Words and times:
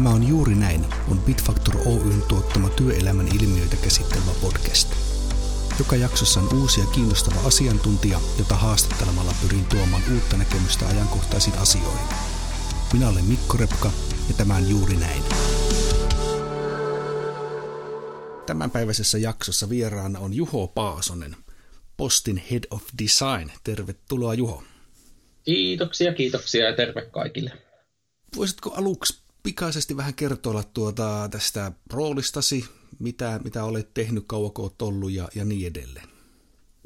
Tämä 0.00 0.14
on 0.14 0.28
Juuri 0.28 0.54
näin, 0.54 0.86
on 1.10 1.18
Bitfactor 1.18 1.76
Oyn 1.76 2.22
tuottama 2.28 2.68
työelämän 2.68 3.28
ilmiöitä 3.40 3.76
käsittelevä 3.76 4.30
podcast. 4.40 4.88
Joka 5.78 5.96
jaksossa 5.96 6.40
on 6.40 6.54
uusia 6.60 6.84
kiinnostava 6.86 7.40
asiantuntija, 7.46 8.20
jota 8.38 8.54
haastattelemalla 8.54 9.34
pyrin 9.42 9.64
tuomaan 9.64 10.02
uutta 10.12 10.36
näkemystä 10.36 10.88
ajankohtaisiin 10.88 11.58
asioihin. 11.58 12.06
Minä 12.92 13.08
olen 13.08 13.24
Mikko 13.24 13.56
Repka 13.56 13.90
ja 14.28 14.34
tämä 14.34 14.56
on 14.56 14.70
Juuri 14.70 14.96
näin. 14.96 15.22
Tämänpäiväisessä 18.46 19.18
jaksossa 19.18 19.68
vieraana 19.68 20.18
on 20.18 20.34
Juho 20.34 20.66
Paasonen, 20.66 21.36
Postin 21.96 22.42
Head 22.50 22.64
of 22.70 22.82
Design. 23.02 23.50
Tervetuloa 23.64 24.34
Juho. 24.34 24.62
Kiitoksia, 25.44 26.14
kiitoksia 26.14 26.64
ja 26.66 26.76
terve 26.76 27.02
kaikille. 27.02 27.52
Voisitko 28.36 28.74
aluksi 28.74 29.19
pikaisesti 29.42 29.96
vähän 29.96 30.14
kertoilla 30.14 30.62
tuota 30.62 31.28
tästä 31.30 31.72
roolistasi, 31.92 32.64
mitä, 32.98 33.40
mitä 33.44 33.64
olet 33.64 33.94
tehnyt, 33.94 34.24
kauanko 34.26 34.62
olet 34.62 34.82
ollut 34.82 35.12
ja, 35.12 35.28
ja 35.34 35.44
niin 35.44 35.66
edelleen? 35.66 36.08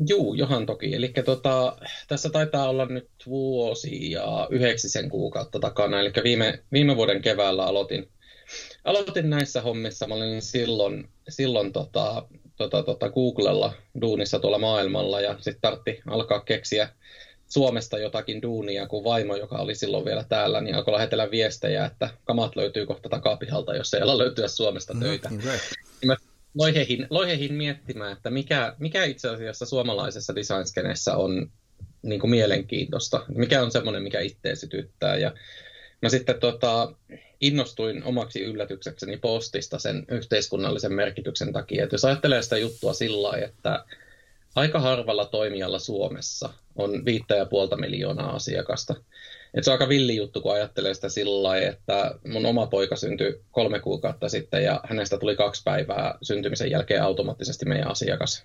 Juu, 0.08 0.34
johan 0.34 0.66
toki. 0.66 0.94
Eli 0.94 1.12
tota, 1.24 1.76
tässä 2.08 2.30
taitaa 2.30 2.68
olla 2.68 2.86
nyt 2.86 3.08
vuosi 3.26 4.10
ja 4.10 4.48
yhdeksisen 4.50 5.08
kuukautta 5.08 5.60
takana. 5.60 6.00
Eli 6.00 6.12
viime, 6.24 6.62
viime 6.72 6.96
vuoden 6.96 7.22
keväällä 7.22 7.64
aloitin, 7.64 8.08
aloitin 8.84 9.30
näissä 9.30 9.62
hommissa. 9.62 10.06
Mä 10.06 10.14
olin 10.14 10.42
silloin, 10.42 11.08
silloin 11.28 11.72
tota, 11.72 12.28
tota, 12.56 12.82
tota 12.82 13.10
Googlella 13.10 13.74
duunissa 14.00 14.38
tuolla 14.38 14.58
maailmalla 14.58 15.20
ja 15.20 15.36
sitten 15.40 15.60
tartti 15.60 16.00
alkaa 16.06 16.40
keksiä 16.40 16.88
Suomesta 17.48 17.98
jotakin 17.98 18.42
duunia, 18.42 18.86
kun 18.86 19.04
vaimo, 19.04 19.36
joka 19.36 19.58
oli 19.58 19.74
silloin 19.74 20.04
vielä 20.04 20.24
täällä, 20.28 20.60
niin 20.60 20.74
alkoi 20.74 20.94
lähetellä 20.94 21.30
viestejä, 21.30 21.84
että 21.84 22.10
kamat 22.24 22.56
löytyy 22.56 22.86
kohta 22.86 23.08
takapihalta, 23.08 23.76
jos 23.76 23.94
ei 23.94 24.00
ala 24.00 24.18
löytyä 24.18 24.48
Suomesta 24.48 24.94
töitä. 25.00 25.28
Mm, 25.28 25.38
okay. 25.38 25.58
Mä 26.04 26.16
loihehin, 26.54 27.06
loihehin 27.10 27.54
miettimään, 27.54 28.12
että 28.12 28.30
mikä, 28.30 28.74
mikä 28.78 29.04
itse 29.04 29.28
asiassa 29.28 29.66
suomalaisessa 29.66 30.34
designskenessä 30.34 31.16
on 31.16 31.50
niin 32.02 32.20
kuin 32.20 32.30
mielenkiintoista, 32.30 33.24
mikä 33.28 33.62
on 33.62 33.72
semmoinen, 33.72 34.02
mikä 34.02 34.20
itseä 34.20 34.54
sytyttää. 34.54 35.16
Ja 35.16 35.34
mä 36.02 36.08
sitten 36.08 36.40
tota, 36.40 36.92
innostuin 37.40 38.04
omaksi 38.04 38.42
yllätyksekseni 38.42 39.16
postista 39.16 39.78
sen 39.78 40.04
yhteiskunnallisen 40.08 40.92
merkityksen 40.92 41.52
takia. 41.52 41.84
Että 41.84 41.94
jos 41.94 42.04
ajattelee 42.04 42.42
sitä 42.42 42.58
juttua 42.58 42.92
sillä 42.92 43.22
lailla, 43.22 43.46
että 43.46 43.84
aika 44.54 44.80
harvalla 44.80 45.24
toimijalla 45.24 45.78
Suomessa 45.78 46.54
on 46.76 47.04
viittä 47.04 47.36
ja 47.36 47.46
puolta 47.46 47.76
miljoonaa 47.76 48.34
asiakasta. 48.34 48.94
Et 49.54 49.64
se 49.64 49.70
on 49.70 49.74
aika 49.74 49.88
villi 49.88 50.16
juttu, 50.16 50.40
kun 50.40 50.54
ajattelee 50.54 50.94
sitä 50.94 51.08
sillä 51.08 51.42
lailla, 51.42 51.68
että 51.68 52.14
mun 52.26 52.46
oma 52.46 52.66
poika 52.66 52.96
syntyi 52.96 53.40
kolme 53.50 53.80
kuukautta 53.80 54.28
sitten 54.28 54.64
ja 54.64 54.80
hänestä 54.84 55.18
tuli 55.18 55.36
kaksi 55.36 55.62
päivää 55.64 56.18
syntymisen 56.22 56.70
jälkeen 56.70 57.02
automaattisesti 57.02 57.64
meidän 57.64 57.90
asiakas. 57.90 58.44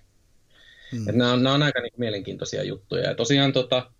Hmm. 0.92 1.08
Et 1.08 1.14
nämä, 1.14 1.32
on, 1.32 1.42
nämä 1.42 1.54
on 1.54 1.62
aika 1.62 1.80
niin 1.80 1.92
mielenkiintoisia 1.96 2.62
juttuja. 2.62 3.08
Ja 3.08 3.14
tosiaan 3.14 3.52
tota, 3.52 3.90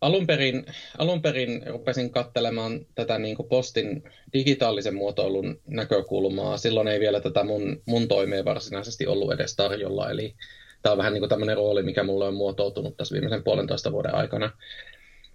alun, 0.00 0.26
perin, 0.26 0.66
alun 0.98 1.22
perin 1.22 1.62
rupesin 1.66 2.10
katselemaan 2.10 2.86
tätä 2.94 3.18
niin 3.18 3.36
kuin 3.36 3.48
postin 3.48 4.02
digitaalisen 4.32 4.94
muotoilun 4.94 5.60
näkökulmaa. 5.66 6.58
Silloin 6.58 6.88
ei 6.88 7.00
vielä 7.00 7.20
tätä 7.20 7.44
mun, 7.44 7.82
mun 7.86 8.08
toimeen 8.08 8.44
varsinaisesti 8.44 9.06
ollut 9.06 9.32
edes 9.32 9.56
tarjolla, 9.56 10.10
eli 10.10 10.34
tämä 10.82 10.92
on 10.92 10.98
vähän 10.98 11.12
niin 11.12 11.20
kuin 11.20 11.28
tämmöinen 11.28 11.56
rooli, 11.56 11.82
mikä 11.82 12.02
mulle 12.02 12.26
on 12.26 12.34
muotoutunut 12.34 12.96
tässä 12.96 13.12
viimeisen 13.12 13.44
puolentoista 13.44 13.92
vuoden 13.92 14.14
aikana. 14.14 14.50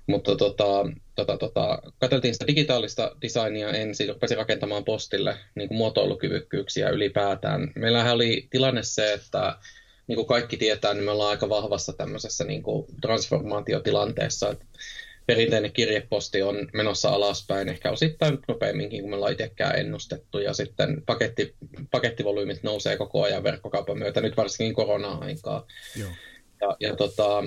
Mutta 0.07 0.35
tota, 0.35 0.65
tota, 1.15 1.37
tota, 1.37 1.79
katseltiin 1.99 2.33
sitä 2.33 2.47
digitaalista 2.47 3.15
designia 3.21 3.69
ensin, 3.69 4.09
rupesin 4.09 4.37
rakentamaan 4.37 4.83
postille 4.83 5.37
niin 5.55 5.67
kuin 5.67 5.77
muotoilukyvykkyyksiä 5.77 6.89
ylipäätään. 6.89 7.71
Meillähän 7.75 8.13
oli 8.13 8.47
tilanne 8.49 8.83
se, 8.83 9.13
että 9.13 9.57
niin 10.07 10.15
kuin 10.15 10.27
kaikki 10.27 10.57
tietää, 10.57 10.93
niin 10.93 11.03
me 11.03 11.11
ollaan 11.11 11.29
aika 11.29 11.49
vahvassa 11.49 11.93
tämmöisessä 11.93 12.43
niin 12.43 12.63
kuin 12.63 12.85
transformaatiotilanteessa. 13.01 14.49
Että 14.49 14.65
perinteinen 15.25 15.71
kirjeposti 15.71 16.41
on 16.41 16.67
menossa 16.73 17.09
alaspäin, 17.09 17.69
ehkä 17.69 17.91
osittain 17.91 18.39
nopeamminkin 18.47 19.01
kuin 19.01 19.09
me 19.09 19.15
ollaan 19.15 19.31
itsekään 19.31 19.79
ennustettu, 19.79 20.39
ja 20.39 20.53
sitten 20.53 21.01
paketti, 21.05 21.55
pakettivolyymit 21.91 22.63
nousee 22.63 22.97
koko 22.97 23.23
ajan 23.23 23.43
verkkokaupan 23.43 23.97
myötä, 23.97 24.21
nyt 24.21 24.37
varsinkin 24.37 24.75
korona-aikaa. 24.75 25.67
Joo. 25.99 26.09
Ja, 26.61 26.77
ja 26.79 26.95
tota, 26.95 27.43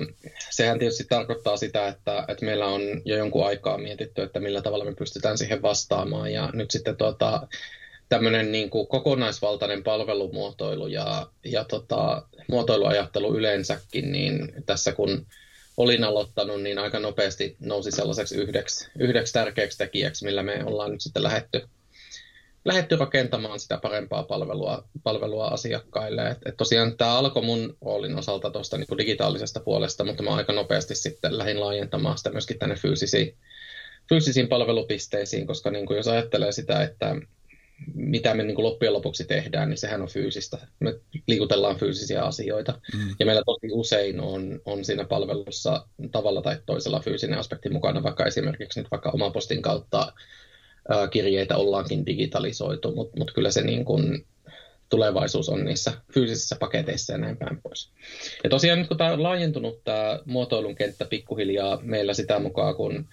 sehän 0.49 0.79
tietysti 0.79 1.03
tarkoittaa 1.09 1.57
sitä, 1.57 1.87
että, 1.87 2.25
että 2.27 2.45
meillä 2.45 2.67
on 2.67 2.81
jo 3.05 3.17
jonkun 3.17 3.45
aikaa 3.45 3.77
mietitty, 3.77 4.21
että 4.21 4.39
millä 4.39 4.61
tavalla 4.61 4.85
me 4.85 4.95
pystytään 4.95 5.37
siihen 5.37 5.61
vastaamaan, 5.61 6.33
ja 6.33 6.49
nyt 6.53 6.71
sitten 6.71 6.97
tota, 6.97 7.47
tämmöinen 8.09 8.51
niin 8.51 8.69
kuin 8.69 8.87
kokonaisvaltainen 8.87 9.83
palvelumuotoilu 9.83 10.87
ja, 10.87 11.27
ja 11.45 11.63
tota, 11.63 12.27
muotoiluajattelu 12.47 13.35
yleensäkin, 13.35 14.11
niin 14.11 14.53
tässä 14.65 14.91
kun 14.91 15.25
olin 15.79 16.03
aloittanut, 16.03 16.61
niin 16.61 16.79
aika 16.79 16.99
nopeasti 16.99 17.55
nousi 17.59 17.91
sellaiseksi 17.91 18.35
yhdeksi, 18.35 18.89
yhdeksi 18.99 19.33
tärkeäksi 19.33 19.77
tekijäksi, 19.77 20.25
millä 20.25 20.43
me 20.43 20.63
ollaan 20.65 20.91
nyt 20.91 21.01
sitten 21.01 21.23
lähetty, 21.23 21.61
lähetty 22.65 22.95
rakentamaan 22.95 23.59
sitä 23.59 23.77
parempaa 23.77 24.23
palvelua, 24.23 24.83
palvelua 25.03 25.47
asiakkaille. 25.47 26.29
Et, 26.29 26.37
et 26.45 26.57
tosiaan 26.57 26.97
tämä 26.97 27.17
alkoi 27.17 27.43
mun 27.43 27.77
roolin 27.81 28.17
osalta 28.17 28.51
tuosta 28.51 28.77
niin 28.77 28.97
digitaalisesta 28.97 29.59
puolesta, 29.59 30.03
mutta 30.03 30.23
mä 30.23 30.35
aika 30.35 30.53
nopeasti 30.53 30.95
sitten 30.95 31.37
lähdin 31.37 31.59
laajentamaan 31.59 32.17
sitä 32.17 32.29
myöskin 32.29 32.59
tänne 32.59 32.75
fyysisiin, 32.75 33.37
fyysisiin 34.09 34.47
palvelupisteisiin, 34.47 35.47
koska 35.47 35.71
niin 35.71 35.85
kuin 35.85 35.97
jos 35.97 36.07
ajattelee 36.07 36.51
sitä, 36.51 36.83
että 36.83 37.15
mitä 37.95 38.33
me 38.33 38.43
niin 38.43 38.55
kuin 38.55 38.65
loppujen 38.65 38.93
lopuksi 38.93 39.25
tehdään, 39.25 39.69
niin 39.69 39.77
sehän 39.77 40.01
on 40.01 40.07
fyysistä. 40.07 40.57
Me 40.79 40.99
liikutellaan 41.27 41.75
fyysisiä 41.75 42.23
asioita. 42.23 42.79
Mm. 42.93 43.15
Ja 43.19 43.25
meillä 43.25 43.43
tosi 43.45 43.67
usein 43.71 44.19
on, 44.19 44.61
on 44.65 44.85
siinä 44.85 45.03
palvelussa 45.03 45.85
tavalla 46.11 46.41
tai 46.41 46.57
toisella 46.65 46.99
fyysinen 46.99 47.39
aspekti 47.39 47.69
mukana, 47.69 48.03
vaikka 48.03 48.25
esimerkiksi 48.25 48.79
nyt 48.79 48.91
vaikka 48.91 49.09
oman 49.09 49.31
postin 49.31 49.61
kautta 49.61 50.13
ää, 50.89 51.07
kirjeitä 51.07 51.57
ollaankin 51.57 52.05
digitalisoitu, 52.05 52.95
mutta 52.95 53.17
mut 53.17 53.31
kyllä 53.31 53.51
se 53.51 53.61
niin 53.61 53.85
kuin 53.85 54.25
tulevaisuus 54.89 55.49
on 55.49 55.65
niissä 55.65 55.91
fyysisissä 56.13 56.55
paketeissa 56.59 57.13
ja 57.13 57.17
näin 57.17 57.37
päin 57.37 57.61
pois. 57.61 57.91
Ja 58.43 58.49
tosiaan 58.49 58.79
nyt 58.79 58.87
kun 58.87 58.97
tämä 58.97 59.13
on 59.13 59.23
laajentunut 59.23 59.83
tämä 59.83 60.19
muotoilun 60.25 60.75
kenttä 60.75 61.05
pikkuhiljaa 61.05 61.79
meillä 61.83 62.13
sitä 62.13 62.39
mukaan, 62.39 62.75
kun 62.75 63.05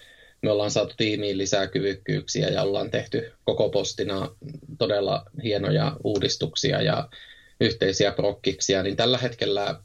me 0.47 0.53
ollaan 0.53 0.71
saatu 0.71 0.95
tiimiin 0.97 1.39
lisää 1.39 1.67
kyvykkyyksiä 1.67 2.49
ja 2.49 2.63
ollaan 2.63 2.91
tehty 2.91 3.33
koko 3.45 3.69
postina 3.69 4.31
todella 4.79 5.25
hienoja 5.43 5.97
uudistuksia 6.05 6.83
ja 6.83 7.09
yhteisiä 7.61 8.13
prokkiksia, 8.13 8.83
niin 8.83 8.97
tällä 8.97 9.19
hetkellä 9.19 9.81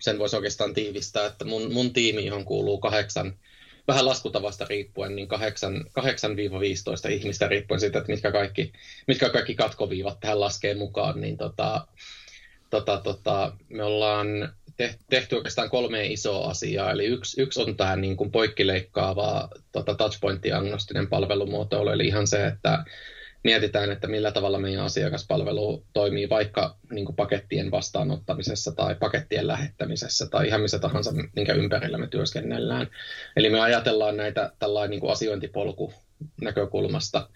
sen 0.00 0.18
voisi 0.18 0.36
oikeastaan 0.36 0.74
tiivistää, 0.74 1.26
että 1.26 1.44
mun, 1.44 1.72
mun 1.72 1.92
tiimi, 1.92 2.26
johon 2.26 2.44
kuuluu 2.44 2.78
kahdeksan, 2.78 3.34
vähän 3.88 4.06
laskutavasta 4.06 4.66
riippuen, 4.70 5.16
niin 5.16 5.28
8-15 7.08 7.10
ihmistä 7.10 7.48
riippuen 7.48 7.80
siitä, 7.80 7.98
että 7.98 8.12
mitkä 8.12 8.32
kaikki, 8.32 8.72
mitkä 9.06 9.28
kaikki 9.28 9.54
katkoviivat 9.54 10.20
tähän 10.20 10.40
laskee 10.40 10.74
mukaan, 10.74 11.20
niin 11.20 11.36
tota, 11.36 11.86
tota, 12.70 13.00
tota, 13.04 13.52
me 13.68 13.84
ollaan 13.84 14.54
tehty 15.10 15.34
oikeastaan 15.36 15.70
kolme 15.70 16.06
isoa 16.06 16.50
asiaa. 16.50 16.90
Eli 16.90 17.06
yksi, 17.06 17.42
yksi 17.42 17.60
on 17.60 17.76
tämä 17.76 17.96
niin 17.96 18.16
kuin 18.16 18.30
poikkileikkaava 18.30 19.48
tota, 19.72 19.94
touchpoint-diagnostinen 19.94 21.08
palvelumuotoilu, 21.08 21.90
eli 21.90 22.06
ihan 22.06 22.26
se, 22.26 22.46
että 22.46 22.84
mietitään, 23.44 23.90
että 23.90 24.08
millä 24.08 24.32
tavalla 24.32 24.58
meidän 24.58 24.84
asiakaspalvelu 24.84 25.84
toimii 25.92 26.28
vaikka 26.28 26.76
niin 26.90 27.04
kuin 27.04 27.16
pakettien 27.16 27.70
vastaanottamisessa 27.70 28.72
tai 28.72 28.94
pakettien 28.94 29.46
lähettämisessä 29.46 30.26
tai 30.26 30.46
ihan 30.46 30.60
missä 30.60 30.78
tahansa, 30.78 31.12
minkä 31.36 31.52
ympärillä 31.52 31.98
me 31.98 32.06
työskennellään. 32.06 32.86
Eli 33.36 33.50
me 33.50 33.60
ajatellaan 33.60 34.16
näitä 34.16 34.52
tällainen 34.58 34.90
niin 34.90 35.00
kuin 35.00 35.12
asiointipolku 35.12 35.92
näkökulmasta 36.40 37.28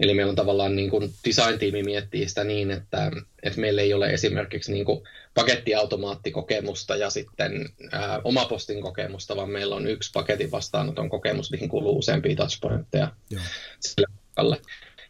Eli 0.00 0.14
meillä 0.14 0.30
on 0.30 0.36
tavallaan 0.36 0.76
niin 0.76 0.90
kuin 0.90 1.10
design-tiimi 1.28 1.82
miettii 1.82 2.28
sitä 2.28 2.44
niin, 2.44 2.70
että, 2.70 3.10
että 3.42 3.60
meillä 3.60 3.82
ei 3.82 3.94
ole 3.94 4.10
esimerkiksi 4.10 4.72
niin 4.72 4.84
kuin 4.84 5.02
pakettiautomaattikokemusta 5.34 6.96
ja 6.96 7.10
sitten 7.10 7.68
ää, 7.92 8.20
omapostin 8.24 8.82
kokemusta, 8.82 9.36
vaan 9.36 9.50
meillä 9.50 9.74
on 9.74 9.86
yksi 9.86 10.10
paketin 10.14 10.50
vastaanoton 10.50 11.08
kokemus, 11.08 11.50
mihin 11.50 11.68
kuuluu 11.68 11.98
useampia 11.98 12.36
touchpointteja 12.36 13.12
sille. 13.80 14.06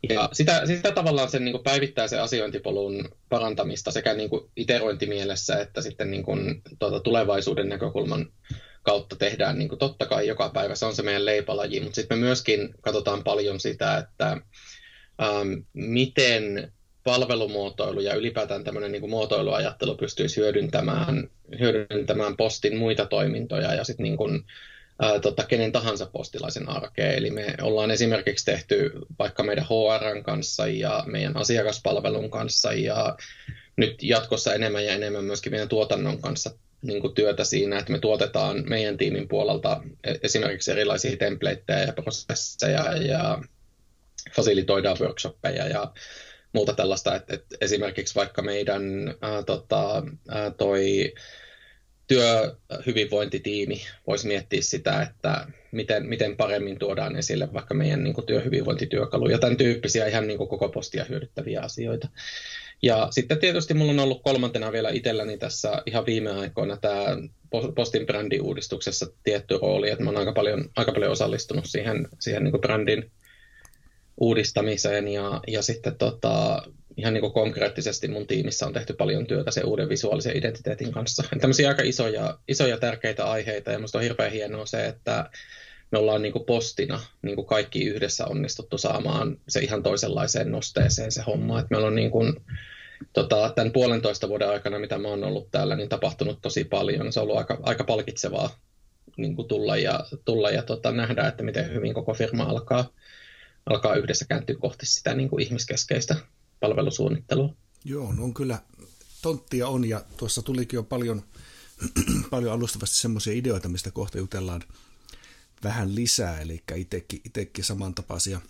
Ja 0.09 0.29
sitä, 0.33 0.67
sitä 0.67 0.93
tavallaan 0.93 1.31
sen 1.31 1.45
niin 1.45 1.53
kuin 1.53 1.65
päivittäisen 1.65 2.23
asiointipolun 2.23 3.09
parantamista 3.29 3.91
sekä 3.91 4.15
niin 4.15 4.31
kuin 4.31 4.51
iterointimielessä 4.57 5.61
että 5.61 5.83
sitten 5.83 6.11
niin 6.11 6.23
kuin, 6.23 6.63
tuota, 6.79 7.01
tulevaisuuden 7.01 7.69
näkökulman 7.69 8.33
kautta 8.83 9.17
tehdään 9.17 9.59
niin 9.59 9.69
kuin 9.69 9.79
totta 9.79 10.07
kai 10.07 10.27
joka 10.27 10.49
päivä. 10.49 10.75
Se 10.75 10.87
on 10.87 10.97
se 10.97 11.03
meidän 11.03 11.25
leipalaji, 11.25 11.81
mutta 11.81 11.95
sitten 11.95 12.19
me 12.19 12.25
myöskin 12.25 12.75
katsotaan 12.81 13.25
paljon 13.25 13.61
sitä, 13.61 13.97
että 13.97 14.37
ähm, 15.23 15.53
miten 15.73 16.73
palvelumuotoilu 17.05 18.01
ja 18.01 18.15
ylipäätään 18.15 18.65
tämmöinen 18.65 18.93
niin 18.93 19.01
kuin 19.01 19.11
muotoiluajattelu 19.11 19.97
pystyisi 19.97 20.37
hyödyntämään, 20.37 21.31
hyödyntämään 21.61 22.37
postin 22.37 22.77
muita 22.77 23.07
toimintoja 23.07 23.75
ja 23.75 23.85
sitten 23.85 24.05
niin 24.05 24.17
kuin, 24.17 24.45
tota, 25.23 25.45
kenen 25.45 25.73
tahansa 25.73 26.07
postilaisen 26.07 26.69
arkeen. 26.69 27.15
Eli 27.15 27.31
me 27.31 27.55
ollaan 27.63 27.91
esimerkiksi 27.91 28.45
tehty 28.45 28.93
vaikka 29.19 29.43
meidän 29.43 29.65
HRn 29.65 30.23
kanssa 30.23 30.67
ja 30.67 31.05
meidän 31.07 31.37
asiakaspalvelun 31.37 32.31
kanssa 32.31 32.73
ja 32.73 33.17
nyt 33.77 34.03
jatkossa 34.03 34.55
enemmän 34.55 34.85
ja 34.85 34.93
enemmän 34.93 35.25
myöskin 35.25 35.53
meidän 35.53 35.69
tuotannon 35.69 36.21
kanssa 36.21 36.51
niin 36.83 37.01
kuin 37.01 37.15
työtä 37.15 37.45
siinä, 37.45 37.79
että 37.79 37.93
me 37.93 37.99
tuotetaan 37.99 38.65
meidän 38.69 38.97
tiimin 38.97 39.29
puolelta 39.29 39.83
e-, 40.05 40.15
esimerkiksi 40.23 40.71
erilaisia 40.71 41.17
templateja 41.17 41.79
ja 41.79 41.93
prosesseja 41.93 42.97
ja 42.97 43.43
fasilitoidaan 44.37 44.97
workshoppeja 45.01 45.69
ja 45.69 45.93
muuta 46.53 46.73
tällaista, 46.73 47.17
että, 47.17 47.35
että 47.35 47.57
esimerkiksi 47.61 48.15
vaikka 48.15 48.43
meidän 48.43 48.83
ää, 49.21 49.43
tota, 49.43 50.03
ää, 50.29 50.51
toi 50.51 51.13
työhyvinvointitiimi 52.07 53.81
voisi 54.07 54.27
miettiä 54.27 54.63
sitä, 54.63 55.03
että 55.03 55.47
miten, 55.73 56.07
miten 56.07 56.37
paremmin 56.37 56.79
tuodaan 56.79 57.17
esille 57.17 57.53
vaikka 57.53 57.75
meidän 57.75 58.05
niin 58.05 58.15
kuin, 58.15 58.27
työhyvinvointityökaluja, 58.27 59.39
tämän 59.39 59.57
tyyppisiä 59.57 60.07
ihan 60.07 60.27
niin 60.27 60.39
kuin, 60.39 60.49
koko 60.49 60.69
postia 60.69 61.05
hyödyttäviä 61.05 61.61
asioita. 61.61 62.09
Ja 62.83 63.09
sitten 63.11 63.39
tietysti 63.39 63.75
mulla 63.75 63.93
on 63.93 63.99
ollut 63.99 64.23
kolmantena 64.23 64.73
vielä 64.73 64.91
itselläni 64.91 65.39
tässä 65.39 65.83
ihan 65.87 66.07
viime 66.07 66.31
aikoina 66.31 66.77
tämä 66.77 67.05
postin 67.75 68.07
brändiuudistuksessa 68.07 69.07
tietty 69.25 69.59
rooli, 69.63 69.91
että 69.91 70.05
mä 70.05 70.11
oon 70.11 70.19
aika 70.19 70.33
paljon, 70.33 70.71
aika 70.77 70.93
paljon 70.93 71.13
osallistunut 71.13 71.65
siihen, 71.67 72.09
siihen 72.21 72.45
niin 72.45 72.53
kuin 72.53 72.61
brändin 72.61 73.11
uudistamiseen 74.21 75.09
ja, 75.09 75.41
ja 75.47 75.63
sitten 75.63 75.95
tota, 75.95 76.63
ihan 76.97 77.15
niin 77.15 77.21
kuin 77.21 77.33
konkreettisesti 77.33 78.09
mun 78.09 78.27
tiimissä 78.27 78.67
on 78.67 78.73
tehty 78.73 78.93
paljon 78.93 79.27
työtä 79.27 79.51
sen 79.51 79.65
uuden 79.65 79.89
visuaalisen 79.89 80.37
identiteetin 80.37 80.93
kanssa. 80.93 81.23
Tämmöisiä 81.41 81.69
aika 81.69 81.83
isoja, 81.83 82.39
isoja 82.49 82.79
tärkeitä 82.79 83.25
aiheita 83.25 83.71
ja 83.71 83.79
musta 83.79 83.99
on 83.99 84.05
hirveän 84.05 84.33
hienoa 84.33 84.67
se, 84.67 84.87
että 84.87 85.31
me 85.93 85.99
ollaan 85.99 86.23
niin 86.23 86.33
kuin 86.33 86.45
postina 86.45 87.01
niin 87.23 87.35
kuin 87.35 87.47
kaikki 87.47 87.85
yhdessä 87.85 88.27
onnistuttu 88.27 88.79
saamaan 88.79 89.39
se 89.49 89.61
ihan 89.61 89.83
toisenlaiseen 89.83 90.53
nosteeseen 90.53 91.13
se 91.13 91.23
homma. 91.23 91.61
Että 91.61 91.69
meillä 91.71 91.87
on 91.87 91.95
niin 91.95 92.11
kuin, 92.11 92.35
tota, 93.13 93.53
tämän 93.55 93.73
puolentoista 93.73 94.29
vuoden 94.29 94.49
aikana, 94.49 94.79
mitä 94.79 94.99
mä 94.99 95.09
oon 95.09 95.25
ollut 95.25 95.51
täällä, 95.51 95.77
niin 95.77 95.89
tapahtunut 95.89 96.39
tosi 96.43 96.65
paljon. 96.65 97.13
Se 97.13 97.21
on 97.21 97.25
ollut 97.25 97.39
aika, 97.39 97.59
aika 97.63 97.85
palkitsevaa 97.85 98.51
niin 99.17 99.37
kuin 99.37 99.49
tulla 99.49 99.77
ja, 99.77 100.05
tulla 100.25 100.51
ja 100.51 100.63
tota, 100.63 100.93
nähdä, 100.93 101.27
että 101.29 101.43
miten 101.43 101.75
hyvin 101.75 101.95
koko 101.95 102.15
firma 102.15 102.45
alkaa, 102.45 102.91
alkaa 103.71 103.95
yhdessä 103.95 104.25
kääntyä 104.29 104.57
kohti 104.61 104.87
sitä 104.87 105.15
niin 105.15 105.29
kuin 105.29 105.43
ihmiskeskeistä 105.43 106.17
palvelusuunnittelua. 106.61 107.55
Joo, 107.85 108.13
no 108.13 108.25
on 108.25 108.35
kyllä, 108.35 108.59
tonttia 109.23 109.69
on 109.69 109.85
ja 109.85 110.05
tuossa 110.17 110.43
tulikin 110.43 110.77
jo 110.77 110.83
paljon, 110.83 111.23
paljon 112.31 112.53
alustavasti 112.53 112.97
semmoisia 112.97 113.33
ideoita, 113.33 113.69
mistä 113.69 113.91
kohta 113.91 114.19
jutellaan 114.19 114.63
vähän 115.65 115.95
lisää, 115.95 116.41
eli 116.41 116.63
itsekin, 116.75 117.21
itsekin 117.25 117.65
samantapaisia 117.65 118.41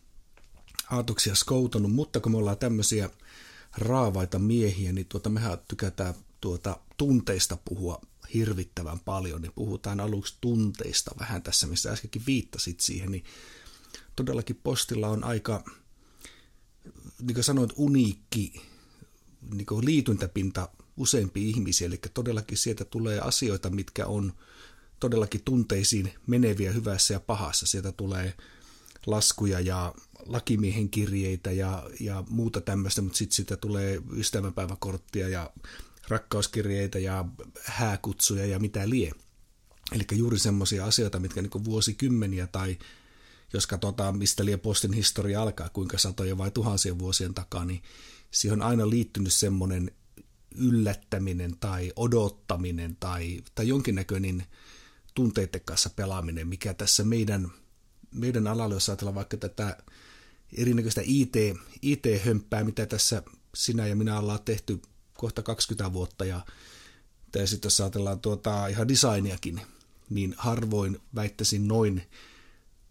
ajatuksia 0.91 1.35
skoutunut, 1.35 1.93
mutta 1.93 2.21
kun 2.21 2.33
me 2.33 2.39
ollaan 2.39 2.59
tämmöisiä 2.59 3.11
raavaita 3.79 4.39
miehiä, 4.39 4.93
niin 4.93 5.07
tuota, 5.07 5.29
mehän 5.29 5.59
tykätään 5.69 6.15
tuota 6.41 6.81
tunteista 6.97 7.59
puhua 7.65 8.01
hirvittävän 8.35 9.01
paljon, 9.01 9.43
niin 9.43 9.53
puhutaan 9.53 10.01
aluksi 10.01 10.35
tunteista 10.41 11.11
vähän 11.21 11.43
tässä, 11.43 11.67
missä 11.67 11.93
äskenkin 11.93 12.23
viittasit 12.27 12.81
siihen, 12.81 13.13
niin 13.13 13.25
todellakin 14.19 14.61
postilla 14.65 15.09
on 15.09 15.25
aika, 15.25 15.65
niin 17.23 17.35
kuin 17.35 17.45
sanoit, 17.45 17.71
uniikki 17.77 18.63
niin 19.55 19.67
kuin 19.67 19.85
liityntäpinta 19.85 20.69
useampi 20.97 21.51
ihmisiä, 21.51 21.87
eli 21.87 22.01
todellakin 22.15 22.59
sieltä 22.59 22.85
tulee 22.85 23.21
asioita, 23.21 23.71
mitkä 23.71 24.07
on 24.07 24.33
todellakin 25.01 25.43
tunteisiin 25.45 26.13
meneviä 26.27 26.73
hyvässä 26.73 27.15
ja 27.15 27.21
pahassa. 27.21 27.67
Sieltä 27.67 27.93
tulee 27.93 28.35
laskuja 29.07 29.61
ja 29.61 29.95
lakimiehen 30.27 30.89
kirjeitä 30.91 31.53
ja, 31.53 31.91
ja 32.01 32.25
muuta 32.29 32.61
tämmöistä, 32.61 33.03
mutta 33.03 33.19
sitten 33.19 33.37
sitä 33.37 33.57
tulee 33.57 34.03
ystävänpäiväkorttia 34.13 35.29
ja 35.29 35.51
rakkauskirjeitä 36.09 36.99
ja 36.99 37.25
hääkutsuja 37.65 38.47
ja 38.47 38.59
mitä 38.59 38.89
lie. 38.89 39.13
Eli 39.93 40.05
juuri 40.13 40.39
semmoisia 40.39 40.85
asioita, 40.85 41.21
mitkä 41.21 41.43
niin 41.43 41.65
vuosikymmeniä 41.65 42.47
tai 42.47 42.79
jos 43.53 43.67
katsotaan, 43.67 44.19
mistä 44.19 44.45
lie 44.45 44.57
postin 44.57 44.93
historia 44.93 45.43
alkaa, 45.43 45.69
kuinka 45.69 45.99
satoja 45.99 46.39
vai 46.39 46.51
tuhansien 46.51 46.99
vuosien 46.99 47.35
takaa, 47.35 47.65
niin 47.65 47.83
siihen 48.31 48.63
on 48.63 48.69
aina 48.69 48.91
liittynyt 48.91 49.33
semmoinen 49.33 49.91
yllättäminen 50.55 51.57
tai 51.61 51.93
odottaminen 51.97 52.97
tai, 53.01 53.43
tai 53.55 53.69
jonkinnäköinen 53.69 54.47
tunteiden 55.15 55.61
kanssa 55.65 55.91
pelaaminen, 55.91 56.49
mikä 56.49 56.75
tässä 56.75 57.05
meidän, 57.05 57.53
meidän 58.15 58.47
alalla, 58.47 58.75
jos 58.75 58.89
ajatellaan 58.89 59.15
vaikka 59.15 59.37
tätä 59.37 59.77
erinäköistä 60.57 61.01
IT, 61.05 61.35
IT-hömppää, 61.83 62.65
mitä 62.65 62.87
tässä 62.87 63.23
sinä 63.55 63.87
ja 63.87 63.97
minä 63.97 64.19
ollaan 64.19 64.43
tehty 64.45 64.83
kohta 65.15 65.43
20 65.43 65.93
vuotta, 65.93 66.25
ja 66.25 66.41
tai 67.33 67.47
sitten 67.47 67.67
jos 67.67 67.81
ajatellaan 67.81 68.21
tuota, 68.21 68.67
ihan 68.67 68.89
designiakin, 68.89 69.61
niin 70.11 70.35
harvoin 70.39 71.01
väittäisin 71.15 71.69
noin 71.69 72.03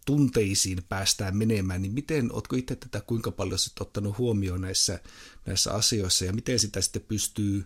tunteisiin 0.08 0.78
päästään 0.88 1.36
menemään, 1.36 1.82
niin 1.82 1.92
miten, 1.92 2.32
oletko 2.32 2.56
itse 2.56 2.76
tätä 2.76 3.00
kuinka 3.00 3.30
paljon 3.30 3.58
sitten 3.58 3.86
ottanut 3.86 4.18
huomioon 4.18 4.60
näissä, 4.60 4.98
näissä 5.46 5.72
asioissa, 5.72 6.24
ja 6.24 6.32
miten 6.32 6.58
sitä 6.58 6.80
sitten 6.80 7.02
pystyy 7.08 7.64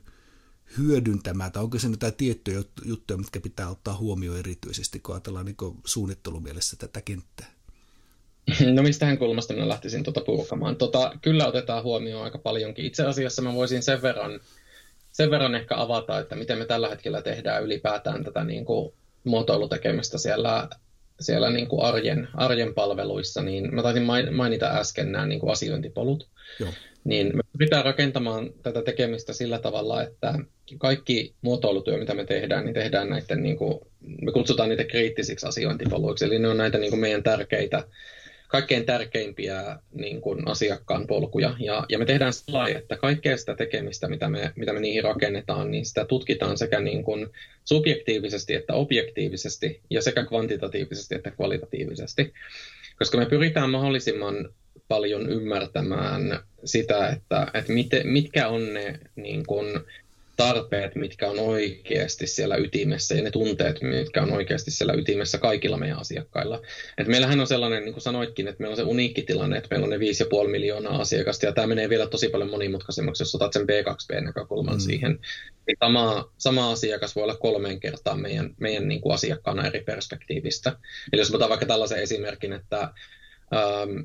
hyödyntämään, 0.79 1.53
tai 1.53 1.63
onko 1.63 1.79
se 1.79 1.89
jotain 1.89 2.15
tiettyjä 2.15 2.63
juttuja, 2.85 3.19
mitkä 3.19 3.41
pitää 3.41 3.69
ottaa 3.69 3.97
huomioon 3.97 4.39
erityisesti, 4.39 5.01
kun 5.01 5.15
ajatellaan 5.15 5.47
niin 5.47 5.57
suunnittelumielessä 5.85 6.77
tätä 6.77 7.01
kenttää? 7.01 7.47
No 8.75 8.83
mistähän 8.83 9.19
kulmasta 9.19 9.55
minä 9.55 9.69
lähtisin 9.69 10.05
tuota 10.05 10.21
purkamaan? 10.21 10.77
Tota, 10.77 11.19
kyllä 11.23 11.47
otetaan 11.47 11.83
huomioon 11.83 12.25
aika 12.25 12.39
paljonkin. 12.39 12.85
Itse 12.85 13.07
asiassa 13.07 13.43
mä 13.43 13.55
voisin 13.55 13.83
sen 13.83 14.03
verran, 14.03 14.41
sen 15.13 15.31
verran 15.31 15.55
ehkä 15.55 15.75
avata, 15.77 16.19
että 16.19 16.37
miten 16.37 16.59
me 16.59 16.67
tällä 16.67 16.89
hetkellä 16.89 17.23
tehdään 17.23 17.65
ylipäätään 17.65 18.25
tätä 18.25 18.45
niin 18.45 18.65
kuin 18.65 18.95
muotoilutekemistä 19.25 20.19
siellä, 20.19 20.69
siellä 21.23 21.51
niin 21.51 21.69
kuin 21.69 21.83
arjen, 21.83 22.29
arjen 22.35 22.75
palveluissa, 22.75 23.43
niin 23.43 23.75
mä 23.75 23.83
taisin 23.83 24.07
mainita 24.31 24.67
äsken 24.67 25.13
nämä 25.13 25.27
niin 25.27 25.41
kuin 25.41 25.53
asiointipolut. 25.53 26.29
Joo. 26.61 26.71
Niin 27.05 27.37
me 27.37 27.43
pitää 27.59 27.83
rakentamaan 27.83 28.51
tätä 28.63 28.83
tekemistä 28.83 29.33
sillä 29.33 29.59
tavalla, 29.59 30.03
että 30.03 30.35
kaikki 30.79 31.35
muotoilutyö, 31.43 31.99
mitä 31.99 32.15
me 32.15 32.25
tehdään, 32.25 32.65
niin 32.65 32.75
tehdään 32.75 33.11
näiden, 33.11 33.43
niin 33.43 33.57
kuin, 33.57 33.81
me 34.23 34.33
kutsutaan 34.33 34.69
niitä 34.69 34.85
kriittisiksi 34.85 35.47
asiointipoluiksi, 35.47 36.25
eli 36.25 36.39
ne 36.39 36.49
on 36.49 36.57
näitä 36.57 36.79
niin 36.79 36.91
kuin 36.91 37.01
meidän 37.01 37.23
tärkeitä 37.23 37.85
kaikkein 38.53 38.87
tärkeimpiä 38.87 39.79
niin 39.93 40.21
kuin 40.21 40.49
asiakkaan 40.49 41.07
polkuja. 41.07 41.57
Ja, 41.59 41.85
ja 41.89 41.99
me 41.99 42.05
tehdään 42.05 42.33
sellainen, 42.33 42.77
että 42.77 42.97
kaikkea 42.97 43.37
sitä 43.37 43.57
tekemistä, 43.57 44.09
mitä 44.09 44.29
me, 44.29 44.53
mitä 44.57 44.73
me 44.73 44.81
niihin 44.81 45.05
rakennetaan, 45.05 45.71
niin 45.71 45.87
sitä 45.87 46.05
tutkitaan 46.05 46.59
sekä 46.59 46.81
niin 46.81 47.05
kuin 47.05 47.27
subjektiivisesti 47.65 48.55
että 48.55 48.75
objektiivisesti 48.75 49.81
ja 49.91 50.03
sekä 50.03 50.25
kvantitatiivisesti 50.25 51.15
että 51.15 51.31
kvalitatiivisesti. 51.31 52.33
Koska 52.99 53.19
me 53.19 53.27
pyritään 53.27 53.71
mahdollisimman 53.71 54.49
paljon 54.89 55.31
ymmärtämään 55.31 56.41
sitä, 56.65 57.09
että, 57.09 57.47
että 57.55 57.73
miten, 57.73 58.09
mitkä 58.09 58.49
on 58.49 58.75
ne 58.75 58.99
niin 59.17 59.47
kuin, 59.47 59.67
tarpeet, 60.47 60.95
mitkä 60.95 61.31
on 61.31 61.39
oikeasti 61.39 62.27
siellä 62.27 62.57
ytimessä 62.57 63.15
ja 63.15 63.23
ne 63.23 63.31
tunteet, 63.31 63.83
mitkä 63.83 64.23
on 64.23 64.33
oikeasti 64.33 64.71
siellä 64.71 64.95
ytimessä 64.95 65.39
kaikilla 65.39 65.77
meidän 65.77 65.99
asiakkailla. 65.99 66.63
Et 66.99 67.07
meillähän 67.07 67.41
on 67.41 67.47
sellainen, 67.47 67.85
niin 67.85 67.93
kuin 67.93 68.03
sanoitkin, 68.03 68.49
että 68.49 68.61
meillä 68.61 68.73
on 68.73 68.77
se 68.77 68.83
uniikki 68.83 69.23
tilanne, 69.23 69.57
että 69.57 69.69
meillä 69.71 69.85
on 69.85 69.91
ne 69.91 69.97
5,5 70.45 70.49
miljoonaa 70.49 71.01
asiakasta 71.01 71.47
ja 71.47 71.53
tämä 71.53 71.67
menee 71.67 71.89
vielä 71.89 72.07
tosi 72.07 72.29
paljon 72.29 72.51
monimutkaisemmaksi, 72.51 73.23
jos 73.23 73.35
otat 73.35 73.53
sen 73.53 73.63
B2B-näkökulman 73.63 74.75
mm. 74.75 74.81
siihen. 74.81 75.19
Niin 75.67 75.77
sama, 75.85 76.33
sama 76.39 76.73
asiakas 76.73 77.17
voi 77.17 77.25
olla 77.25 77.37
kolmeen 77.37 77.81
kertaan 77.81 78.21
meidän, 78.21 78.55
meidän 78.61 78.89
niin 78.89 79.01
kuin 79.01 79.15
asiakkaana 79.15 79.67
eri 79.67 79.81
perspektiivistä. 79.81 80.77
Eli 81.13 81.21
jos 81.21 81.35
otan 81.35 81.49
vaikka 81.49 81.67
tällaisen 81.67 82.03
esimerkin, 82.03 82.53
että 82.53 82.81
ähm, 83.55 84.01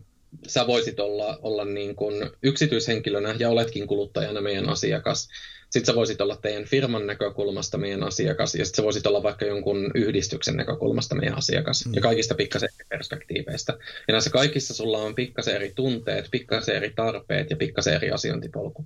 sä 0.48 0.68
voisit 0.68 1.00
olla, 1.00 1.40
olla 1.42 1.66
niin 1.66 1.96
kuin 1.96 2.30
yksityishenkilönä 2.44 3.36
ja 3.40 3.50
oletkin 3.50 3.88
kuluttajana 3.88 4.42
meidän 4.42 4.70
asiakas, 4.70 5.30
sitten 5.70 5.86
sä 5.86 5.96
voisit 5.96 6.22
olla 6.22 6.36
teidän 6.36 6.66
firman 6.66 7.08
näkökulmasta 7.08 7.78
meidän 7.78 8.04
asiakas, 8.04 8.56
ja 8.56 8.66
sitten 8.66 8.82
sä 8.82 8.86
voisit 8.86 9.08
olla 9.08 9.24
vaikka 9.24 9.46
jonkun 9.46 9.92
yhdistyksen 9.96 10.58
näkökulmasta 10.58 11.16
meidän 11.16 11.38
asiakas, 11.38 11.86
mm. 11.86 11.94
ja 11.94 12.02
kaikista 12.02 12.36
pikkasen 12.36 12.70
eri 12.76 12.88
perspektiiveistä. 12.90 13.74
Ja 14.08 14.12
näissä 14.12 14.30
kaikissa 14.30 14.74
sulla 14.74 14.98
on 14.98 15.16
pikkasen 15.16 15.56
eri 15.56 15.72
tunteet, 15.76 16.28
pikkasen 16.32 16.76
eri 16.76 16.94
tarpeet 16.96 17.50
ja 17.50 17.56
pikkasen 17.56 17.94
eri 17.94 18.12
asiointipolku. 18.12 18.86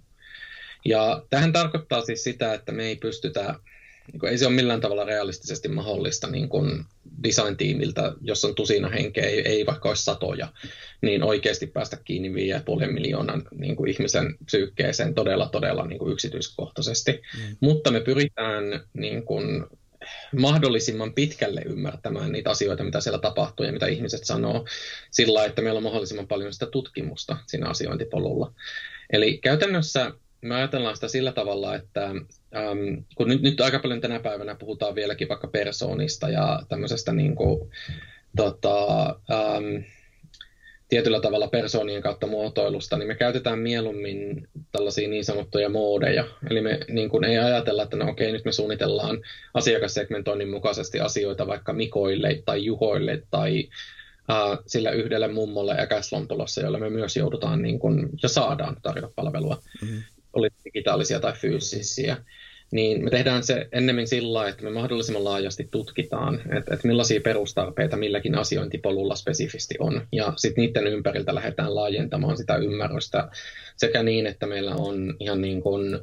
Ja 0.86 1.26
tähän 1.30 1.54
tarkoittaa 1.54 2.06
siis 2.06 2.24
sitä, 2.24 2.54
että 2.54 2.72
me 2.72 2.84
ei 2.84 2.96
pystytä 2.96 3.56
niin 4.12 4.32
ei 4.32 4.38
se 4.38 4.48
ole 4.48 4.56
millään 4.56 4.82
tavalla 4.82 5.04
realistisesti 5.04 5.68
mahdollista 5.68 6.28
niin 6.28 6.50
kuin 6.50 6.86
design-tiimiltä, 7.24 8.14
jos 8.22 8.46
on 8.46 8.56
tusina 8.56 8.90
henkeä, 8.90 9.26
ei, 9.26 9.48
ei 9.48 9.66
vaikka 9.66 9.90
olisi 9.90 10.04
satoja, 10.04 10.48
niin 11.02 11.24
oikeasti 11.24 11.68
päästä 11.68 11.98
kiinni 12.04 12.30
5,5 12.30 12.92
miljoonan 12.92 13.44
niin 13.58 13.76
kuin 13.76 13.92
ihmisen 13.92 14.36
psyykkeeseen 14.46 15.14
todella, 15.14 15.50
todella 15.50 15.86
niin 15.86 16.00
kuin 16.00 16.12
yksityiskohtaisesti. 16.12 17.12
Mm. 17.12 17.56
Mutta 17.60 17.92
me 17.92 18.00
pyritään 18.00 18.64
niin 18.94 19.26
kuin, 19.26 19.64
mahdollisimman 20.36 21.14
pitkälle 21.14 21.62
ymmärtämään 21.66 22.32
niitä 22.32 22.50
asioita, 22.50 22.84
mitä 22.84 23.02
siellä 23.02 23.20
tapahtuu 23.20 23.66
ja 23.66 23.72
mitä 23.72 23.88
ihmiset 23.88 24.24
sanoo, 24.24 24.66
sillä 25.12 25.46
että 25.46 25.62
meillä 25.62 25.78
on 25.78 25.84
mahdollisimman 25.84 26.28
paljon 26.28 26.54
sitä 26.54 26.66
tutkimusta 26.66 27.38
siinä 27.48 27.70
asiointipolulla. 27.70 28.54
Eli 29.10 29.38
käytännössä 29.38 30.12
me 30.42 30.56
ajatellaan 30.56 30.96
sitä 30.96 31.08
sillä 31.08 31.32
tavalla, 31.32 31.76
että 31.76 32.06
äm, 32.06 33.04
kun 33.16 33.28
nyt, 33.28 33.42
nyt 33.42 33.62
aika 33.62 33.80
paljon 33.80 34.02
tänä 34.02 34.20
päivänä 34.20 34.56
puhutaan 34.56 34.96
vieläkin 34.96 35.30
vaikka 35.30 35.48
persoonista 35.48 36.30
ja 36.30 36.60
tämmöisestä 36.70 37.14
niin 37.14 37.36
kuin, 37.36 37.70
tota, 38.36 39.06
äm, 39.32 39.84
tietyllä 40.90 41.22
tavalla 41.22 41.48
persoonien 41.48 42.02
kautta 42.02 42.28
muotoilusta, 42.28 42.98
niin 42.98 43.08
me 43.08 43.16
käytetään 43.16 43.60
mieluummin 43.60 44.48
tällaisia 44.72 45.10
niin 45.10 45.26
sanottuja 45.26 45.70
moodeja. 45.70 46.26
Eli 46.50 46.62
me 46.62 46.80
niin 46.88 47.10
kuin 47.10 47.24
ei 47.24 47.38
ajatella, 47.38 47.84
että 47.84 47.98
no 47.98 48.10
okei, 48.10 48.32
nyt 48.32 48.46
me 48.46 48.52
suunnitellaan 48.52 49.22
asiakassegmentoinnin 49.54 50.50
mukaisesti 50.50 51.00
asioita 51.00 51.48
vaikka 51.48 51.74
Mikoille 51.74 52.42
tai 52.46 52.66
Juhoille 52.66 53.24
tai 53.32 53.70
sillä 54.68 54.92
yhdelle 54.92 55.28
mummolle 55.28 55.76
ja 55.76 55.88
käslontolossa, 55.88 56.62
jolla 56.62 56.80
me 56.80 56.90
myös 56.90 57.18
joudutaan 57.18 57.62
niin 57.62 57.80
kuin, 57.80 58.10
ja 58.24 58.30
saadaan 58.30 58.78
tarjota 58.82 59.12
palvelua, 59.16 59.62
mm-hmm. 59.82 60.04
Oli 60.34 60.50
digitaalisia 60.66 61.20
tai 61.20 61.34
fyysisiä 61.34 62.18
niin 62.72 63.04
me 63.04 63.10
tehdään 63.10 63.44
se 63.44 63.68
ennemmin 63.72 64.08
sillä 64.08 64.50
että 64.50 64.64
me 64.64 64.70
mahdollisimman 64.70 65.24
laajasti 65.24 65.68
tutkitaan, 65.72 66.36
että, 66.36 66.74
että 66.74 66.88
millaisia 66.88 67.22
perustarpeita 67.22 67.98
milläkin 67.98 68.38
asiointipolulla 68.38 69.16
spesifisti 69.16 69.76
on. 69.80 70.08
Ja 70.12 70.34
sitten 70.38 70.62
niiden 70.62 70.88
ympäriltä 70.88 71.36
lähdetään 71.36 71.76
laajentamaan 71.76 72.38
sitä 72.38 72.56
ymmärrystä 72.56 73.30
sekä 73.78 74.04
niin, 74.04 74.28
että 74.28 74.48
meillä 74.48 74.76
on 74.76 75.16
ihan 75.20 75.42
niin 75.42 75.62
kuin 75.62 76.00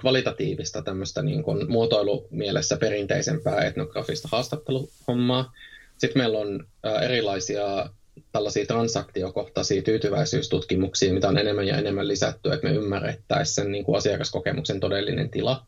kvalitatiivista 0.00 0.82
tämmöistä 0.82 1.22
niin 1.22 1.42
kuin 1.42 1.70
muotoilumielessä 1.70 2.76
perinteisempää 2.76 3.64
etnografista 3.64 4.28
haastatteluhommaa. 4.32 5.52
Sitten 5.98 6.22
meillä 6.22 6.38
on 6.38 6.66
erilaisia 7.02 7.90
tällaisia 8.36 8.66
transaktiokohtaisia 8.66 9.82
tyytyväisyystutkimuksia, 9.82 11.12
mitä 11.12 11.28
on 11.28 11.38
enemmän 11.38 11.66
ja 11.66 11.76
enemmän 11.76 12.08
lisätty, 12.08 12.52
että 12.52 12.68
me 12.68 12.74
ymmärrettäisiin 12.74 13.54
sen 13.54 13.72
niin 13.72 13.84
kuin 13.84 13.96
asiakaskokemuksen 13.96 14.80
todellinen 14.80 15.30
tila. 15.30 15.66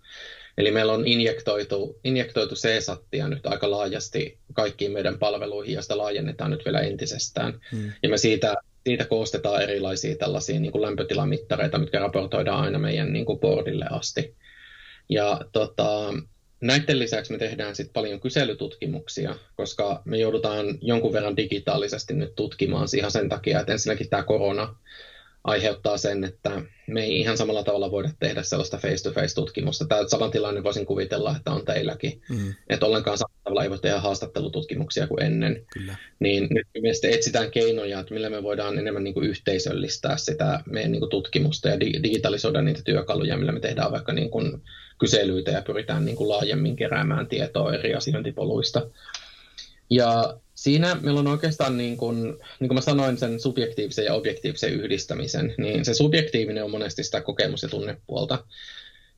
Eli 0.59 0.71
meillä 0.71 0.93
on 0.93 1.07
injektoitu, 1.07 2.01
injektoitu 2.05 2.55
CSATia 2.55 3.29
nyt 3.29 3.47
aika 3.47 3.71
laajasti 3.71 4.39
kaikkiin 4.53 4.93
meidän 4.93 5.19
palveluihin, 5.19 5.75
ja 5.75 5.83
sitä 5.83 5.99
laajennetaan 5.99 6.51
nyt 6.51 6.65
vielä 6.65 6.81
entisestään. 6.81 7.61
Hmm. 7.73 7.93
Ja 8.03 8.09
me 8.09 8.19
siitä, 8.19 8.55
siitä 8.87 9.05
koostetaan 9.05 9.63
erilaisia 9.63 10.17
tällaisia 10.17 10.61
niin 10.61 10.73
kuin 10.73 10.83
lämpötilamittareita, 10.83 11.79
mitkä 11.79 11.99
raportoidaan 11.99 12.65
aina 12.65 12.79
meidän 12.79 13.13
niin 13.13 13.27
kuin 13.27 13.41
boardille 13.41 13.87
asti. 13.91 14.35
Ja 15.09 15.41
tota, 15.53 16.15
Näiden 16.61 16.99
lisäksi 16.99 17.33
me 17.33 17.39
tehdään 17.39 17.75
sitten 17.77 17.93
paljon 17.93 18.21
kyselytutkimuksia, 18.21 19.37
koska 19.57 20.03
me 20.05 20.19
joudutaan 20.19 20.79
jonkun 20.81 21.13
verran 21.13 21.37
digitaalisesti 21.37 22.15
nyt 22.15 22.35
tutkimaan 22.37 22.89
ihan 22.97 23.11
sen 23.11 23.29
takia, 23.29 23.61
että 23.61 23.73
ensinnäkin 23.73 24.09
tämä 24.11 24.23
korona 24.23 24.75
aiheuttaa 25.45 25.99
sen, 25.99 26.25
että 26.25 26.63
me 26.87 27.05
ei 27.05 27.21
ihan 27.21 27.37
samalla 27.37 27.63
tavalla 27.65 27.91
voida 27.91 28.11
tehdä 28.21 28.43
sellaista 28.43 28.77
face-to-face-tutkimusta. 28.77 29.87
Tämä 29.87 30.09
saman 30.09 30.31
tilanne 30.31 30.63
voisin 30.63 30.87
kuvitella, 30.87 31.37
että 31.37 31.51
on 31.51 31.65
teilläkin. 31.65 32.23
Mm. 32.29 32.55
Että 32.69 32.87
ollenkaan 32.87 33.19
samalla 33.19 33.41
tavalla 33.45 33.63
ei 33.63 33.71
voi 33.71 33.79
tehdä 33.79 34.01
haastattelututkimuksia 34.01 35.07
kuin 35.07 35.23
ennen. 35.23 35.67
Kyllä. 35.73 35.97
Niin 36.21 36.49
nyt 36.51 36.67
me 36.83 36.91
etsitään 37.03 37.51
keinoja, 37.51 38.01
että 38.01 38.15
millä 38.15 38.31
me 38.31 38.43
voidaan 38.43 38.79
enemmän 38.79 39.05
niin 39.05 39.15
kuin 39.15 39.29
yhteisöllistää 39.29 40.17
sitä 40.17 40.61
meidän 40.67 40.93
niin 40.93 41.01
kuin 41.01 41.11
tutkimusta 41.11 41.69
ja 41.69 41.81
digitalisoida 41.81 42.63
niitä 42.63 42.81
työkaluja, 42.85 43.37
millä 43.37 43.53
me 43.53 43.61
tehdään 43.61 43.93
vaikka 43.93 44.13
niin 44.13 44.31
kuin 44.31 44.63
kyselyitä 44.99 45.51
ja 45.51 45.63
pyritään 45.63 46.05
niin 46.05 46.17
kuin 46.17 46.29
laajemmin 46.29 46.77
keräämään 46.77 47.27
tietoa 47.27 47.75
eri 47.75 47.95
asiointipoluista. 47.95 48.87
Ja 49.91 50.39
siinä 50.59 50.97
meillä 51.01 51.21
on 51.21 51.27
oikeastaan, 51.27 51.77
niin 51.77 51.97
kuin, 51.97 52.23
niin 52.61 52.69
kuin 52.69 52.75
mä 52.75 52.81
sanoin, 52.81 53.19
sen 53.19 53.41
subjektiivisen 53.41 54.05
ja 54.05 54.15
objektiivisen 54.15 54.73
yhdistämisen, 54.73 55.55
niin 55.59 55.85
se 55.85 55.95
subjektiivinen 55.95 56.65
on 56.65 56.71
monesti 56.71 57.05
sitä 57.05 57.21
kokemus- 57.21 57.63
ja 57.63 57.69
tunnepuolta. 57.69 58.45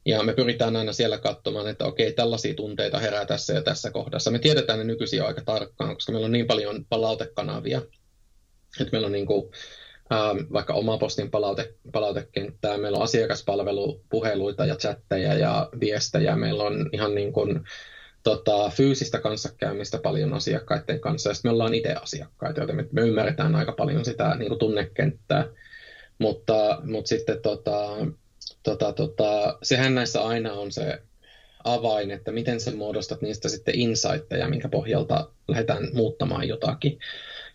Ja 0.04 0.22
me 0.22 0.32
pyritään 0.32 0.76
aina 0.76 0.92
siellä 0.92 1.18
katsomaan, 1.18 1.68
että 1.68 1.84
okei, 1.84 2.12
tällaisia 2.12 2.54
tunteita 2.54 2.98
herää 2.98 3.26
tässä 3.26 3.52
ja 3.52 3.62
tässä 3.62 3.90
kohdassa. 3.90 4.30
Me 4.30 4.38
tiedetään 4.38 4.78
ne 4.78 4.84
nykyisin 4.84 5.22
aika 5.22 5.42
tarkkaan, 5.44 5.94
koska 5.94 6.12
meillä 6.12 6.24
on 6.24 6.32
niin 6.32 6.46
paljon 6.46 6.84
palautekanavia, 6.88 7.82
että 8.80 8.92
meillä 8.92 9.06
on 9.06 9.12
niin 9.12 9.26
kuin, 9.26 9.50
ähm, 10.12 10.38
vaikka 10.52 10.74
oma 10.74 10.98
postin 10.98 11.30
palaute, 11.30 11.74
palautekenttää, 11.92 12.78
meillä 12.78 12.98
on 12.98 13.04
asiakaspalvelupuheluita 13.04 14.66
ja 14.66 14.76
chatteja 14.76 15.34
ja 15.34 15.68
viestejä, 15.80 16.36
meillä 16.36 16.62
on 16.62 16.90
ihan 16.92 17.14
niin 17.14 17.32
kuin, 17.32 17.60
tota, 18.22 18.70
fyysistä 18.70 19.18
kanssakäymistä 19.18 19.98
paljon 19.98 20.34
asiakkaiden 20.34 21.00
kanssa, 21.00 21.30
ja 21.30 21.34
sitten 21.34 21.48
me 21.48 21.52
ollaan 21.52 21.74
itse 21.74 21.92
asiakkaita, 21.92 22.60
joten 22.60 22.76
me, 22.76 22.86
me 22.92 23.00
ymmärretään 23.00 23.54
aika 23.54 23.72
paljon 23.72 24.04
sitä 24.04 24.34
niin 24.34 24.48
kuin 24.48 24.58
tunnekenttää, 24.58 25.46
mutta, 26.18 26.80
mutta 26.84 27.08
sitten 27.08 27.42
tota, 27.42 27.96
tota, 28.62 28.92
tota, 28.92 29.58
sehän 29.62 29.94
näissä 29.94 30.22
aina 30.22 30.52
on 30.52 30.72
se 30.72 31.02
avain, 31.64 32.10
että 32.10 32.32
miten 32.32 32.60
sä 32.60 32.70
muodostat 32.70 33.22
niistä 33.22 33.48
sitten 33.48 33.74
insightteja, 33.74 34.48
minkä 34.48 34.68
pohjalta 34.68 35.30
lähdetään 35.48 35.88
muuttamaan 35.92 36.48
jotakin. 36.48 36.98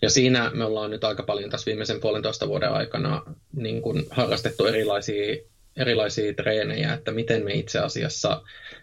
Ja 0.01 0.09
siinä 0.09 0.51
me 0.53 0.65
ollaan 0.65 0.91
nyt 0.91 1.03
aika 1.03 1.23
paljon 1.23 1.49
tässä 1.49 1.65
viimeisen 1.65 1.99
puolentoista 1.99 2.47
vuoden 2.47 2.71
aikana 2.71 3.21
niin 3.53 3.81
kuin 3.81 4.05
harrastettu 4.09 4.65
erilaisia 4.65 5.35
erilaisia 5.77 6.33
treenejä, 6.33 6.93
että 6.93 7.11
miten 7.11 7.43
me 7.43 7.53
itse 7.53 7.79
asiassa 7.79 8.41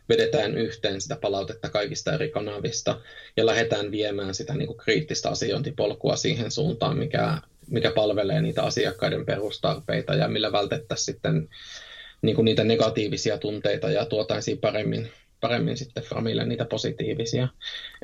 vedetään 0.09 0.59
yhteen 0.59 1.01
sitä 1.01 1.17
palautetta 1.17 1.69
kaikista 1.69 2.13
eri 2.13 2.31
kanavista 2.31 3.01
ja 3.37 3.47
lähdetään 3.47 3.91
viemään 3.91 4.35
sitä 4.35 4.55
niin 4.55 4.67
kuin 4.67 4.79
kriittistä 4.79 5.29
asiointipolkua 5.29 6.17
siihen 6.17 6.51
suuntaan, 6.51 6.99
mikä, 6.99 7.39
mikä 7.71 7.91
palvelee 7.91 8.41
niitä 8.43 8.63
asiakkaiden 8.63 9.27
perustarpeita 9.27 10.15
ja 10.15 10.29
millä 10.29 10.53
vältettäisiin 10.53 11.05
sitten 11.05 11.49
niin 12.23 12.37
kuin 12.37 12.45
niitä 12.45 12.65
negatiivisia 12.65 13.39
tunteita 13.39 13.91
ja 13.91 14.05
tuotaisiin 14.07 14.59
paremmin, 14.59 15.11
paremmin 15.41 15.77
sitten 15.77 16.03
Framille 16.03 16.47
niitä 16.47 16.65
positiivisia. 16.65 17.49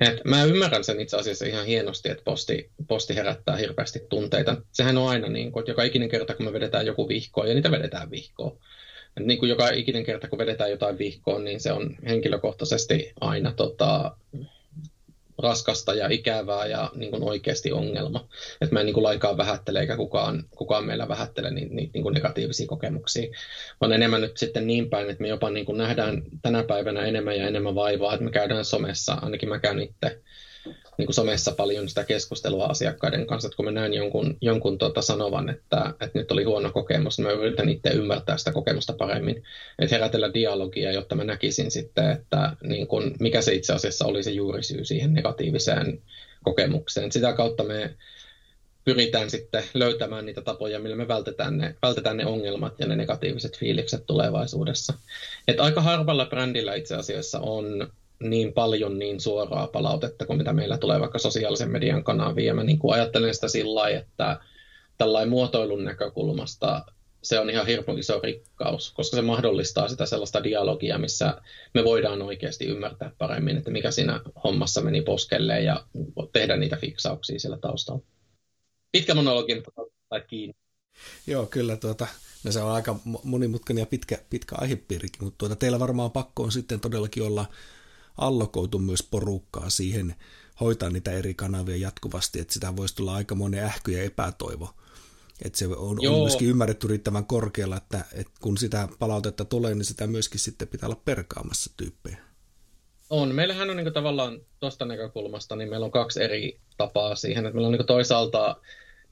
Et 0.01 0.25
mä 0.25 0.45
ymmärrän 0.45 0.85
sen 0.85 1.01
itse 1.01 1.17
asiassa 1.17 1.47
ihan 1.47 1.67
hienosti, 1.67 2.11
että 2.11 2.25
posti, 2.25 2.71
posti 2.89 3.15
herättää 3.15 3.57
hirveästi 3.57 4.01
tunteita. 4.09 4.57
Sehän 4.73 4.99
on 4.99 5.09
aina 5.09 5.29
niin 5.29 5.53
kuin, 5.53 5.61
että 5.61 5.71
joka 5.71 5.83
ikinen 5.83 6.09
kerta, 6.09 6.35
kun 6.35 6.47
me 6.47 6.53
vedetään 6.53 6.87
joku 6.87 7.09
vihkoon, 7.09 7.49
ja 7.49 7.55
niitä 7.55 7.71
vedetään 7.71 8.11
vihkoon, 8.11 8.59
niin 9.19 9.39
kuin 9.39 9.49
joka 9.49 9.71
ikinen 9.71 10.05
kerta, 10.05 10.29
kun 10.29 10.39
vedetään 10.39 10.71
jotain 10.71 10.99
vihkoon, 10.99 11.45
niin 11.45 11.61
se 11.61 11.73
on 11.73 11.97
henkilökohtaisesti 12.09 13.13
aina 13.21 13.53
tota, 13.53 14.17
raskasta 15.39 15.95
ja 15.95 16.09
ikävää 16.11 16.67
ja 16.67 16.91
niin 16.95 17.11
kuin 17.11 17.23
oikeasti 17.23 17.73
ongelma. 17.73 18.29
Että 18.61 18.75
mä 18.75 18.81
en 18.81 18.87
niin 18.87 18.95
kuin 18.95 19.05
lainkaan 19.05 19.37
vähättele 19.37 19.81
eikä 19.81 19.97
kukaan, 19.97 20.45
kukaan 20.57 20.85
meillä 20.85 21.09
vähättele 21.09 21.51
niitä, 21.51 21.75
niitä 21.75 21.91
niin 21.95 22.03
kuin 22.03 22.15
negatiivisia 22.15 22.67
kokemuksia, 22.67 23.37
vaan 23.81 23.93
enemmän 23.93 24.21
nyt 24.21 24.37
sitten 24.37 24.67
niin 24.67 24.91
päin, 24.91 25.11
että 25.11 25.23
me 25.23 25.29
jopa 25.29 25.51
niin 25.51 25.67
kuin 25.67 25.79
nähdään 25.79 26.23
tänä 26.43 26.63
päivänä 26.63 27.05
enemmän 27.05 27.39
ja 27.39 27.49
enemmän 27.49 27.75
vaivaa, 27.75 28.15
että 28.15 28.25
me 28.25 28.31
käydään 28.31 28.65
somessa, 28.65 29.13
ainakin 29.13 29.49
mä 29.49 29.59
käyn 29.59 29.81
itse 29.81 30.21
niin 30.99 31.07
kuin 31.07 31.15
somessa 31.15 31.53
paljon 31.53 31.89
sitä 31.89 32.05
keskustelua 32.05 32.67
asiakkaiden 32.67 33.27
kanssa, 33.27 33.47
että 33.47 33.57
kun 33.57 33.65
mä 33.65 33.71
näen 33.71 33.95
jonkun, 33.95 34.37
jonkun 34.41 34.79
tota 34.79 35.03
sanovan, 35.03 35.49
että, 35.49 35.95
että 36.01 36.19
nyt 36.19 36.33
oli 36.33 36.45
huono 36.45 36.71
kokemus, 36.71 37.19
niin 37.19 37.27
mä 37.27 37.33
yritän 37.33 37.69
itse 37.69 37.91
ymmärtää 37.91 38.37
sitä 38.37 38.53
kokemusta 38.53 38.93
paremmin, 38.93 39.43
että 39.79 39.95
herätellä 39.95 40.35
dialogia, 40.35 40.93
jotta 40.93 41.15
mä 41.15 41.25
näkisin 41.25 41.71
sitten, 41.71 42.11
että 42.11 42.57
niin 42.63 42.87
kuin, 42.87 43.15
mikä 43.21 43.43
se 43.43 43.55
itse 43.55 43.73
asiassa 43.73 44.07
oli 44.07 44.23
se 44.23 44.31
juurisyy 44.31 44.85
siihen 44.85 45.15
negatiiviseen 45.15 46.03
kokemukseen. 46.45 47.13
Sitä 47.13 47.33
kautta 47.33 47.65
me 47.65 47.95
pyritään 48.85 49.31
sitten 49.31 49.65
löytämään 49.75 50.27
niitä 50.27 50.41
tapoja, 50.41 50.79
millä 50.79 50.97
me 50.97 51.09
vältetään 51.09 51.59
ne, 51.59 51.75
vältetään 51.83 52.17
ne 52.17 52.27
ongelmat 52.27 52.81
ja 52.81 52.87
ne 52.87 52.97
negatiiviset 52.97 53.59
fiilikset 53.59 54.07
tulevaisuudessa. 54.07 54.95
Et 55.49 55.61
aika 55.61 55.81
harvalla 55.81 56.27
brändillä 56.27 56.75
itse 56.75 56.95
asiassa 56.97 57.41
on 57.41 57.93
niin 58.21 58.53
paljon 58.53 58.99
niin 58.99 59.21
suoraa 59.21 59.67
palautetta 59.67 60.27
kuin 60.27 60.39
mitä 60.39 60.53
meillä 60.53 60.79
tulee 60.79 61.01
vaikka 61.01 61.19
sosiaalisen 61.19 61.71
median 61.71 62.05
kanaviin. 62.05 62.47
Ja 62.47 62.55
mä 62.55 62.65
niin 62.65 62.79
kuin 62.79 62.95
ajattelen 62.95 63.35
sitä 63.35 63.49
sillä 63.49 63.89
että 63.89 64.41
tällainen 64.99 65.29
muotoilun 65.29 65.85
näkökulmasta 65.85 66.85
se 67.23 67.41
on 67.41 67.51
ihan 67.51 67.67
hirveän 67.67 67.99
iso 67.99 68.21
rikkaus, 68.21 68.93
koska 68.93 69.17
se 69.17 69.23
mahdollistaa 69.23 69.89
sitä 69.89 70.07
sellaista 70.07 70.45
dialogia, 70.45 70.99
missä 70.99 71.43
me 71.75 71.85
voidaan 71.85 72.23
oikeasti 72.23 72.67
ymmärtää 72.67 73.13
paremmin, 73.19 73.57
että 73.57 73.71
mikä 73.71 73.91
siinä 73.91 74.21
hommassa 74.45 74.81
meni 74.81 75.03
poskelleen 75.03 75.65
ja 75.65 75.87
tehdä 76.33 76.57
niitä 76.57 76.77
fiksauksia 76.77 77.39
siellä 77.39 77.59
taustalla. 77.59 78.03
Pitkä 78.93 79.15
monologin 79.15 79.63
tai 80.09 80.21
kiinni. 80.27 80.55
Joo, 81.27 81.47
kyllä 81.47 81.77
tuota, 81.77 82.07
no 82.45 82.53
se 82.53 82.63
on 82.63 82.71
aika 82.71 82.97
monimutkainen 83.25 83.83
ja 83.83 83.87
pitkä, 83.87 84.19
pitkä 84.31 84.57
aihepiirikin, 84.59 85.25
mutta 85.25 85.39
tuota, 85.39 85.57
teillä 85.57 85.79
varmaan 85.79 86.11
pakko 86.11 86.43
on 86.43 86.53
sitten 86.53 86.81
todellakin 86.81 87.23
olla 87.23 87.47
allokoitu 88.19 88.79
myös 88.79 89.03
porukkaa 89.03 89.71
siihen 89.71 90.15
hoitaa 90.61 90.91
niitä 90.91 91.13
eri 91.13 91.35
kanavia 91.35 91.77
jatkuvasti, 91.77 92.41
että 92.41 92.55
sitä 92.55 92.77
voisi 92.77 92.97
tulla 92.97 93.15
aika 93.15 93.35
monen 93.35 93.65
ähky 93.65 93.93
ja 93.93 94.03
epätoivo. 94.03 94.71
Että 95.45 95.59
se 95.59 95.67
on, 95.67 95.99
on 96.09 96.21
myöskin 96.21 96.49
ymmärretty 96.49 96.87
riittävän 96.89 97.27
korkealla, 97.27 97.77
että, 97.77 98.05
että 98.13 98.33
kun 98.41 98.59
sitä 98.59 98.89
palautetta 98.99 99.45
tulee, 99.45 99.75
niin 99.75 99.85
sitä 99.85 100.07
myöskin 100.07 100.41
sitten 100.41 100.69
pitää 100.69 100.87
olla 100.87 101.01
perkaamassa 101.05 101.73
tyyppejä. 101.77 102.19
On. 103.11 103.35
Meillähän 103.35 103.71
on 103.71 103.77
niin 103.77 103.93
tavallaan 103.93 104.41
tuosta 104.61 104.85
näkökulmasta, 104.85 105.57
niin 105.57 105.71
meillä 105.71 105.85
on 105.85 105.91
kaksi 105.91 106.23
eri 106.23 106.61
tapaa 106.77 107.15
siihen. 107.15 107.47
Että 107.47 107.55
meillä 107.55 107.69
on 107.69 107.73
niin 107.73 107.87
toisaalta 107.87 108.57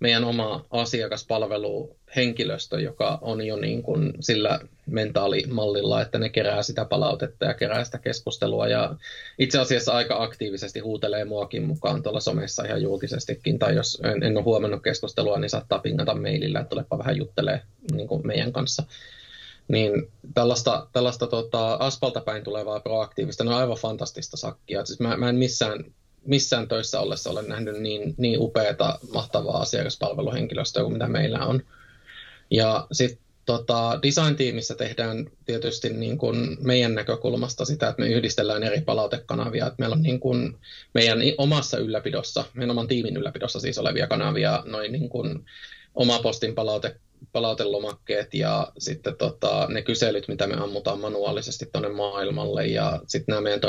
meidän 0.00 0.24
oma 0.24 0.64
asiakaspalveluhenkilöstö, 0.70 2.80
joka 2.80 3.18
on 3.20 3.46
jo 3.46 3.56
niin 3.56 3.82
kuin 3.82 4.12
sillä 4.20 4.60
mentaalimallilla, 4.86 6.02
että 6.02 6.18
ne 6.18 6.28
kerää 6.28 6.62
sitä 6.62 6.84
palautetta 6.84 7.44
ja 7.44 7.54
kerää 7.54 7.84
sitä 7.84 7.98
keskustelua. 7.98 8.68
Ja 8.68 8.96
itse 9.38 9.58
asiassa 9.58 9.92
aika 9.92 10.22
aktiivisesti 10.22 10.80
huutelee 10.80 11.24
muakin 11.24 11.62
mukaan 11.62 12.02
tuolla 12.02 12.20
somessa 12.20 12.64
ihan 12.64 12.82
julkisestikin. 12.82 13.58
Tai 13.58 13.74
jos 13.74 14.00
en, 14.04 14.22
en 14.22 14.36
ole 14.36 14.44
huomannut 14.44 14.82
keskustelua, 14.82 15.38
niin 15.38 15.50
saattaa 15.50 15.78
pingata 15.78 16.14
mailillä, 16.14 16.60
että 16.60 16.70
tulepa 16.70 16.98
vähän 16.98 17.16
juttelee 17.16 17.62
niin 17.92 18.08
kuin 18.08 18.26
meidän 18.26 18.52
kanssa. 18.52 18.82
Niin 19.68 20.12
tällaista, 20.34 20.86
tällaista 20.92 21.26
tota, 21.26 21.74
aspalta 21.74 22.20
päin 22.20 22.44
tulevaa 22.44 22.80
proaktiivista, 22.80 23.44
ne 23.44 23.50
on 23.50 23.56
aivan 23.56 23.76
fantastista 23.76 24.36
sakkia. 24.36 24.84
Siis 24.84 25.00
mä, 25.00 25.16
mä 25.16 25.28
en 25.28 25.36
missään 25.36 25.84
missään 26.26 26.68
töissä 26.68 27.00
ollessa 27.00 27.30
olen 27.30 27.48
nähnyt 27.48 27.78
niin, 27.78 28.14
niin 28.16 28.40
upeata, 28.40 28.98
mahtavaa 29.12 29.60
asiakaspalveluhenkilöstöä 29.60 30.82
kuin 30.82 30.92
mitä 30.92 31.08
meillä 31.08 31.46
on. 31.46 31.62
Ja 32.50 32.86
sitten 32.92 33.26
tota, 33.46 33.98
design-tiimissä 34.02 34.74
tehdään 34.74 35.30
tietysti 35.44 35.88
niin 35.88 36.18
kuin 36.18 36.56
meidän 36.60 36.94
näkökulmasta 36.94 37.64
sitä, 37.64 37.88
että 37.88 38.02
me 38.02 38.08
yhdistellään 38.08 38.62
eri 38.62 38.80
palautekanavia. 38.80 39.66
Että 39.66 39.76
meillä 39.78 39.94
on 39.94 40.02
niin 40.02 40.20
kuin 40.20 40.56
meidän 40.94 41.18
omassa 41.38 41.78
ylläpidossa, 41.78 42.44
meidän 42.54 42.70
oman 42.70 42.88
tiimin 42.88 43.16
ylläpidossa 43.16 43.60
siis 43.60 43.78
olevia 43.78 44.06
kanavia, 44.06 44.62
noin 44.66 44.92
niin 44.92 45.08
kuin 45.08 45.44
oma 45.94 46.18
postin 46.18 46.54
palaute, 46.54 46.96
palautelomakkeet 47.32 48.34
ja 48.34 48.72
sitten 48.78 49.16
tota, 49.16 49.66
ne 49.70 49.82
kyselyt, 49.82 50.28
mitä 50.28 50.46
me 50.46 50.54
ammutaan 50.54 51.00
manuaalisesti 51.00 51.68
tuonne 51.72 51.88
maailmalle 51.88 52.66
ja 52.66 53.00
sitten 53.06 53.32
nämä 53.32 53.40
meidän 53.42 53.60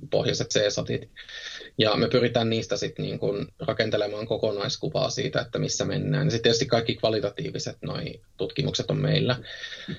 transaktiopohjaiset 0.00 0.48
CSATit. 0.48 1.10
Ja 1.78 1.96
me 1.96 2.08
pyritään 2.08 2.50
niistä 2.50 2.76
sitten 2.76 3.04
niin 3.04 3.18
kun 3.18 3.48
rakentelemaan 3.58 4.26
kokonaiskuvaa 4.26 5.10
siitä, 5.10 5.40
että 5.40 5.58
missä 5.58 5.84
mennään. 5.84 6.30
Sitten 6.30 6.42
tietysti 6.42 6.66
kaikki 6.66 6.96
kvalitatiiviset 6.96 7.76
noi 7.82 8.20
tutkimukset 8.36 8.90
on 8.90 9.00
meillä. 9.00 9.36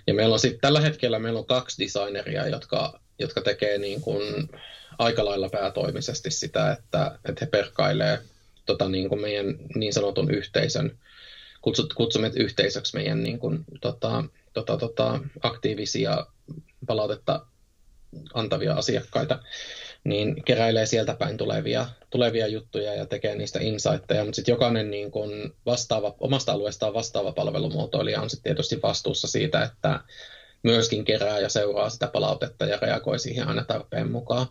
Ja 0.07 0.13
meillä 0.13 0.33
on 0.33 0.39
sitten 0.39 0.61
tällä 0.61 0.81
hetkellä 0.81 1.19
meillä 1.19 1.39
on 1.39 1.45
kaksi 1.45 1.83
designeria, 1.83 2.47
jotka, 2.47 2.99
jotka 3.19 3.41
tekee 3.41 3.77
niin 3.77 4.01
kun 4.01 4.49
aika 4.97 5.25
lailla 5.25 5.49
päätoimisesti 5.49 6.31
sitä, 6.31 6.71
että, 6.71 7.19
että 7.29 7.45
he 7.45 7.49
perkailee 7.49 8.19
tota 8.65 8.89
niin 8.89 9.09
kuin 9.09 9.21
meidän 9.21 9.55
niin 9.75 9.93
sanotun 9.93 10.31
yhteisön, 10.31 10.97
kutsut, 11.61 11.93
kutsumme 11.93 12.31
yhteisöksi 12.35 12.95
meidän 12.95 13.23
niin 13.23 13.39
kuin, 13.39 13.63
tota, 13.81 14.23
tota, 14.53 14.77
tota, 14.77 15.19
aktiivisia 15.41 16.25
palautetta 16.87 17.45
antavia 18.33 18.73
asiakkaita 18.73 19.39
niin 20.03 20.43
keräilee 20.43 20.85
sieltä 20.85 21.13
päin 21.13 21.37
tulevia, 21.37 21.85
tulevia 22.09 22.47
juttuja 22.47 22.95
ja 22.95 23.05
tekee 23.05 23.35
niistä 23.35 23.59
insightteja, 23.61 24.23
mutta 24.23 24.35
sitten 24.35 24.53
jokainen 24.53 24.91
niin 24.91 25.11
kun 25.11 25.55
vastaava, 25.65 26.15
omasta 26.19 26.51
alueestaan 26.51 26.93
vastaava 26.93 27.31
palvelumuotoilija 27.31 28.21
on 28.21 28.29
sitten 28.29 28.43
tietysti 28.43 28.81
vastuussa 28.83 29.27
siitä, 29.27 29.63
että 29.63 29.99
myöskin 30.63 31.05
kerää 31.05 31.39
ja 31.39 31.49
seuraa 31.49 31.89
sitä 31.89 32.07
palautetta 32.07 32.65
ja 32.65 32.77
reagoi 32.81 33.19
siihen 33.19 33.47
aina 33.47 33.63
tarpeen 33.63 34.11
mukaan. 34.11 34.47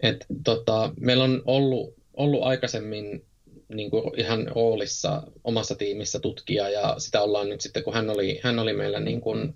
Et, 0.00 0.26
tota, 0.44 0.92
meillä 1.00 1.24
on 1.24 1.42
ollut, 1.46 1.94
ollut 2.14 2.42
aikaisemmin 2.42 3.24
niin 3.68 3.90
kuin 3.90 4.20
ihan 4.20 4.46
roolissa 4.46 5.22
omassa 5.44 5.74
tiimissä 5.74 6.20
tutkija 6.20 6.68
ja 6.68 6.94
sitä 6.98 7.22
ollaan 7.22 7.48
nyt 7.48 7.60
sitten, 7.60 7.84
kun 7.84 7.94
hän 7.94 8.10
oli, 8.10 8.40
hän 8.42 8.58
oli 8.58 8.72
meillä 8.72 9.00
niin 9.00 9.20
kuin 9.20 9.54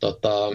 tota, 0.00 0.50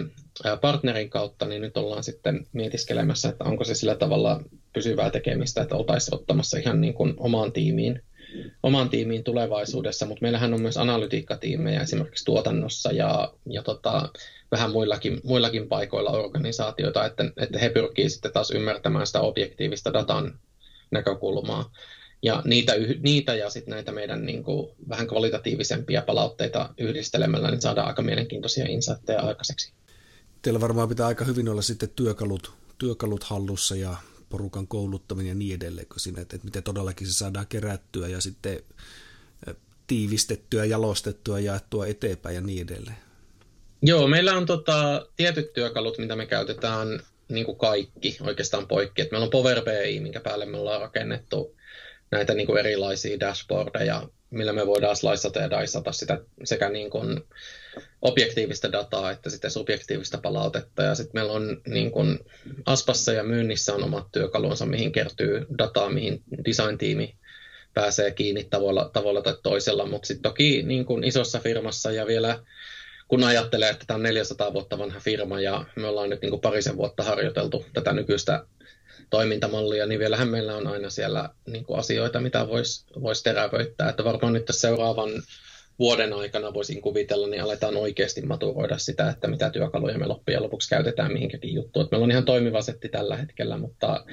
partnerin 0.60 1.10
kautta, 1.10 1.46
niin 1.46 1.62
nyt 1.62 1.76
ollaan 1.76 2.04
sitten 2.04 2.46
mietiskelemässä, 2.52 3.28
että 3.28 3.44
onko 3.44 3.64
se 3.64 3.74
sillä 3.74 3.94
tavalla 3.94 4.40
pysyvää 4.72 5.10
tekemistä, 5.10 5.62
että 5.62 5.76
oltaisiin 5.76 6.14
ottamassa 6.14 6.58
ihan 6.58 6.80
niin 6.80 6.94
kuin 6.94 7.14
omaan 7.16 7.52
tiimiin, 7.52 8.02
omaan 8.62 8.90
tiimiin 8.90 9.24
tulevaisuudessa, 9.24 10.06
mutta 10.06 10.22
meillähän 10.22 10.54
on 10.54 10.62
myös 10.62 10.76
analytiikkatiimejä 10.76 11.80
esimerkiksi 11.80 12.24
tuotannossa 12.24 12.92
ja, 12.92 13.34
ja 13.46 13.62
tota, 13.62 14.08
vähän 14.50 14.70
muillakin, 14.70 15.20
muillakin 15.24 15.68
paikoilla 15.68 16.10
organisaatioita, 16.10 17.06
että, 17.06 17.24
että 17.36 17.58
he 17.58 17.68
pyrkii 17.68 18.10
sitten 18.10 18.32
taas 18.32 18.50
ymmärtämään 18.50 19.06
sitä 19.06 19.20
objektiivista 19.20 19.92
datan 19.92 20.38
näkökulmaa. 20.90 21.70
Ja 22.22 22.42
niitä, 22.44 22.72
niitä 23.02 23.34
ja 23.34 23.50
sitten 23.50 23.72
näitä 23.72 23.92
meidän 23.92 24.26
niin 24.26 24.44
kuin, 24.44 24.70
vähän 24.88 25.06
kvalitatiivisempia 25.06 26.02
palautteita 26.02 26.74
yhdistelemällä, 26.78 27.50
niin 27.50 27.60
saadaan 27.60 27.88
aika 27.88 28.02
mielenkiintoisia 28.02 28.66
insightteja 28.68 29.20
aikaiseksi. 29.20 29.72
Teillä 30.42 30.60
varmaan 30.60 30.88
pitää 30.88 31.06
aika 31.06 31.24
hyvin 31.24 31.48
olla 31.48 31.62
sitten 31.62 31.88
työkalut, 31.96 32.52
työkalut 32.78 33.24
hallussa 33.24 33.76
ja 33.76 33.96
porukan 34.28 34.66
kouluttaminen 34.66 35.28
ja 35.28 35.34
niin 35.34 35.54
edelleen, 35.54 35.86
kun 35.86 36.00
siinä, 36.00 36.22
että 36.22 36.38
miten 36.44 36.62
todellakin 36.62 37.06
se 37.06 37.12
saadaan 37.12 37.46
kerättyä 37.46 38.08
ja 38.08 38.20
sitten 38.20 38.60
tiivistettyä, 39.86 40.64
jalostettua, 40.64 41.40
jaettua 41.40 41.86
eteenpäin 41.86 42.34
ja 42.34 42.40
niin 42.40 42.66
edelleen. 42.66 42.96
Joo, 43.82 44.06
meillä 44.08 44.36
on 44.36 44.46
tota, 44.46 45.06
tietyt 45.16 45.52
työkalut, 45.52 45.98
mitä 45.98 46.16
me 46.16 46.26
käytetään 46.26 47.00
niin 47.28 47.46
kuin 47.46 47.58
kaikki 47.58 48.18
oikeastaan 48.20 48.68
poikki. 48.68 49.02
Et 49.02 49.10
meillä 49.10 49.24
on 49.24 49.30
Power 49.30 49.62
BI, 49.62 50.00
minkä 50.00 50.20
päälle 50.20 50.46
me 50.46 50.56
ollaan 50.56 50.80
rakennettu 50.80 51.56
näitä 52.10 52.34
niin 52.34 52.46
kuin 52.46 52.58
erilaisia 52.58 53.20
dashboardeja, 53.20 54.08
millä 54.30 54.52
me 54.52 54.66
voidaan 54.66 54.96
sliceata 54.96 55.40
ja 55.40 55.50
daisata 55.50 55.92
sitä 55.92 56.20
sekä 56.44 56.68
niin 56.68 56.90
kuin 56.90 57.20
objektiivista 58.02 58.72
dataa 58.72 59.10
että 59.10 59.30
sitten 59.30 59.50
subjektiivista 59.50 60.18
palautetta. 60.18 60.82
Ja 60.82 60.94
sitten 60.94 61.12
meillä 61.14 61.32
on 61.32 61.60
niin 61.66 61.90
kuin 61.90 62.18
Aspassa 62.66 63.12
ja 63.12 63.24
myynnissä 63.24 63.74
on 63.74 63.84
omat 63.84 64.06
työkalunsa, 64.12 64.66
mihin 64.66 64.92
kertyy 64.92 65.46
dataa, 65.58 65.90
mihin 65.90 66.22
design-tiimi 66.44 67.14
pääsee 67.74 68.10
kiinni 68.10 68.44
tavalla, 68.44 68.90
tavalla 68.92 69.22
tai 69.22 69.36
toisella, 69.42 69.86
mutta 69.86 70.06
sitten 70.06 70.22
toki 70.22 70.62
niin 70.62 70.84
kuin 70.84 71.04
isossa 71.04 71.40
firmassa 71.40 71.92
ja 71.92 72.06
vielä 72.06 72.38
kun 73.08 73.24
ajattelee, 73.24 73.70
että 73.70 73.84
tämä 73.86 73.96
on 73.96 74.02
400 74.02 74.52
vuotta 74.52 74.78
vanha 74.78 75.00
firma 75.00 75.40
ja 75.40 75.64
me 75.76 75.86
ollaan 75.86 76.10
nyt 76.10 76.22
niin 76.22 76.30
kuin 76.30 76.40
parisen 76.40 76.76
vuotta 76.76 77.02
harjoiteltu 77.02 77.64
tätä 77.72 77.92
nykyistä 77.92 78.44
toimintamallia, 79.10 79.86
niin 79.86 80.00
vielähän 80.00 80.28
meillä 80.28 80.56
on 80.56 80.66
aina 80.66 80.90
siellä 80.90 81.28
niin 81.46 81.64
kuin 81.64 81.78
asioita, 81.78 82.20
mitä 82.20 82.48
voisi 82.48 82.86
vois 83.02 83.22
terävöittää. 83.22 83.88
Että 83.88 84.04
varmaan 84.04 84.32
nyt 84.32 84.44
tässä 84.44 84.60
seuraavan 84.60 85.10
vuoden 85.78 86.12
aikana 86.12 86.54
voisin 86.54 86.82
kuvitella, 86.82 87.26
niin 87.26 87.42
aletaan 87.42 87.76
oikeasti 87.76 88.22
maturoida 88.22 88.78
sitä, 88.78 89.10
että 89.10 89.28
mitä 89.28 89.50
työkaluja 89.50 89.98
me 89.98 90.06
loppujen 90.06 90.42
lopuksi 90.42 90.68
käytetään 90.68 91.12
mihinkäkin 91.12 91.54
juttuun. 91.54 91.88
Meillä 91.90 92.04
on 92.04 92.10
ihan 92.10 92.24
toimiva 92.24 92.62
setti 92.62 92.88
tällä 92.88 93.16
hetkellä, 93.16 93.58
mutta 93.58 94.04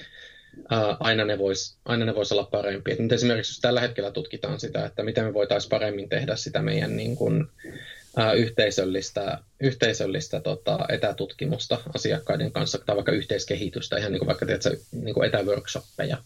aina 1.00 1.26
ne 1.26 1.38
voisi 1.38 1.78
vois 2.16 2.32
olla 2.32 2.48
parempi. 2.52 2.92
Et 2.92 3.00
nyt 3.00 3.12
esimerkiksi 3.12 3.52
jos 3.52 3.60
tällä 3.60 3.82
hetkellä 3.82 4.12
tutkitaan 4.12 4.60
sitä, 4.60 4.86
että 4.86 5.04
miten 5.04 5.26
me 5.26 5.34
voitaisiin 5.34 5.70
paremmin 5.70 6.10
tehdä 6.10 6.36
sitä 6.36 6.62
meidän 6.62 6.98
niin 6.98 7.16
kuin, 7.16 7.48
ää, 8.18 8.34
yhteisöllistä, 8.34 9.40
yhteisöllistä 9.60 10.40
tota, 10.40 10.80
etätutkimusta 10.90 11.78
asiakkaiden 11.96 12.52
kanssa 12.52 12.78
tai 12.86 12.96
vaikka 12.96 13.12
yhteiskehitystä, 13.12 13.98
ihan 13.98 14.12
niin 14.12 14.20
kuin 14.20 14.28
vaikka 14.28 14.46
tiedätkö, 14.46 14.78
niin 14.92 15.14
kuin 15.14 15.28
etäworkshoppeja 15.28 16.18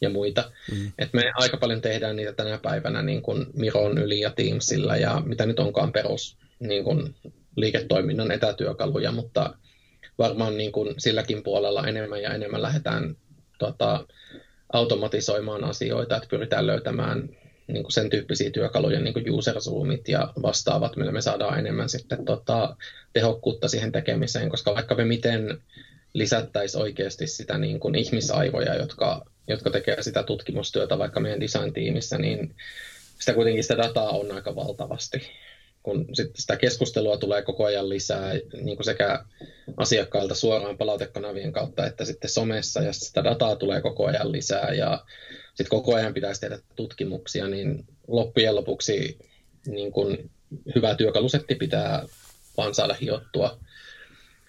ja 0.00 0.10
muita. 0.10 0.52
Mm. 0.72 0.92
Et 0.98 1.12
me 1.12 1.32
aika 1.34 1.56
paljon 1.56 1.80
tehdään 1.80 2.16
niitä 2.16 2.32
tänä 2.32 2.58
päivänä 2.58 3.02
niin 3.02 3.22
kuin 3.22 3.46
Miron 3.54 3.98
yli 3.98 4.20
ja 4.20 4.30
Teamsilla 4.30 4.96
ja 4.96 5.22
mitä 5.26 5.46
nyt 5.46 5.58
onkaan 5.58 5.92
perus 5.92 6.36
niin 6.60 6.84
kuin 6.84 7.14
liiketoiminnan 7.56 8.30
etätyökaluja, 8.30 9.12
mutta 9.12 9.54
varmaan 10.18 10.56
niin 10.56 10.72
kuin 10.72 10.94
silläkin 10.98 11.42
puolella 11.42 11.86
enemmän 11.86 12.22
ja 12.22 12.34
enemmän 12.34 12.62
lähdetään 12.62 13.16
tota, 13.58 14.06
automatisoimaan 14.72 15.64
asioita, 15.64 16.16
että 16.16 16.28
pyritään 16.28 16.66
löytämään 16.66 17.28
niin 17.72 17.82
kuin 17.82 17.92
sen 17.92 18.10
tyyppisiä 18.10 18.50
työkaluja, 18.50 19.00
niin 19.00 19.14
kuin 19.14 19.30
user 19.30 19.60
zoomit 19.60 20.08
ja 20.08 20.32
vastaavat, 20.42 20.96
millä 20.96 21.12
me 21.12 21.20
saadaan 21.20 21.58
enemmän 21.58 21.88
sitten 21.88 22.24
tota, 22.24 22.76
tehokkuutta 23.12 23.68
siihen 23.68 23.92
tekemiseen, 23.92 24.50
koska 24.50 24.74
vaikka 24.74 24.94
me 24.94 25.04
miten 25.04 25.62
lisättäisiin 26.14 26.82
oikeasti 26.82 27.26
sitä 27.26 27.58
niin 27.58 27.80
kuin 27.80 27.94
ihmisaivoja, 27.94 28.74
jotka, 28.74 29.24
jotka 29.48 29.70
tekee 29.70 30.02
sitä 30.02 30.22
tutkimustyötä 30.22 30.98
vaikka 30.98 31.20
meidän 31.20 31.40
design-tiimissä, 31.40 32.18
niin 32.18 32.54
sitä 33.18 33.34
kuitenkin 33.34 33.64
sitä 33.64 33.76
dataa 33.76 34.10
on 34.10 34.32
aika 34.32 34.56
valtavasti. 34.56 35.22
Kun 35.82 36.06
sit 36.12 36.30
sitä 36.36 36.56
keskustelua 36.56 37.16
tulee 37.16 37.42
koko 37.42 37.64
ajan 37.64 37.88
lisää 37.88 38.32
niin 38.62 38.76
kuin 38.76 38.84
sekä 38.84 39.24
asiakkailta 39.76 40.34
suoraan 40.34 40.78
palautekanavien 40.78 41.52
kautta 41.52 41.86
että 41.86 42.04
sitten 42.04 42.30
somessa, 42.30 42.82
ja 42.82 42.92
sitä 42.92 43.24
dataa 43.24 43.56
tulee 43.56 43.80
koko 43.80 44.06
ajan 44.06 44.32
lisää, 44.32 44.74
ja 44.74 45.04
sitten 45.54 45.68
koko 45.68 45.94
ajan 45.94 46.14
pitäisi 46.14 46.40
tehdä 46.40 46.58
tutkimuksia, 46.76 47.48
niin 47.48 47.84
loppujen 48.08 48.54
lopuksi 48.54 49.18
niin 49.66 49.92
kun 49.92 50.30
hyvä 50.74 50.94
työkalusetti 50.94 51.54
pitää 51.54 52.06
vaan 52.56 52.74
saada 52.74 52.94
hiottua, 52.94 53.60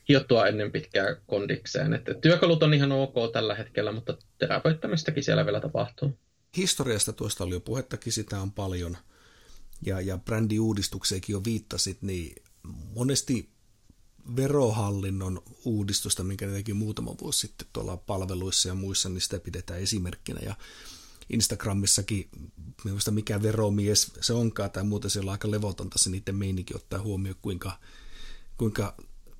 hiottua 0.09 0.47
ennen 0.47 0.71
pitkää 0.71 1.15
kondikseen. 1.27 1.93
Että 1.93 2.13
työkalut 2.13 2.63
on 2.63 2.73
ihan 2.73 2.91
ok 2.91 3.13
tällä 3.33 3.55
hetkellä, 3.55 3.91
mutta 3.91 4.17
terävöittämistäkin 4.37 5.23
siellä 5.23 5.45
vielä 5.45 5.61
tapahtuu. 5.61 6.19
Historiasta 6.57 7.13
tuosta 7.13 7.43
oli 7.43 7.53
jo 7.53 7.59
puhettakin, 7.59 8.13
sitä 8.13 8.41
on 8.41 8.51
paljon. 8.51 8.97
Ja, 9.85 10.01
ja 10.01 10.17
brändiuudistukseenkin 10.17 11.33
jo 11.33 11.43
viittasit, 11.43 12.01
niin 12.01 12.43
monesti 12.95 13.49
verohallinnon 14.35 15.43
uudistusta, 15.65 16.23
minkä 16.23 16.47
ne 16.47 16.53
teki 16.53 16.73
muutama 16.73 17.15
vuosi 17.21 17.39
sitten 17.39 17.67
tuolla 17.73 17.97
palveluissa 17.97 18.67
ja 18.67 18.73
muissa, 18.73 19.09
niin 19.09 19.21
sitä 19.21 19.39
pidetään 19.39 19.79
esimerkkinä. 19.79 20.39
Ja 20.43 20.55
Instagramissakin, 21.29 22.29
minusta 22.83 23.11
mikä 23.11 23.41
veromies 23.41 24.11
se 24.21 24.33
onkaan 24.33 24.71
tai 24.71 24.83
muuta, 24.83 25.09
se 25.09 25.19
on 25.19 25.29
aika 25.29 25.51
levotonta 25.51 25.99
se 25.99 26.09
niiden 26.09 26.35
meininki 26.35 26.75
ottaa 26.75 27.01
huomioon, 27.01 27.37
kuinka, 27.41 27.79
kuinka 28.57 28.95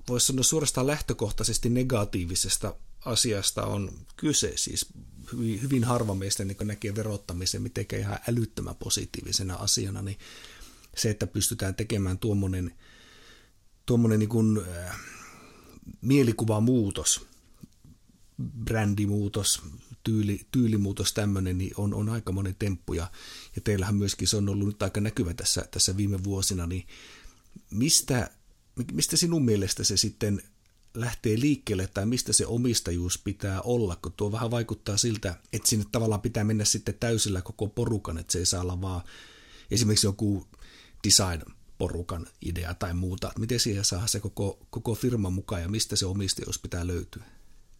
voisi 0.08 0.26
sanoa 0.26 0.42
suorastaan 0.42 0.86
lähtökohtaisesti 0.86 1.68
negatiivisesta 1.68 2.74
asiasta 3.04 3.66
on 3.66 3.92
kyse. 4.16 4.52
Siis 4.56 4.86
hyvin, 5.32 5.62
hyvin 5.62 5.84
harva 5.84 6.14
meistä 6.14 6.44
niin 6.44 6.56
näkee 6.64 6.94
verottamisen 6.94 7.62
mitenkään 7.62 8.02
ihan 8.02 8.18
älyttömän 8.28 8.76
positiivisena 8.76 9.54
asiana, 9.54 10.02
niin 10.02 10.18
se, 10.96 11.10
että 11.10 11.26
pystytään 11.26 11.74
tekemään 11.74 12.18
tuommoinen, 12.18 12.74
tuommoinen 13.86 14.18
niin 14.18 14.28
kuin, 14.28 14.58
äh, 14.58 14.96
mielikuvamuutos, 16.00 17.26
brändimuutos, 18.64 19.62
tyyli, 20.02 20.40
tyylimuutos 20.52 21.12
tämmöinen, 21.12 21.58
niin 21.58 21.72
on, 21.76 21.94
on 21.94 22.08
aika 22.08 22.32
monen 22.32 22.56
temppu. 22.58 22.92
Ja, 22.94 23.10
ja 23.56 23.62
teillähän 23.62 23.94
myöskin 23.94 24.28
se 24.28 24.36
on 24.36 24.48
ollut 24.48 24.66
nyt 24.66 24.82
aika 24.82 25.00
näkyvä 25.00 25.34
tässä, 25.34 25.66
tässä 25.70 25.96
viime 25.96 26.24
vuosina, 26.24 26.66
niin 26.66 26.86
mistä, 27.70 28.30
mistä 28.92 29.16
sinun 29.16 29.44
mielestä 29.44 29.84
se 29.84 29.96
sitten 29.96 30.42
lähtee 30.94 31.40
liikkeelle 31.40 31.86
tai 31.86 32.06
mistä 32.06 32.32
se 32.32 32.46
omistajuus 32.46 33.18
pitää 33.18 33.60
olla, 33.60 33.96
kun 33.96 34.12
tuo 34.12 34.32
vähän 34.32 34.50
vaikuttaa 34.50 34.96
siltä, 34.96 35.36
että 35.52 35.68
sinne 35.68 35.84
tavallaan 35.92 36.20
pitää 36.20 36.44
mennä 36.44 36.64
sitten 36.64 36.94
täysillä 37.00 37.42
koko 37.42 37.68
porukan, 37.68 38.18
että 38.18 38.32
se 38.32 38.38
ei 38.38 38.46
saa 38.46 38.60
olla 38.60 38.80
vaan 38.80 39.02
esimerkiksi 39.70 40.06
joku 40.06 40.46
design-porukan 41.82 42.26
idea 42.42 42.74
tai 42.74 42.94
muuta. 42.94 43.32
Miten 43.38 43.60
siihen 43.60 43.84
saa 43.84 44.06
se 44.06 44.20
koko, 44.20 44.58
koko 44.70 44.94
firma 44.94 45.30
mukaan 45.30 45.62
ja 45.62 45.68
mistä 45.68 45.96
se 45.96 46.06
omistajuus 46.06 46.58
pitää 46.58 46.86
löytyä? 46.86 47.22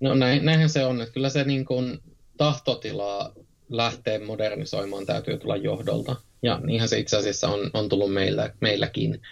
No 0.01 0.15
näin, 0.15 0.45
näinhän 0.45 0.69
se 0.69 0.85
on, 0.85 1.01
että 1.01 1.15
kyllä 1.15 1.29
se 1.29 1.45
niin 1.45 1.65
kuin 1.65 2.03
tahtotilaa 2.37 3.33
lähtee 3.69 4.25
modernisoimaan 4.25 5.07
täytyy 5.07 5.39
tulla 5.39 5.57
johdolta. 5.57 6.17
Ja 6.43 6.61
niinhän 6.61 6.89
se 6.89 6.99
itse 6.99 7.17
asiassa 7.17 7.49
on, 7.49 7.71
on 7.75 7.89
tullut 7.89 8.13
meillä, 8.13 8.55
meilläkin. 8.61 9.23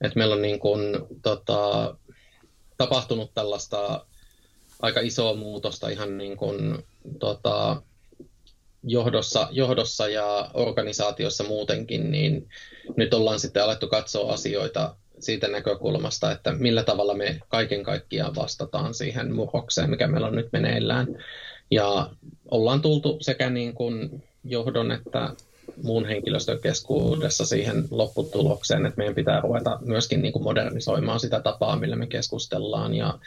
Et 0.00 0.14
meillä 0.14 0.34
on 0.34 0.42
niin 0.42 0.58
kuin, 0.58 0.80
tota, 1.22 1.94
tapahtunut 2.76 3.34
tällaista 3.34 4.06
aika 4.82 5.00
isoa 5.00 5.34
muutosta 5.34 5.88
ihan 5.88 6.18
niin 6.18 6.36
kuin, 6.36 6.84
tota, 7.18 7.82
johdossa, 8.86 9.48
johdossa 9.50 10.08
ja 10.08 10.50
organisaatiossa 10.54 11.44
muutenkin, 11.44 12.10
niin 12.10 12.48
nyt 12.96 13.14
ollaan 13.14 13.40
sitten 13.40 13.62
alettu 13.62 13.88
katsoa 13.88 14.32
asioita 14.32 14.96
siitä 15.18 15.48
näkökulmasta, 15.48 16.32
että 16.32 16.52
millä 16.52 16.82
tavalla 16.82 17.14
me 17.14 17.40
kaiken 17.48 17.82
kaikkiaan 17.82 18.34
vastataan 18.34 18.94
siihen 18.94 19.34
murrokseen, 19.34 19.90
mikä 19.90 20.06
meillä 20.06 20.26
on 20.26 20.34
nyt 20.34 20.48
meneillään. 20.52 21.06
Ja 21.70 22.10
ollaan 22.50 22.82
tultu 22.82 23.18
sekä 23.20 23.50
niin 23.50 23.74
kuin 23.74 24.22
johdon 24.44 24.92
että 24.92 25.30
muun 25.82 26.06
henkilöstön 26.06 26.60
keskuudessa 26.60 27.46
siihen 27.46 27.84
lopputulokseen, 27.90 28.86
että 28.86 28.98
meidän 28.98 29.14
pitää 29.14 29.40
ruveta 29.40 29.78
myöskin 29.80 30.22
niin 30.22 30.32
kuin 30.32 30.42
modernisoimaan 30.42 31.20
sitä 31.20 31.40
tapaa, 31.40 31.76
millä 31.76 31.96
me 31.96 32.06
keskustellaan 32.06 32.94
ja 32.94 33.18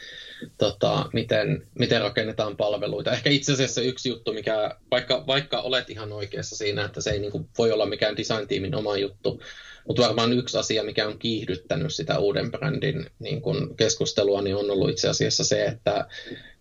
tota, 0.58 1.06
miten, 1.14 1.68
miten 1.80 2.02
rakennetaan 2.02 2.58
palveluita. 2.58 3.12
Ehkä 3.12 3.30
itse 3.30 3.54
asiassa 3.54 3.82
yksi 3.82 4.10
juttu, 4.10 4.34
mikä, 4.34 4.76
vaikka, 4.92 5.24
vaikka 5.28 5.62
olet 5.62 5.90
ihan 5.90 6.12
oikeassa 6.12 6.56
siinä, 6.56 6.86
että 6.86 7.02
se 7.02 7.10
ei 7.10 7.20
niin 7.20 7.32
kuin 7.32 7.50
voi 7.58 7.72
olla 7.72 7.86
mikään 7.86 8.18
design-tiimin 8.18 8.76
oma 8.76 8.98
juttu, 8.98 9.42
mutta 9.88 10.04
varmaan 10.04 10.34
yksi 10.34 10.58
asia, 10.58 10.84
mikä 10.84 11.08
on 11.08 11.20
kiihdyttänyt 11.20 11.94
sitä 11.94 12.20
uuden 12.20 12.52
brändin 12.52 13.10
niin 13.20 13.42
kun 13.42 13.76
keskustelua, 13.78 14.42
niin 14.42 14.56
on 14.56 14.72
ollut 14.72 14.90
itse 14.90 15.10
asiassa 15.10 15.44
se, 15.44 15.66
että 15.66 16.08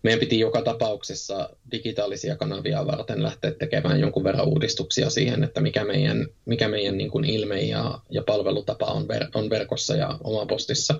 meidän 0.03 0.19
piti 0.19 0.39
joka 0.39 0.61
tapauksessa 0.61 1.49
digitaalisia 1.71 2.35
kanavia 2.35 2.85
varten 2.85 3.23
lähteä 3.23 3.51
tekemään 3.51 3.99
jonkun 3.99 4.23
verran 4.23 4.47
uudistuksia 4.47 5.09
siihen, 5.09 5.43
että 5.43 5.61
mikä 5.61 5.85
meidän, 5.85 6.27
mikä 6.45 6.67
meidän 6.67 6.97
niin 6.97 7.11
kuin 7.11 7.25
ilme 7.25 7.61
ja, 7.61 7.99
ja 8.09 8.23
palvelutapa 8.23 8.85
on, 8.85 9.07
ver, 9.07 9.25
on 9.33 9.49
verkossa 9.49 9.95
ja 9.95 10.19
omapostissa. 10.23 10.99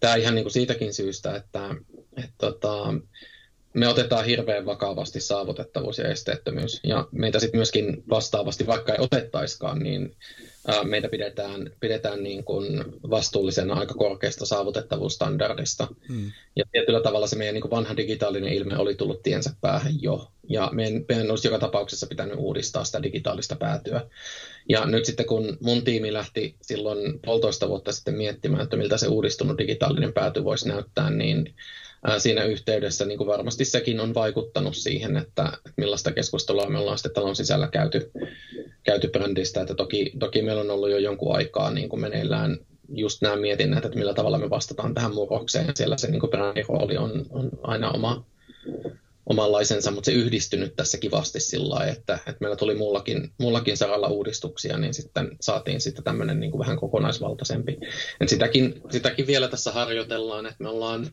Tämä 0.00 0.14
ihan 0.14 0.34
niin 0.34 0.44
kuin 0.44 0.52
siitäkin 0.52 0.94
syystä, 0.94 1.36
että, 1.36 1.74
että 2.16 2.34
tota, 2.38 2.94
me 3.74 3.88
otetaan 3.88 4.24
hirveän 4.24 4.66
vakavasti 4.66 5.20
saavutettavuus 5.20 5.98
ja 5.98 6.08
esteettömyys. 6.08 6.80
Ja 6.84 7.08
meitä 7.12 7.38
sitten 7.38 7.58
myöskin 7.58 8.04
vastaavasti, 8.10 8.66
vaikka 8.66 8.92
ei 8.92 8.98
otettaiskaan, 9.00 9.78
niin 9.78 10.16
meitä 10.84 11.08
pidetään, 11.08 11.70
pidetään 11.80 12.22
niin 12.22 12.44
kuin 12.44 12.84
vastuullisena 13.10 13.74
aika 13.74 13.94
korkeasta 13.94 14.46
saavutettavuusstandardista. 14.46 15.88
Hmm. 16.08 16.30
Ja 16.56 16.64
tietyllä 16.72 17.00
tavalla 17.00 17.26
se 17.26 17.36
meidän 17.36 17.54
niin 17.54 17.62
kuin 17.62 17.70
vanha 17.70 17.96
digitaalinen 17.96 18.52
ilme 18.52 18.76
oli 18.78 18.94
tullut 18.94 19.22
tiensä 19.22 19.54
päähän 19.60 20.02
jo. 20.02 20.30
Ja 20.48 20.70
meidän, 20.72 21.04
meidän 21.08 21.30
olisi 21.30 21.48
joka 21.48 21.58
tapauksessa 21.58 22.06
pitänyt 22.06 22.38
uudistaa 22.38 22.84
sitä 22.84 23.02
digitaalista 23.02 23.56
päätyä. 23.56 24.06
Ja 24.68 24.86
nyt 24.86 25.04
sitten 25.04 25.26
kun 25.26 25.58
mun 25.60 25.84
tiimi 25.84 26.12
lähti 26.12 26.56
silloin 26.62 27.20
puolitoista 27.24 27.68
vuotta 27.68 27.92
sitten 27.92 28.14
miettimään, 28.14 28.62
että 28.62 28.76
miltä 28.76 28.96
se 28.96 29.08
uudistunut 29.08 29.58
digitaalinen 29.58 30.12
pääty 30.12 30.44
voisi 30.44 30.68
näyttää, 30.68 31.10
niin 31.10 31.54
siinä 32.18 32.44
yhteydessä 32.44 33.04
niin 33.04 33.18
kuin 33.18 33.28
varmasti 33.28 33.64
sekin 33.64 34.00
on 34.00 34.14
vaikuttanut 34.14 34.76
siihen, 34.76 35.16
että 35.16 35.52
millaista 35.76 36.12
keskustelua 36.12 36.66
me 36.66 36.78
ollaan 36.78 36.98
sitten 36.98 37.14
talon 37.14 37.36
sisällä 37.36 37.68
käyty, 37.68 38.10
käyty 38.82 39.08
brändistä. 39.08 39.60
Että 39.60 39.74
toki, 39.74 40.12
toki 40.18 40.42
meillä 40.42 40.60
on 40.60 40.70
ollut 40.70 40.90
jo 40.90 40.98
jonkun 40.98 41.36
aikaa 41.36 41.70
niin 41.70 41.88
kuin 41.88 42.00
meneillään 42.00 42.58
just 42.88 43.22
nämä 43.22 43.36
mietinnät, 43.36 43.84
että 43.84 43.98
millä 43.98 44.14
tavalla 44.14 44.38
me 44.38 44.50
vastataan 44.50 44.94
tähän 44.94 45.14
murrokseen. 45.14 45.76
Siellä 45.76 45.96
se 45.96 46.10
niin 46.10 46.20
kuin 46.20 46.30
brändin 46.30 46.64
rooli 46.68 46.96
on, 46.96 47.26
on 47.30 47.50
aina 47.62 47.90
oma, 47.90 48.24
omanlaisensa, 49.26 49.90
mutta 49.90 50.06
se 50.06 50.12
yhdistynyt 50.12 50.76
tässä 50.76 50.98
kivasti 50.98 51.40
sillä 51.40 51.74
lailla, 51.74 51.92
että, 51.92 52.14
että 52.14 52.36
meillä 52.40 52.56
tuli 52.56 52.74
muullakin, 52.74 53.32
muullakin 53.38 53.76
saralla 53.76 54.08
uudistuksia, 54.08 54.78
niin 54.78 54.94
sitten 54.94 55.36
saatiin 55.40 55.80
sitten 55.80 56.04
tämmöinen 56.04 56.40
niin 56.40 56.50
kuin 56.50 56.58
vähän 56.58 56.76
kokonaisvaltaisempi. 56.76 57.78
Et 58.20 58.28
sitäkin, 58.28 58.82
sitäkin 58.90 59.26
vielä 59.26 59.48
tässä 59.48 59.72
harjoitellaan, 59.72 60.46
että 60.46 60.62
me 60.62 60.68
ollaan 60.68 61.10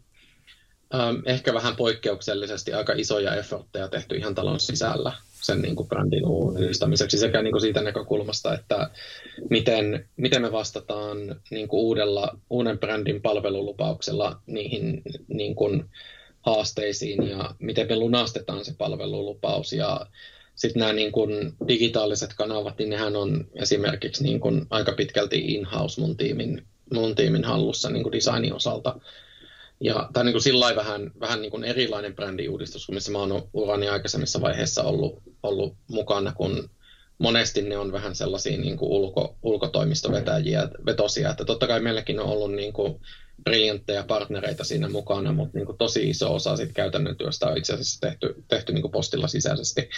ähm, 0.95 1.15
ehkä 1.25 1.53
vähän 1.53 1.75
poikkeuksellisesti 1.75 2.73
aika 2.73 2.93
isoja 2.93 3.35
effortteja 3.35 3.87
tehty 3.87 4.15
ihan 4.15 4.35
talon 4.35 4.59
sisällä 4.59 5.13
sen 5.41 5.61
niin 5.61 5.75
kuin 5.75 5.89
brändin 5.89 6.27
uudistamiseksi 6.27 7.17
sekä 7.17 7.41
niin 7.41 7.51
kuin 7.51 7.61
siitä 7.61 7.81
näkökulmasta, 7.81 8.53
että 8.53 8.89
miten, 9.49 10.09
miten 10.17 10.41
me 10.41 10.51
vastataan 10.51 11.17
niin 11.51 11.67
kuin 11.67 11.81
uudella, 11.81 12.37
uuden 12.49 12.79
brändin 12.79 13.21
palvelulupauksella 13.21 14.41
niihin 14.45 15.01
niin 15.27 15.55
kuin 15.55 15.85
haasteisiin 16.41 17.29
ja 17.29 17.55
miten 17.59 17.87
me 17.87 17.95
lunastetaan 17.95 18.65
se 18.65 18.73
palvelulupaus 18.77 19.73
ja 19.73 20.05
sitten 20.55 20.79
nämä 20.79 20.93
niin 20.93 21.11
kuin 21.11 21.53
digitaaliset 21.67 22.33
kanavat, 22.33 22.77
niin 22.77 22.89
nehän 22.89 23.15
on 23.15 23.47
esimerkiksi 23.55 24.23
niin 24.23 24.39
kuin 24.39 24.65
aika 24.69 24.91
pitkälti 24.91 25.53
in-house 25.53 26.01
mun 26.01 26.17
tiimin, 26.17 26.63
mun 26.93 27.15
tiimin 27.15 27.43
hallussa 27.43 27.89
niin 27.89 28.03
kuin 28.03 28.13
designin 28.13 28.53
osalta. 28.53 28.99
Ja 29.79 30.09
tämä 30.13 30.21
on 30.21 30.25
niin 30.25 30.41
sillä 30.41 30.75
vähän, 30.75 31.11
vähän 31.19 31.41
niin 31.41 31.51
kuin 31.51 31.63
erilainen 31.63 32.15
brändiuudistus, 32.15 32.85
kuin 32.85 32.93
missä 32.93 33.11
mä 33.11 33.19
oon 33.19 33.49
urani 33.53 33.89
aikaisemmissa 33.89 34.41
vaiheissa 34.41 34.83
ollut, 34.83 35.21
ollut 35.43 35.75
mukana, 35.87 36.33
kun 36.33 36.69
monesti 37.17 37.61
ne 37.61 37.77
on 37.77 37.91
vähän 37.91 38.15
sellaisia 38.15 38.57
niin 38.57 38.77
kuin 38.77 38.91
ulko, 38.91 39.35
ulkotoimistovetäjiä, 39.41 40.69
vetosia, 40.85 41.29
että 41.29 41.45
totta 41.45 41.67
kai 41.67 41.79
meilläkin 41.79 42.19
on 42.19 42.25
ollut 42.25 42.53
niin 42.53 42.73
kuin 42.73 43.01
briljantteja 43.43 44.03
partnereita 44.03 44.63
siinä 44.63 44.89
mukana, 44.89 45.33
mutta 45.33 45.57
niin 45.57 45.65
kuin 45.65 45.77
tosi 45.77 46.09
iso 46.09 46.35
osa 46.35 46.57
sit 46.57 46.73
käytännön 46.73 47.17
työstä 47.17 47.47
on 47.47 47.57
itse 47.57 47.73
asiassa 47.73 47.99
tehty, 48.01 48.43
tehty 48.47 48.73
niin 48.73 48.81
kuin 48.81 48.91
postilla 48.91 49.27
sisäisesti, 49.27 49.89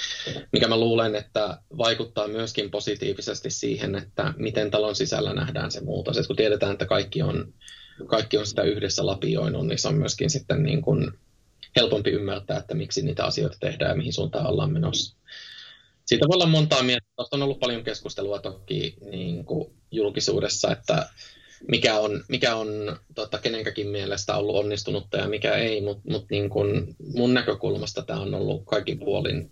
mikä 0.52 0.68
mä 0.68 0.78
luulen, 0.78 1.16
että 1.16 1.58
vaikuttaa 1.78 2.28
myöskin 2.28 2.72
positiivisesti 2.72 3.50
siihen, 3.50 3.96
että 3.96 4.34
miten 4.38 4.72
talon 4.72 4.96
sisällä 4.96 5.34
nähdään 5.34 5.72
se 5.72 5.82
muutos. 5.82 6.18
Et 6.18 6.28
kun 6.28 6.36
tiedetään, 6.36 6.72
että 6.72 6.86
kaikki 6.86 7.22
on 7.22 7.54
kaikki 8.06 8.38
on 8.38 8.48
sitä 8.48 8.62
yhdessä 8.62 9.06
lapioinut, 9.06 9.68
niin 9.68 9.80
se 9.80 9.88
on 9.88 9.96
myöskin 9.96 10.30
sitten 10.30 10.64
niin 10.64 10.82
kuin 10.82 11.12
helpompi 11.76 12.10
ymmärtää, 12.10 12.58
että 12.58 12.74
miksi 12.74 13.02
niitä 13.02 13.26
asioita 13.26 13.58
tehdään 13.60 13.92
ja 13.92 13.98
mihin 13.98 14.14
suuntaan 14.14 14.48
ollaan 14.48 14.74
menossa. 14.74 15.18
Siitä 16.06 16.28
voi 16.28 16.36
olla 16.36 16.46
montaa 16.46 16.84
mieltä. 16.84 17.06
Tuosta 17.16 17.36
on 17.36 17.44
ollut 17.44 17.60
paljon 17.60 17.84
keskustelua 17.84 18.40
toki 18.40 18.96
niin 19.12 19.46
kuin 19.46 19.74
julkisuudessa, 19.92 20.72
että 20.72 21.10
mikä 21.68 22.00
on, 22.00 22.24
mikä 22.28 22.56
on 22.56 23.00
tota, 23.16 23.38
kenenkäkin 23.38 23.88
mielestä 23.88 24.36
ollut 24.36 24.56
onnistunutta 24.56 25.18
ja 25.18 25.28
mikä 25.28 25.54
ei, 25.54 25.82
mutta 25.82 26.12
mut 26.12 26.26
niin 26.30 26.50
mun 27.16 27.34
näkökulmasta 27.34 28.02
tämä 28.02 28.20
on 28.20 28.34
ollut 28.34 28.66
kaikin 28.66 29.00
puolin, 29.00 29.52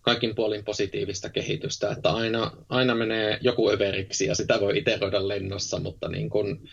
kaikin 0.00 0.34
puolin 0.34 0.64
positiivista 0.64 1.28
kehitystä, 1.28 1.90
että 1.90 2.10
aina, 2.10 2.52
aina 2.68 2.94
menee 2.94 3.38
joku 3.40 3.70
överiksi 3.70 4.26
ja 4.26 4.34
sitä 4.34 4.60
voi 4.60 4.78
iteroida 4.78 5.28
lennossa, 5.28 5.80
mutta 5.80 6.08
niin 6.08 6.30
kun 6.30 6.68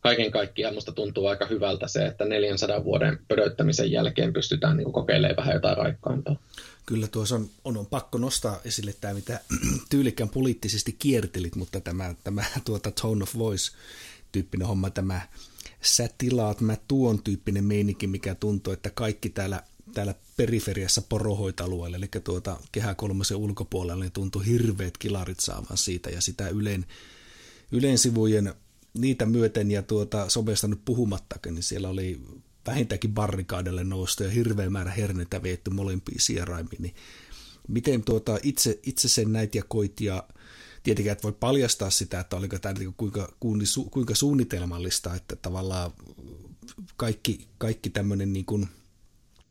kaiken 0.00 0.30
kaikkiaan 0.30 0.74
musta 0.74 0.92
tuntuu 0.92 1.26
aika 1.26 1.46
hyvältä 1.46 1.88
se, 1.88 2.06
että 2.06 2.24
400 2.24 2.84
vuoden 2.84 3.18
pödöttämisen 3.28 3.92
jälkeen 3.92 4.32
pystytään 4.32 4.76
niin 4.76 4.92
kokeilemaan 4.92 5.36
vähän 5.36 5.54
jotain 5.54 5.76
raikkaampaa. 5.76 6.36
Kyllä 6.86 7.06
tuossa 7.06 7.34
on, 7.34 7.50
on, 7.64 7.76
on 7.76 7.86
pakko 7.86 8.18
nostaa 8.18 8.60
esille 8.64 8.94
tämä, 9.00 9.14
mitä 9.14 9.40
tyylikkään 9.90 10.30
poliittisesti 10.30 10.96
kiertelit, 10.98 11.56
mutta 11.56 11.80
tämä, 11.80 12.14
tämä 12.24 12.44
tuota 12.64 12.90
tone 12.90 13.22
of 13.22 13.38
voice 13.38 13.72
tyyppinen 14.32 14.66
homma, 14.66 14.90
tämä 14.90 15.20
sä 15.80 16.08
tilaat, 16.18 16.60
mä 16.60 16.76
tuon 16.88 17.22
tyyppinen 17.22 17.64
meininki, 17.64 18.06
mikä 18.06 18.34
tuntuu, 18.34 18.72
että 18.72 18.90
kaikki 18.90 19.28
täällä, 19.30 19.62
täällä 19.94 20.14
periferiassa 20.36 21.02
porohoitalueella, 21.02 21.96
eli 21.96 22.08
tuota 22.24 22.56
kehä 22.72 22.94
kolmosen 22.94 23.36
ulkopuolella, 23.36 24.04
niin 24.04 24.12
tuntui 24.12 24.46
hirveät 24.46 24.98
kilarit 24.98 25.40
saavan 25.40 25.76
siitä, 25.76 26.10
ja 26.10 26.20
sitä 26.20 26.48
Ylen, 26.48 26.86
Ylen 27.72 27.98
sivujen 27.98 28.54
niitä 29.00 29.26
myöten 29.26 29.70
ja 29.70 29.82
tuota, 29.82 30.28
somesta 30.28 30.68
nyt 30.68 30.84
puhumattakin, 30.84 31.54
niin 31.54 31.62
siellä 31.62 31.88
oli 31.88 32.20
vähintäänkin 32.66 33.14
barrikaadelle 33.14 33.84
noustu 33.84 34.24
ja 34.24 34.30
hirveä 34.30 34.70
määrä 34.70 34.90
herneitä 34.90 35.42
vietty 35.42 35.70
molempiin 35.70 36.20
sieraimiin, 36.20 36.82
niin 36.82 36.94
miten 37.68 38.02
tuota, 38.02 38.38
itse, 38.42 38.80
itse 38.82 39.08
sen 39.08 39.32
näit 39.32 39.54
ja 39.54 39.62
koit? 39.68 40.00
Ja 40.00 40.28
tietenkään 40.82 41.16
et 41.16 41.22
voi 41.22 41.32
paljastaa 41.32 41.90
sitä, 41.90 42.20
että 42.20 42.36
oliko 42.36 42.58
tämä 42.58 42.72
niin 42.72 42.94
kuinka, 42.96 43.32
kuinka 43.90 44.14
suunnitelmallista, 44.14 45.14
että 45.14 45.36
tavallaan 45.36 45.90
kaikki, 46.96 47.48
kaikki 47.58 47.90
tämmöinen 47.90 48.32
niin 48.32 48.44
kuin, 48.44 48.68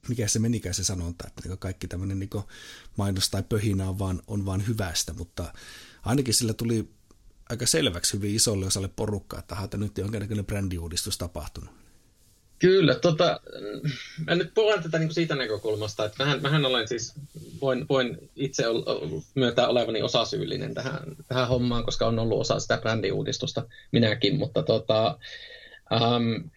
mikä 0.07 0.27
se 0.27 0.39
menikään 0.39 0.75
se 0.75 0.83
sanonta, 0.83 1.27
että 1.27 1.49
niin 1.49 1.57
kaikki 1.57 1.87
tämmöinen 1.87 2.19
niin 2.19 2.29
mainos 2.97 3.29
tai 3.29 3.43
pöhinä 3.43 3.89
on 3.89 3.99
vaan, 3.99 4.21
on 4.27 4.45
vaan 4.45 4.67
hyvästä, 4.67 5.13
mutta 5.13 5.53
ainakin 6.05 6.33
sillä 6.33 6.53
tuli 6.53 6.89
aika 7.49 7.65
selväksi 7.65 8.13
hyvin 8.13 8.35
isolle 8.35 8.65
osalle 8.65 8.89
porukkaa, 8.95 9.39
että 9.39 9.55
että 9.63 9.77
nyt 9.77 9.97
jonkinnäköinen 9.97 10.45
brändiuudistus 10.45 11.17
tapahtunut. 11.17 11.69
Kyllä, 12.59 12.95
tota, 12.95 13.39
mä 14.27 14.35
nyt 14.35 14.53
puhun 14.53 14.83
tätä 14.83 14.99
niin 14.99 15.13
siitä 15.13 15.35
näkökulmasta, 15.35 16.05
että 16.05 16.23
mähän, 16.23 16.41
mähän 16.41 16.65
olen 16.65 16.87
siis, 16.87 17.13
voin, 17.61 17.85
voin 17.89 18.29
itse 18.35 18.63
myöntää 19.35 19.67
olevani 19.67 20.01
osasyyllinen 20.01 20.73
tähän, 20.73 20.99
tähän 21.27 21.47
hommaan, 21.47 21.83
koska 21.83 22.07
on 22.07 22.19
ollut 22.19 22.41
osa 22.41 22.59
sitä 22.59 22.77
brändiuudistusta 22.77 23.65
minäkin, 23.91 24.37
mutta 24.37 24.63
tota, 24.63 25.17
ähm, 25.93 26.47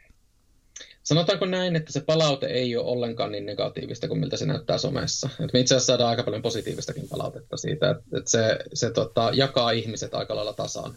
sanotaanko 1.02 1.46
näin, 1.46 1.76
että 1.76 1.92
se 1.92 2.00
palaute 2.00 2.46
ei 2.46 2.76
ole 2.76 2.86
ollenkaan 2.86 3.32
niin 3.32 3.46
negatiivista 3.46 4.08
kuin 4.08 4.20
miltä 4.20 4.36
se 4.36 4.46
näyttää 4.46 4.78
somessa. 4.78 5.28
Et 5.44 5.52
me 5.52 5.60
itse 5.60 5.74
asiassa 5.74 5.86
saadaan 5.92 6.10
aika 6.10 6.22
paljon 6.22 6.42
positiivistakin 6.42 7.08
palautetta 7.08 7.56
siitä, 7.56 7.90
että, 7.90 8.02
että 8.18 8.30
se, 8.30 8.58
se 8.74 8.90
tota, 8.90 9.30
jakaa 9.34 9.70
ihmiset 9.70 10.14
aika 10.14 10.36
lailla 10.36 10.52
tasaan, 10.52 10.94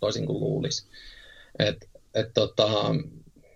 toisin 0.00 0.26
kuin 0.26 0.40
luulisi. 0.40 0.86
Et, 1.58 1.88
et, 2.14 2.34
tota, 2.34 2.68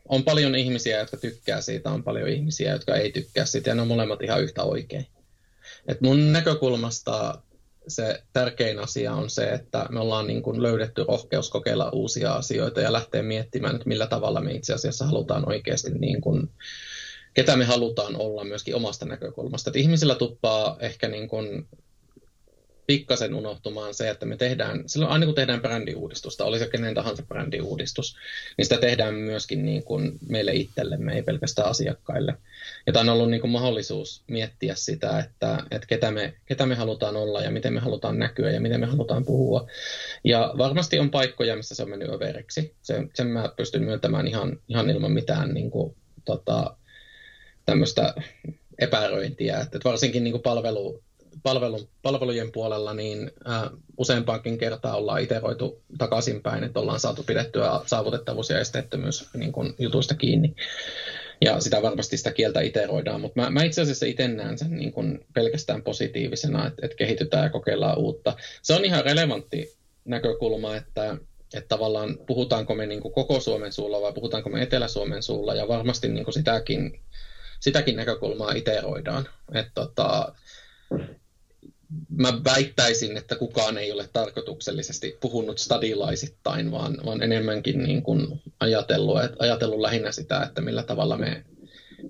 on 0.09 0.25
paljon 0.25 0.55
ihmisiä, 0.55 0.99
jotka 0.99 1.17
tykkää 1.17 1.61
siitä, 1.61 1.91
on 1.91 2.05
paljon 2.05 2.29
ihmisiä, 2.29 2.73
jotka 2.73 2.97
ei 2.97 3.13
tykkää 3.13 3.45
siitä, 3.45 3.71
ja 3.71 3.75
ne 3.75 3.83
on 3.83 3.89
molemmat 3.89 4.23
ihan 4.23 4.43
yhtä 4.43 4.63
oikein. 4.63 5.07
Et 5.89 6.01
mun 6.01 6.33
näkökulmasta 6.33 7.43
se 7.91 8.23
tärkein 8.33 8.79
asia 8.79 9.13
on 9.13 9.31
se, 9.31 9.45
että 9.45 9.87
me 9.91 10.01
ollaan 10.01 10.27
niin 10.27 10.43
kuin 10.43 10.63
löydetty 10.63 11.05
rohkeus 11.09 11.51
kokeilla 11.51 11.91
uusia 11.91 12.33
asioita 12.33 12.81
ja 12.81 12.93
lähteä 12.93 13.23
miettimään, 13.23 13.75
että 13.75 13.89
millä 13.89 14.07
tavalla 14.07 14.41
me 14.41 14.53
itse 14.53 14.75
asiassa 14.75 15.07
halutaan 15.07 15.49
oikeasti, 15.49 15.91
niin 15.91 16.21
kuin, 16.21 16.51
ketä 17.35 17.57
me 17.57 17.65
halutaan 17.65 18.17
olla 18.17 18.45
myöskin 18.45 18.75
omasta 18.75 19.07
näkökulmasta. 19.07 19.71
Et 19.71 19.77
ihmisillä 19.77 20.15
tuppaa 20.15 20.77
ehkä 20.81 21.09
niin 21.09 21.29
kuin 21.29 21.69
pikkasen 22.89 23.35
unohtumaan 23.35 23.95
se, 23.95 24.11
että 24.11 24.27
me 24.27 24.37
tehdään, 24.37 24.83
silloin 24.87 25.13
aina 25.13 25.27
kun 25.27 25.35
tehdään 25.35 25.61
brändiuudistusta, 25.61 26.45
oli 26.45 26.59
se 26.59 26.67
kenen 26.67 26.95
tahansa 26.95 27.23
brändiuudistus, 27.23 28.17
niin 28.57 28.65
sitä 28.65 28.77
tehdään 28.77 29.15
myöskin 29.15 29.65
niin 29.65 29.83
kuin 29.83 30.19
meille 30.29 30.53
itsellemme, 30.53 31.15
ei 31.15 31.23
pelkästään 31.23 31.69
asiakkaille. 31.69 32.35
Ja 32.87 32.93
tämä 32.93 33.01
on 33.01 33.09
ollut 33.09 33.31
niin 33.31 33.41
kuin 33.41 33.51
mahdollisuus 33.51 34.23
miettiä 34.27 34.75
sitä, 34.75 35.19
että, 35.19 35.59
että 35.71 35.87
ketä, 35.87 36.11
me, 36.11 36.35
ketä 36.47 36.67
me 36.67 36.75
halutaan 36.75 37.17
olla 37.17 37.43
ja 37.43 37.51
miten 37.51 37.73
me 37.73 37.81
halutaan 37.81 38.19
näkyä 38.19 38.51
ja 38.51 38.61
miten 38.61 38.81
me 38.81 38.87
halutaan 38.87 39.25
puhua. 39.25 39.67
Ja 40.25 40.55
varmasti 40.59 40.99
on 40.99 41.11
paikkoja, 41.11 41.57
missä 41.57 41.75
se 41.75 41.83
on 41.83 41.91
mennyt 41.91 42.09
överiksi. 42.09 42.75
Sen, 42.83 43.11
sen 43.15 43.27
mä 43.27 43.53
pystyn 43.57 43.83
myöntämään 43.83 44.29
ihan, 44.29 44.61
ihan 44.69 44.91
ilman 44.91 45.13
mitään 45.13 45.55
niin 45.55 45.71
kuin, 45.71 45.97
tota, 46.25 46.77
tämmöistä 47.67 48.15
epäröintiä. 48.79 49.61
Että 49.61 49.79
varsinkin 49.85 50.25
niin 50.25 50.33
kuin 50.33 50.43
palvelu, 50.43 51.03
palvelu, 51.43 51.89
palvelujen 52.03 52.53
puolella 52.53 52.95
niin 52.95 53.31
äh, 53.49 53.63
useampaankin 53.97 54.59
kertaa 54.59 54.97
ollaan 54.97 55.23
iteroitu 55.23 55.83
takaisinpäin, 55.99 56.65
että 56.65 56.81
ollaan 56.81 57.01
saatu 57.01 57.23
pidettyä 57.23 57.81
saavutettavuus 57.87 58.51
ja 58.51 58.61
esteettömyys 58.61 59.29
niin 59.35 59.53
kuin 59.53 59.75
jutuista 59.79 60.15
kiinni. 60.15 60.55
Ja 61.41 61.61
sitä 61.61 61.83
varmasti 61.83 62.17
sitä 62.17 62.33
kieltä 62.33 62.61
iteroidaan, 62.61 63.21
mutta 63.21 63.41
mä, 63.41 63.51
mä 63.51 63.63
itse 63.63 63.83
asiassa 63.83 64.07
itse 64.07 64.29
näen 64.29 64.59
sen 64.59 64.71
niin 64.71 64.93
kuin 64.93 65.27
pelkästään 65.35 65.83
positiivisena, 65.83 66.67
että, 66.67 66.87
että 66.87 66.97
kehitytään 66.97 67.45
ja 67.45 67.51
kokeillaan 67.51 67.99
uutta. 67.99 68.37
Se 68.63 68.75
on 68.75 68.85
ihan 68.85 69.05
relevantti 69.05 69.77
näkökulma, 70.05 70.77
että, 70.77 71.17
että 71.55 71.69
tavallaan 71.69 72.19
puhutaanko 72.27 72.75
me 72.75 72.87
niin 72.87 73.01
kuin 73.01 73.15
koko 73.15 73.41
Suomen 73.41 73.73
suulla 73.73 74.01
vai 74.01 74.13
puhutaanko 74.13 74.51
me 74.51 74.63
Etelä-Suomen 74.63 75.23
suulla, 75.23 75.55
ja 75.55 75.69
varmasti 75.69 76.09
niin 76.09 76.33
sitäkin, 76.33 77.01
sitäkin 77.61 77.97
näkökulmaa 77.97 78.53
iteroidaan. 78.53 79.29
Että 79.55 79.73
tota, 79.75 80.33
mä 82.09 82.41
väittäisin, 82.45 83.17
että 83.17 83.37
kukaan 83.37 83.79
ei 83.79 83.93
ole 83.93 84.09
tarkoituksellisesti 84.13 85.19
puhunut 85.21 85.59
stadilaisittain, 85.59 86.71
vaan, 86.71 86.99
vaan 87.05 87.23
enemmänkin 87.23 87.83
niin 87.83 88.03
kuin 88.03 88.43
ajatellut, 88.61 89.23
että, 89.25 89.37
ajatellut 89.39 89.81
lähinnä 89.81 90.13
sitä, 90.13 90.43
että 90.43 90.61
millä 90.61 90.83
tavalla 90.83 91.17
me, 91.17 91.45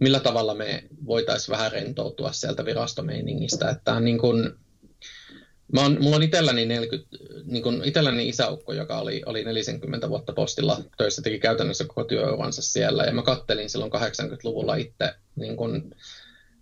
millä 0.01 0.21
tavalla 0.21 0.55
me 0.55 0.85
voitaisiin 1.07 1.53
vähän 1.53 1.73
rentoutua 1.73 2.33
sieltä 2.33 2.65
virastomeiningistä. 2.65 3.71
Että 3.71 4.01
niin 4.01 4.19
kuin, 4.19 4.51
mä 5.73 5.81
on, 5.81 5.97
mulla 6.01 6.17
on 6.17 6.23
itselläni, 6.23 6.67
40, 6.67 7.17
niin 7.45 7.63
kuin 7.63 7.85
itselläni 7.85 8.29
isäukko, 8.29 8.73
joka 8.73 8.99
oli, 8.99 9.23
oli 9.27 9.45
40 9.45 10.09
vuotta 10.09 10.33
postilla 10.33 10.83
töissä, 10.97 11.23
teki 11.23 11.39
käytännössä 11.39 11.85
koko 11.85 12.05
työuransa 12.05 12.63
siellä, 12.63 13.05
ja 13.05 13.13
mä 13.13 13.23
kattelin 13.23 13.71
silloin 13.71 13.93
80-luvulla 13.93 14.75
itse 14.75 15.15
niin 15.37 15.57
kuin, 15.57 15.95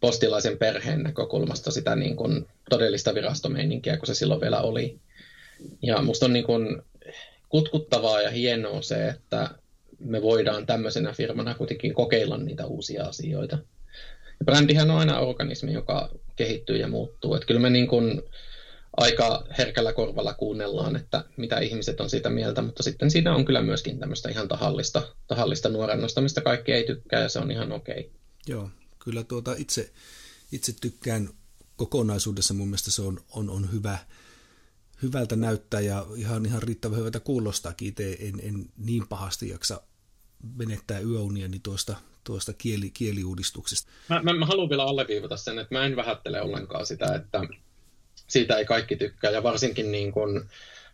postilaisen 0.00 0.58
perheen 0.58 1.02
näkökulmasta 1.02 1.70
sitä 1.70 1.96
niin 1.96 2.16
kuin 2.16 2.46
todellista 2.70 3.14
virastomeininkiä, 3.14 3.96
kun 3.96 4.06
se 4.06 4.14
silloin 4.14 4.40
vielä 4.40 4.60
oli. 4.60 4.98
Ja 5.82 6.02
musta 6.02 6.26
on 6.26 6.32
niin 6.32 6.44
kuin 6.44 6.82
kutkuttavaa 7.48 8.22
ja 8.22 8.30
hienoa 8.30 8.82
se, 8.82 9.08
että 9.08 9.50
me 9.98 10.22
voidaan 10.22 10.66
tämmöisenä 10.66 11.12
firmana 11.12 11.54
kuitenkin 11.54 11.94
kokeilla 11.94 12.38
niitä 12.38 12.66
uusia 12.66 13.04
asioita. 13.04 13.58
Ja 14.40 14.44
brändihän 14.44 14.90
on 14.90 14.98
aina 14.98 15.18
organismi, 15.18 15.72
joka 15.72 16.10
kehittyy 16.36 16.76
ja 16.76 16.88
muuttuu. 16.88 17.34
Että 17.34 17.46
kyllä 17.46 17.60
me 17.60 17.70
niin 17.70 17.88
kuin 17.88 18.22
aika 18.96 19.46
herkällä 19.58 19.92
korvalla 19.92 20.34
kuunnellaan, 20.34 20.96
että 20.96 21.24
mitä 21.36 21.58
ihmiset 21.58 22.00
on 22.00 22.10
siitä 22.10 22.30
mieltä, 22.30 22.62
mutta 22.62 22.82
sitten 22.82 23.10
siinä 23.10 23.34
on 23.34 23.44
kyllä 23.44 23.62
myöskin 23.62 23.98
tämmöistä 23.98 24.28
ihan 24.28 24.48
tahallista, 24.48 25.02
tahallista 25.26 25.68
nuorennosta, 25.68 26.20
mistä 26.20 26.40
kaikki 26.40 26.72
ei 26.72 26.84
tykkää 26.84 27.22
ja 27.22 27.28
se 27.28 27.38
on 27.38 27.50
ihan 27.50 27.72
okei. 27.72 28.00
Okay. 28.00 28.10
Joo, 28.48 28.70
kyllä 29.06 29.24
tuota 29.24 29.54
itse, 29.58 29.92
itse 30.52 30.72
tykkään 30.80 31.28
kokonaisuudessa 31.76 32.54
mun 32.54 32.68
mielestä 32.68 32.90
se 32.90 33.02
on, 33.02 33.20
on, 33.30 33.50
on 33.50 33.72
hyvä, 33.72 33.98
hyvältä 35.02 35.36
näyttää 35.36 35.80
ja 35.80 36.06
ihan, 36.16 36.46
ihan 36.46 36.62
riittävän 36.62 36.98
hyvältä 36.98 37.20
kuulostaakin. 37.20 37.88
Itse 37.88 38.16
en, 38.20 38.40
en 38.42 38.66
niin 38.76 39.08
pahasti 39.08 39.48
jaksa 39.48 39.80
menettää 40.56 41.00
yöuniani 41.00 41.58
tuosta, 41.62 41.96
tuosta 42.24 42.52
kieli, 42.52 42.90
kieliuudistuksesta. 42.90 43.90
Mä, 44.08 44.22
mä, 44.22 44.32
mä 44.32 44.46
haluan 44.46 44.68
vielä 44.68 44.84
alleviivata 44.84 45.36
sen, 45.36 45.58
että 45.58 45.74
mä 45.74 45.84
en 45.84 45.96
vähättele 45.96 46.42
ollenkaan 46.42 46.86
sitä, 46.86 47.14
että 47.14 47.40
siitä 48.26 48.56
ei 48.56 48.64
kaikki 48.64 48.96
tykkää 48.96 49.30
ja 49.30 49.42
varsinkin 49.42 49.92
niin 49.92 50.12
kun, 50.12 50.48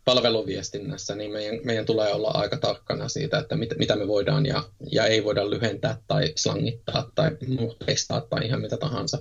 palveluviestinnässä, 0.04 1.14
niin 1.14 1.32
meidän, 1.32 1.60
meidän 1.64 1.86
tulee 1.86 2.12
olla 2.12 2.28
aika 2.28 2.56
tarkkana 2.56 3.08
siitä, 3.08 3.38
että 3.38 3.56
mit, 3.56 3.70
mitä 3.78 3.96
me 3.96 4.08
voidaan 4.08 4.46
ja, 4.46 4.64
ja 4.92 5.06
ei 5.06 5.24
voida 5.24 5.50
lyhentää 5.50 5.98
tai 6.08 6.32
slangittaa 6.36 7.10
tai 7.14 7.30
muhteistaa 7.48 8.20
tai 8.20 8.46
ihan 8.46 8.60
mitä 8.60 8.76
tahansa. 8.76 9.18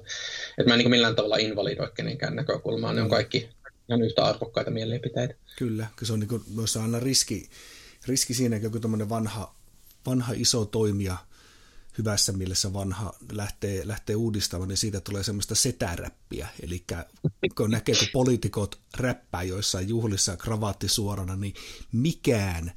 Et 0.57 0.65
mä 0.65 0.73
en 0.73 0.77
niin 0.77 0.89
millään 0.89 1.15
tavalla 1.15 1.37
invalidoi 1.37 1.91
kenenkään 1.95 2.35
näkökulmaa, 2.35 2.93
ne 2.93 3.01
on 3.01 3.09
kaikki 3.09 3.49
ihan 3.89 4.01
yhtä 4.01 4.23
arvokkaita 4.25 4.71
mielipiteitä. 4.71 5.33
Kyllä, 5.57 5.87
se 6.03 6.13
on 6.13 6.19
niin 6.19 6.27
kuin, 6.27 6.43
aina 6.81 6.99
riski, 6.99 7.49
riski 8.07 8.33
siinä, 8.33 8.55
että 8.55 8.65
joku 8.65 9.09
vanha, 9.09 9.55
vanha 10.05 10.33
iso 10.35 10.65
toimija– 10.65 11.17
hyvässä 11.97 12.31
mielessä 12.31 12.73
vanha 12.73 13.13
lähtee, 13.31 13.87
lähtee 13.87 14.15
uudistamaan, 14.15 14.67
niin 14.67 14.77
siitä 14.77 15.01
tulee 15.01 15.23
semmoista 15.23 15.55
setäräppiä. 15.55 16.47
Eli 16.61 16.85
kun 17.55 17.71
näkee, 17.71 17.95
kun 17.95 18.07
poliitikot 18.13 18.79
räppää 18.97 19.43
joissain 19.43 19.89
juhlissa 19.89 20.37
kravaatti 20.37 20.87
suorana, 20.87 21.35
niin 21.35 21.53
mikään 21.91 22.71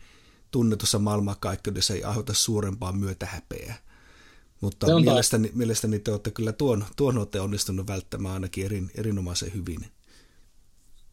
tunnetussa 0.51 0.99
maailmankaikkeudessa 0.99 1.95
ei 1.95 2.05
aiheuta 2.05 2.35
suurempaa 2.35 2.93
myötähäpeää. 2.93 3.75
Mutta 4.61 5.01
mielestäni, 5.01 5.51
mielestäni 5.55 5.99
te 5.99 6.11
olette 6.11 6.31
kyllä 6.31 6.53
tuon, 6.53 6.85
tuon 6.97 7.19
olette 7.19 7.41
onnistunut 7.41 7.87
välttämään 7.87 8.35
ainakin 8.35 8.65
erin, 8.65 8.91
erinomaisen 8.95 9.55
hyvin. 9.55 9.87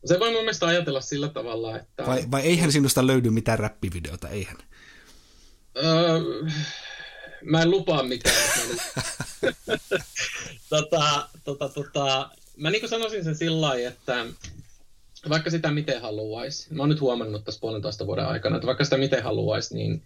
Se 0.05 0.19
voi 0.19 0.31
mun 0.31 0.41
mielestä 0.41 0.65
ajatella 0.65 1.01
sillä 1.01 1.29
tavalla, 1.29 1.79
että... 1.79 2.05
Vai, 2.05 2.25
vai 2.31 2.41
eihän 2.41 2.71
sinusta 2.71 3.07
löydy 3.07 3.29
mitään 3.29 3.59
räppivideota, 3.59 4.29
eihän? 4.29 4.57
Öö, 5.77 6.19
mä 7.43 7.61
en 7.61 7.71
lupaa 7.71 8.03
mitään. 8.03 8.35
tota, 10.69 11.29
tota, 11.43 11.69
tota, 11.69 12.29
mä 12.57 12.69
niin 12.69 12.89
sanoisin 12.89 13.23
sen 13.23 13.35
sillä 13.35 13.61
lailla, 13.61 13.87
että 13.87 14.25
vaikka 15.29 15.49
sitä 15.49 15.71
miten 15.71 16.01
haluaisi, 16.01 16.73
mä 16.73 16.83
oon 16.83 16.89
nyt 16.89 17.01
huomannut 17.01 17.43
tässä 17.43 17.61
puolentoista 17.61 18.07
vuoden 18.07 18.25
aikana, 18.25 18.55
että 18.55 18.67
vaikka 18.67 18.83
sitä 18.83 18.97
miten 18.97 19.23
haluaisi, 19.23 19.75
niin 19.75 20.03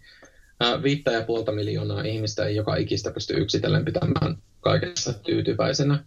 viittä 0.82 1.10
ja 1.10 1.22
puolta 1.22 1.52
miljoonaa 1.52 2.02
ihmistä 2.02 2.46
ei 2.46 2.56
joka 2.56 2.76
ikistä 2.76 3.10
pysty 3.10 3.34
yksitellen 3.34 3.84
pitämään 3.84 4.38
kaikessa 4.60 5.12
tyytyväisenä. 5.12 6.04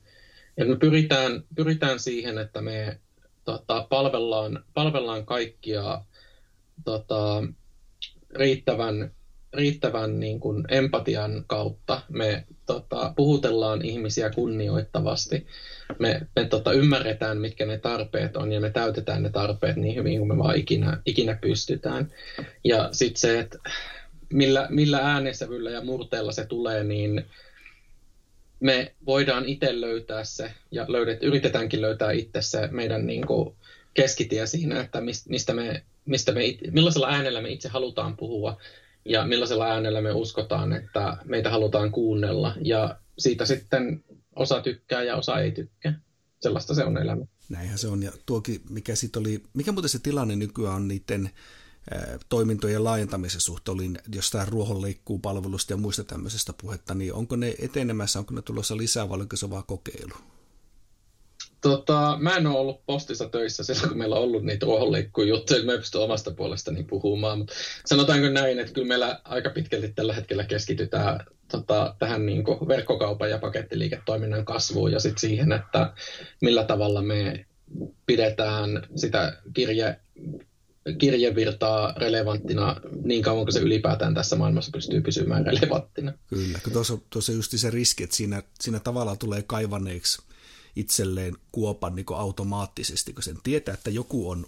Ja 0.57 0.65
me 0.65 0.75
pyritään, 0.75 1.43
pyritään 1.55 1.99
siihen, 1.99 2.37
että 2.37 2.61
me 2.61 2.99
tota, 3.45 3.87
palvellaan, 3.89 4.63
palvellaan 4.73 5.25
kaikkia 5.25 6.01
tota, 6.85 7.43
riittävän, 8.35 9.11
riittävän 9.53 10.19
niin 10.19 10.39
kuin 10.39 10.63
empatian 10.69 11.43
kautta. 11.47 12.01
Me 12.09 12.43
tota, 12.65 13.13
puhutellaan 13.15 13.85
ihmisiä 13.85 14.29
kunnioittavasti. 14.29 15.47
Me, 15.99 16.21
me 16.35 16.45
tota, 16.45 16.71
ymmärretään, 16.71 17.37
mitkä 17.37 17.65
ne 17.65 17.77
tarpeet 17.77 18.37
on, 18.37 18.51
ja 18.51 18.59
me 18.59 18.69
täytetään 18.69 19.23
ne 19.23 19.29
tarpeet 19.29 19.75
niin 19.75 19.95
hyvin 19.95 20.17
kuin 20.17 20.27
me 20.27 20.37
vaan 20.37 20.57
ikinä, 20.57 21.01
ikinä 21.05 21.37
pystytään. 21.41 22.13
Ja 22.63 22.89
sitten 22.91 23.19
se, 23.19 23.39
että 23.39 23.57
millä, 24.33 24.67
millä 24.69 24.97
äänesävyllä 24.97 25.69
ja 25.69 25.83
murteella 25.83 26.31
se 26.31 26.45
tulee, 26.45 26.83
niin 26.83 27.25
me 28.59 28.93
voidaan 29.05 29.45
itse 29.45 29.81
löytää 29.81 30.23
se, 30.23 30.51
ja 30.71 30.85
löydet, 30.87 31.23
yritetäänkin 31.23 31.81
löytää 31.81 32.11
itse 32.11 32.41
se 32.41 32.67
meidän 32.71 33.07
niin 33.07 33.27
kuin, 33.27 33.55
keskitie 33.93 34.47
siinä, 34.47 34.79
että 34.81 35.01
mistä 35.29 35.53
me, 35.53 35.83
mistä 36.05 36.31
me, 36.31 36.41
millaisella 36.71 37.07
äänellä 37.07 37.41
me 37.41 37.49
itse 37.49 37.69
halutaan 37.69 38.17
puhua, 38.17 38.57
ja 39.05 39.25
millaisella 39.25 39.65
äänellä 39.65 40.01
me 40.01 40.11
uskotaan, 40.11 40.73
että 40.73 41.17
meitä 41.25 41.49
halutaan 41.49 41.91
kuunnella, 41.91 42.55
ja 42.61 42.99
siitä 43.17 43.45
sitten 43.45 44.03
osa 44.35 44.61
tykkää 44.61 45.03
ja 45.03 45.15
osa 45.15 45.39
ei 45.39 45.51
tykkää. 45.51 45.99
Sellaista 46.39 46.75
se 46.75 46.83
on 46.83 46.97
elämä. 46.97 47.25
Näinhän 47.49 47.77
se 47.77 47.87
on, 47.87 48.03
ja 48.03 48.11
tuokin, 48.25 48.61
mikä 48.69 48.95
sitten 48.95 49.19
oli, 49.19 49.43
mikä 49.53 49.71
muuten 49.71 49.89
se 49.89 49.99
tilanne 49.99 50.35
nykyään 50.35 50.75
on 50.75 50.87
niiden 50.87 51.29
toimintojen 52.29 52.83
laajentamisen 52.83 53.41
suhteen, 53.41 53.75
oli 53.75 53.91
jostain 54.13 54.47
ruohonleikkuupalvelusta 54.47 55.73
ja 55.73 55.77
muista 55.77 56.03
tämmöisestä 56.03 56.53
puhetta, 56.61 56.93
niin 56.93 57.13
onko 57.13 57.35
ne 57.35 57.55
etenemässä, 57.59 58.19
onko 58.19 58.33
ne 58.33 58.41
tulossa 58.41 58.77
lisää 58.77 59.09
vai 59.09 59.19
onko 59.19 59.35
se 59.35 59.49
vaan 59.49 59.63
kokeilu? 59.67 60.13
Tota, 61.61 62.17
mä 62.19 62.37
en 62.37 62.47
ole 62.47 62.59
ollut 62.59 62.85
postissa 62.85 63.29
töissä 63.29 63.63
silloin, 63.63 63.89
kun 63.89 63.97
meillä 63.97 64.15
on 64.15 64.21
ollut 64.21 64.43
niitä 64.43 64.65
ruohonleikkujuttuja, 64.65 65.63
mä 65.63 65.77
pystyn 65.77 66.01
omasta 66.01 66.31
puolestani 66.31 66.83
puhumaan, 66.83 67.37
mutta 67.37 67.53
sanotaanko 67.85 68.29
näin, 68.29 68.59
että 68.59 68.73
kyllä 68.73 68.87
meillä 68.87 69.19
aika 69.23 69.49
pitkälti 69.49 69.93
tällä 69.95 70.13
hetkellä 70.13 70.43
keskitytään 70.43 71.25
tota, 71.51 71.95
tähän 71.99 72.25
niin 72.25 72.43
kuin 72.43 72.67
verkkokaupan 72.67 73.29
ja 73.29 73.37
pakettiliiketoiminnan 73.37 74.45
kasvuun 74.45 74.91
ja 74.91 74.99
sitten 74.99 75.19
siihen, 75.19 75.51
että 75.51 75.93
millä 76.41 76.63
tavalla 76.63 77.01
me 77.01 77.45
pidetään 78.05 78.87
sitä 78.95 79.37
kirje, 79.53 79.99
kirjevirtaa 80.97 81.93
relevanttina 81.97 82.81
niin 83.03 83.23
kauan 83.23 83.45
kuin 83.45 83.53
se 83.53 83.59
ylipäätään 83.59 84.13
tässä 84.13 84.35
maailmassa 84.35 84.71
pystyy 84.73 85.01
pysymään 85.01 85.45
relevanttina. 85.45 86.13
Kyllä, 86.27 86.59
kun 86.63 86.73
tuossa, 86.73 86.97
tuossa 87.09 87.31
just 87.31 87.51
se 87.55 87.69
riski, 87.69 88.03
että 88.03 88.15
siinä, 88.15 88.43
siinä 88.59 88.79
tavallaan 88.79 89.17
tulee 89.17 89.41
kaivaneeksi 89.41 90.21
itselleen 90.75 91.37
kuopan 91.51 91.95
niin 91.95 92.05
automaattisesti, 92.15 93.13
kun 93.13 93.23
sen 93.23 93.37
tietää, 93.43 93.73
että 93.73 93.89
joku 93.89 94.29
on 94.29 94.45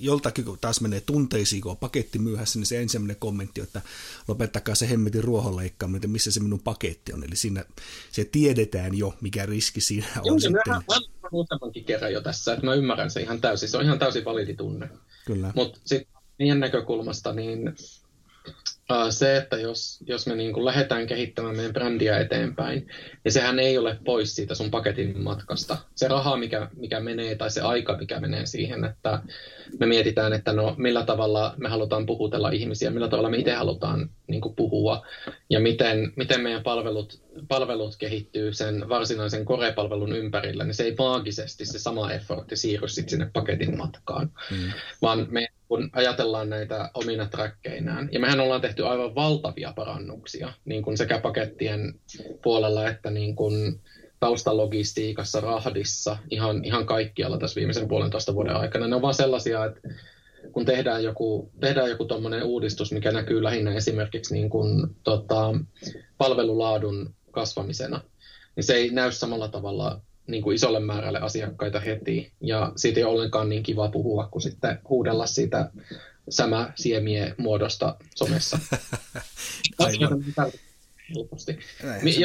joltakin, 0.00 0.44
kun 0.44 0.58
taas 0.60 0.80
menee 0.80 1.00
tunteisiin, 1.00 1.62
kun 1.62 1.70
on 1.70 1.76
paketti 1.76 2.18
myöhässä, 2.18 2.58
niin 2.58 2.66
se 2.66 2.82
ensimmäinen 2.82 3.16
kommentti 3.16 3.60
on, 3.60 3.66
että 3.66 3.80
lopettakaa 4.28 4.74
se 4.74 4.90
hemmetin 4.90 5.24
ruohonleikkaaminen, 5.24 5.96
että 5.96 6.08
missä 6.08 6.30
se 6.30 6.40
minun 6.40 6.60
paketti 6.60 7.12
on. 7.12 7.24
Eli 7.24 7.36
siinä 7.36 7.64
se 8.12 8.24
tiedetään 8.24 8.98
jo, 8.98 9.14
mikä 9.20 9.46
riski 9.46 9.80
siinä 9.80 10.06
on. 10.18 10.26
Joo, 10.26 10.38
sitten. 10.38 10.62
Mä 10.66 11.28
useammankin 11.32 11.84
kerran 11.84 12.12
jo 12.12 12.20
tässä, 12.20 12.52
että 12.52 12.66
mä 12.66 12.74
ymmärrän 12.74 13.10
se 13.10 13.20
ihan 13.20 13.40
täysin. 13.40 13.68
Se 13.68 13.76
on 13.76 13.84
ihan 13.84 13.98
täysin 13.98 14.24
validi 14.24 14.54
tunne. 14.54 14.90
Kyllä. 15.26 15.52
Mutta 15.54 15.80
sitten 15.84 16.22
meidän 16.38 16.60
näkökulmasta, 16.60 17.32
niin 17.32 17.74
se, 19.10 19.36
että 19.36 19.56
jos, 19.56 19.98
jos 20.06 20.26
me 20.26 20.34
niin 20.34 20.52
kuin 20.52 20.64
lähdetään 20.64 21.06
kehittämään 21.06 21.56
meidän 21.56 21.72
brändiä 21.72 22.18
eteenpäin, 22.18 22.88
niin 23.24 23.32
sehän 23.32 23.58
ei 23.58 23.78
ole 23.78 23.98
pois 24.04 24.36
siitä 24.36 24.54
sun 24.54 24.70
paketin 24.70 25.22
matkasta. 25.22 25.76
Se 25.94 26.08
raha, 26.08 26.36
mikä, 26.36 26.68
mikä 26.76 27.00
menee, 27.00 27.34
tai 27.34 27.50
se 27.50 27.60
aika, 27.60 27.96
mikä 27.96 28.20
menee 28.20 28.46
siihen, 28.46 28.84
että 28.84 29.22
me 29.80 29.86
mietitään, 29.86 30.32
että 30.32 30.52
no 30.52 30.74
millä 30.78 31.04
tavalla 31.04 31.54
me 31.56 31.68
halutaan 31.68 32.06
puhutella 32.06 32.50
ihmisiä, 32.50 32.90
millä 32.90 33.08
tavalla 33.08 33.30
me 33.30 33.36
itse 33.36 33.52
halutaan 33.52 34.10
niin 34.26 34.40
kuin 34.40 34.54
puhua, 34.54 35.06
ja 35.50 35.60
miten, 35.60 36.12
miten 36.16 36.40
meidän 36.40 36.62
palvelut, 36.62 37.22
palvelut 37.48 37.96
kehittyy 37.96 38.52
sen 38.52 38.88
varsinaisen 38.88 39.44
korepalvelun 39.44 40.16
ympärillä, 40.16 40.64
niin 40.64 40.74
se 40.74 40.84
ei 40.84 40.94
maagisesti 40.98 41.66
se 41.66 41.78
sama 41.78 42.12
effortti 42.12 42.56
siirry 42.56 42.88
sinne 42.88 43.30
paketin 43.32 43.78
matkaan, 43.78 44.30
mm. 44.50 44.72
vaan 45.02 45.26
me 45.30 45.48
kun 45.72 45.90
ajatellaan 45.92 46.50
näitä 46.50 46.90
omina 46.94 47.26
trackkeinään. 47.26 48.08
Ja 48.12 48.20
mehän 48.20 48.40
ollaan 48.40 48.60
tehty 48.60 48.86
aivan 48.86 49.14
valtavia 49.14 49.72
parannuksia, 49.76 50.52
niin 50.64 50.82
kuin 50.82 50.96
sekä 50.96 51.18
pakettien 51.18 51.94
puolella 52.42 52.88
että 52.88 53.10
niin 53.10 53.36
kuin 53.36 53.80
taustalogistiikassa, 54.20 55.40
rahdissa, 55.40 56.18
ihan, 56.30 56.64
ihan 56.64 56.86
kaikkialla 56.86 57.38
tässä 57.38 57.58
viimeisen 57.58 57.88
puolentoista 57.88 58.34
vuoden 58.34 58.56
aikana. 58.56 58.88
Ne 58.88 58.96
on 58.96 59.02
vaan 59.02 59.14
sellaisia, 59.14 59.64
että 59.64 59.80
kun 60.52 60.64
tehdään 60.64 61.04
joku, 61.04 61.50
tehdään 61.60 61.90
joku 61.90 62.06
uudistus, 62.44 62.92
mikä 62.92 63.12
näkyy 63.12 63.42
lähinnä 63.42 63.74
esimerkiksi 63.74 64.34
niin 64.34 64.50
kuin, 64.50 64.86
tota, 65.04 65.54
palvelulaadun 66.18 67.14
kasvamisena, 67.30 68.00
niin 68.56 68.64
se 68.64 68.74
ei 68.74 68.90
näy 68.90 69.12
samalla 69.12 69.48
tavalla 69.48 70.00
niin 70.26 70.42
kuin 70.42 70.54
isolle 70.54 70.80
määrälle 70.80 71.18
asiakkaita 71.18 71.80
heti. 71.80 72.32
Ja 72.40 72.72
siitä 72.76 73.00
ei 73.00 73.04
ollenkaan 73.04 73.48
niin 73.48 73.62
kiva 73.62 73.88
puhua 73.88 74.28
kuin 74.30 74.42
sitten 74.42 74.78
huudella 74.88 75.26
siitä 75.26 75.70
sämä 76.28 76.72
siemie 76.74 77.34
muodosta 77.38 77.96
somessa. 78.14 78.58
helposti. 81.16 81.58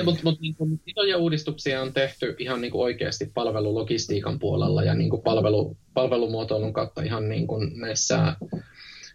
Mutta 0.04 0.24
mut, 0.24 0.42
niin 0.42 0.56
isoja 0.88 1.18
uudistuksia 1.18 1.82
on 1.82 1.94
tehty 1.94 2.36
ihan 2.40 2.62
niin 2.62 2.72
kuin 2.72 2.82
oikeasti 2.82 3.32
palvelulogistiikan 3.34 4.40
puolella 4.40 4.84
ja 4.84 4.94
niin 4.94 5.10
kuin 5.10 5.22
palvelu, 5.22 5.78
palvelumuotoilun 5.94 6.74
kautta 6.74 7.02
ihan 7.02 7.30
niin 7.30 7.48
kuin 7.48 7.80
näissä 7.80 8.36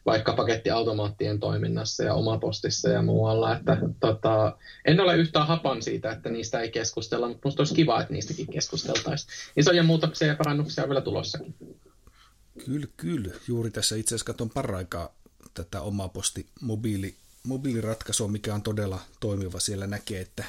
vaikka 0.07 0.33
pakettiautomaattien 0.33 1.41
toiminnassa 1.41 2.05
ja 2.05 2.15
omapostissa 2.15 2.89
ja 2.89 3.03
muualla. 3.03 3.57
Että, 3.57 3.77
tota, 4.01 4.59
en 4.85 5.01
ole 5.01 5.17
yhtään 5.17 5.47
hapan 5.47 5.83
siitä, 5.83 6.13
että 6.13 6.31
niistä 6.31 6.61
ei 6.61 6.71
keskustella, 6.71 7.29
mutta 7.29 7.41
minusta 7.45 7.61
olisi 7.61 7.75
kiva, 7.75 8.01
että 8.01 8.13
niistäkin 8.13 8.47
keskusteltaisiin. 8.47 9.31
Isoja 9.57 9.83
muutoksia 9.83 10.29
ja 10.29 10.37
parannuksia 10.37 10.85
on 10.85 10.91
vielä 10.91 11.01
tulossakin. 11.01 11.55
Kyllä, 12.65 12.87
kyllä. 12.97 13.35
Juuri 13.49 13.71
tässä 13.71 13.97
itse 13.97 14.15
asiassa 14.15 14.27
katson 14.27 14.51
paraikaa 14.51 15.15
tätä 15.55 15.81
omaposti 15.81 16.47
mobiili, 16.61 17.15
mobiiliratkaisua, 17.43 18.29
mikä 18.29 18.55
on 18.55 18.63
todella 18.63 19.01
toimiva. 19.21 19.61
Siellä 19.61 19.87
näkee, 19.87 20.21
että 20.21 20.45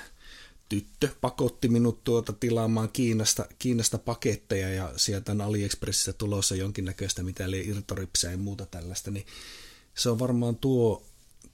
tyttö 0.69 1.09
pakotti 1.21 1.67
minut 1.67 2.03
tuota 2.03 2.33
tilaamaan 2.33 2.89
Kiinasta, 2.89 3.45
Kiinasta 3.59 3.97
paketteja 3.97 4.69
ja 4.69 4.93
sieltä 4.97 5.31
on 5.31 5.41
AliExpressissä 5.41 6.13
tulossa 6.13 6.55
jonkinnäköistä, 6.55 7.23
mitä 7.23 7.45
eli 7.45 7.67
irtoripsää 7.67 8.31
ja 8.31 8.37
muuta 8.37 8.65
tällaista, 8.65 9.11
niin 9.11 9.25
se 9.95 10.09
on 10.09 10.19
varmaan 10.19 10.55
tuo, 10.55 11.05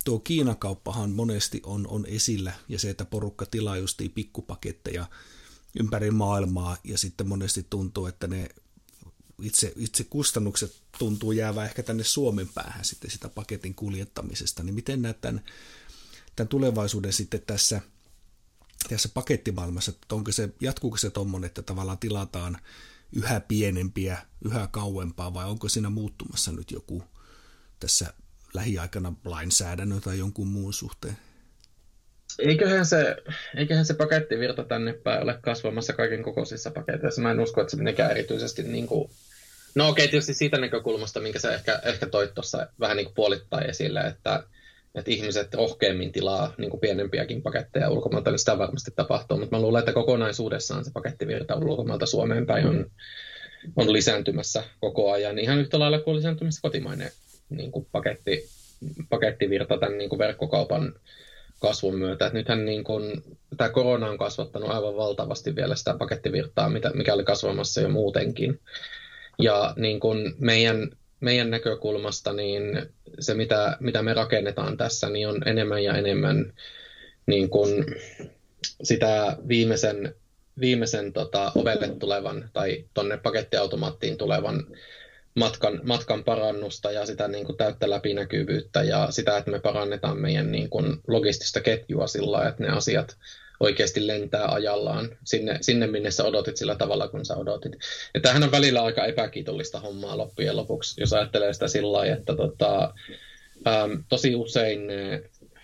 tuo 0.05 0.19
Kiinakauppahan 0.19 1.11
monesti 1.11 1.61
on, 1.63 1.87
on 1.87 2.05
esillä 2.05 2.53
ja 2.67 2.79
se, 2.79 2.89
että 2.89 3.05
porukka 3.05 3.45
tilaa 3.45 3.77
justiin 3.77 4.11
pikkupaketteja 4.11 5.05
ympäri 5.79 6.11
maailmaa 6.11 6.77
ja 6.83 6.97
sitten 6.97 7.27
monesti 7.27 7.65
tuntuu, 7.69 8.05
että 8.05 8.27
ne 8.27 8.49
itse, 9.41 9.73
itse 9.75 10.03
kustannukset 10.03 10.75
tuntuu 10.99 11.31
jäävä 11.31 11.65
ehkä 11.65 11.83
tänne 11.83 12.03
Suomen 12.03 12.47
päähän 12.47 12.85
sitten 12.85 13.11
sitä 13.11 13.29
paketin 13.29 13.75
kuljettamisesta, 13.75 14.63
niin 14.63 14.75
miten 14.75 15.01
näet 15.01 15.21
tämän, 15.21 15.43
tämän 16.35 16.47
tulevaisuuden 16.47 17.13
sitten 17.13 17.41
tässä– 17.45 17.81
tässä 18.95 19.09
pakettimaailmassa, 19.13 19.91
että 19.91 20.15
onko 20.15 20.31
se, 20.31 20.49
jatkuuko 20.61 20.97
se 20.97 21.09
tuommoinen, 21.09 21.47
että 21.47 21.61
tavallaan 21.61 21.97
tilataan 21.97 22.57
yhä 23.13 23.39
pienempiä, 23.39 24.17
yhä 24.45 24.67
kauempaa, 24.71 25.33
vai 25.33 25.45
onko 25.45 25.69
siinä 25.69 25.89
muuttumassa 25.89 26.51
nyt 26.51 26.71
joku 26.71 27.03
tässä 27.79 28.13
lähiaikana 28.53 29.13
lainsäädännön 29.25 30.01
tai 30.01 30.17
jonkun 30.17 30.47
muun 30.47 30.73
suhteen? 30.73 31.17
Eiköhän 32.39 32.85
se, 32.85 33.15
eiköhän 33.57 33.85
se 33.85 33.93
pakettivirta 33.93 34.63
tänne 34.63 34.93
päin 34.93 35.23
ole 35.23 35.39
kasvamassa 35.41 35.93
kaiken 35.93 36.23
kokoisissa 36.23 36.71
paketeissa. 36.71 37.21
Mä 37.21 37.31
en 37.31 37.39
usko, 37.39 37.61
että 37.61 37.71
se 37.71 37.77
menikään 37.77 38.11
erityisesti 38.11 38.63
niin 38.63 38.87
kuin... 38.87 39.09
No 39.75 39.89
okei, 39.89 40.03
okay, 40.03 40.11
tietysti 40.11 40.33
siitä 40.33 40.57
näkökulmasta, 40.57 41.19
minkä 41.19 41.39
sä 41.39 41.53
ehkä, 41.53 41.81
ehkä 41.83 42.05
toit 42.05 42.33
tuossa 42.33 42.67
vähän 42.79 42.97
niin 42.97 43.05
kuin 43.05 43.15
puolittain 43.15 43.69
esille, 43.69 44.01
että 44.01 44.43
että 44.95 45.11
ihmiset 45.11 45.53
rohkeammin 45.53 46.11
tilaa 46.11 46.53
niin 46.57 46.69
kuin 46.69 46.81
pienempiäkin 46.81 47.41
paketteja 47.41 47.89
ulkomailta, 47.89 48.31
niin 48.31 48.39
sitä 48.39 48.57
varmasti 48.57 48.91
tapahtuu, 48.95 49.37
mutta 49.37 49.55
mä 49.55 49.61
luulen, 49.61 49.79
että 49.79 49.93
kokonaisuudessaan 49.93 50.85
se 50.85 50.91
pakettivirta 50.93 51.55
ulkomailta 51.55 52.05
Suomeen 52.05 52.45
päin 52.45 52.67
on, 52.67 52.91
on 53.75 53.93
lisääntymässä 53.93 54.63
koko 54.79 55.11
ajan, 55.11 55.39
ihan 55.39 55.59
yhtä 55.59 55.79
lailla 55.79 55.99
kuin 55.99 56.17
lisääntymässä 56.17 56.61
kotimainen 56.61 57.11
niin 57.49 57.71
kuin 57.71 57.87
paketti, 57.91 58.49
pakettivirta 59.09 59.77
tämän 59.77 59.97
niin 59.97 60.09
kuin 60.09 60.19
verkkokaupan 60.19 60.93
kasvun 61.59 61.97
myötä. 61.97 62.27
Et 62.27 62.33
nythän 62.33 62.65
niin 62.65 62.83
kuin, 62.83 63.23
tämä 63.57 63.69
korona 63.69 64.09
on 64.09 64.17
kasvattanut 64.17 64.69
aivan 64.69 64.95
valtavasti 64.95 65.55
vielä 65.55 65.75
sitä 65.75 65.95
pakettivirtaa, 65.99 66.71
mikä 66.93 67.13
oli 67.13 67.23
kasvamassa 67.23 67.81
jo 67.81 67.89
muutenkin. 67.89 68.59
Ja 69.39 69.73
niin 69.77 69.99
kuin 69.99 70.33
meidän 70.39 70.89
meidän 71.19 71.49
näkökulmasta 71.49 72.33
niin 72.33 72.61
se 73.19 73.33
mitä, 73.33 73.77
mitä 73.79 74.01
me 74.01 74.13
rakennetaan 74.13 74.77
tässä, 74.77 75.09
niin 75.09 75.27
on 75.27 75.41
enemmän 75.45 75.83
ja 75.83 75.97
enemmän 75.97 76.53
niin 77.25 77.49
kuin 77.49 77.85
sitä 78.83 79.37
viimeisen, 79.47 80.15
viimeisen 80.59 81.13
tota, 81.13 81.51
ovelle 81.55 81.87
tulevan 81.87 82.49
tai 82.53 82.85
tuonne 82.93 83.17
pakettiautomaattiin 83.17 84.17
tulevan 84.17 84.63
matkan, 85.35 85.81
matkan 85.83 86.23
parannusta 86.23 86.91
ja 86.91 87.05
sitä 87.05 87.27
niin 87.27 87.45
kuin 87.45 87.57
täyttä 87.57 87.89
läpinäkyvyyttä 87.89 88.83
ja 88.83 89.07
sitä, 89.11 89.37
että 89.37 89.51
me 89.51 89.59
parannetaan 89.59 90.17
meidän 90.17 90.51
niin 90.51 90.69
kuin 90.69 90.97
logistista 91.07 91.61
ketjua 91.61 92.07
sillä 92.07 92.47
että 92.47 92.63
ne 92.63 92.69
asiat 92.69 93.17
oikeasti 93.59 94.07
lentää 94.07 94.47
ajallaan 94.47 95.17
sinne, 95.23 95.57
sinne, 95.61 95.87
minne 95.87 96.11
sä 96.11 96.23
odotit 96.23 96.57
sillä 96.57 96.75
tavalla, 96.75 97.07
kun 97.07 97.25
sä 97.25 97.35
odotit. 97.35 97.73
Ja 98.13 98.19
tämähän 98.21 98.43
on 98.43 98.51
välillä 98.51 98.83
aika 98.83 99.05
epäkiitollista 99.05 99.79
hommaa 99.79 100.17
loppujen 100.17 100.57
lopuksi, 100.57 101.01
jos 101.01 101.13
ajattelee 101.13 101.53
sitä 101.53 101.67
sillä 101.67 101.91
lailla, 101.91 102.15
että 102.15 102.35
tota, 102.35 102.93
äm, 103.67 104.03
tosi 104.09 104.35
usein 104.35 104.87
ne 104.87 105.23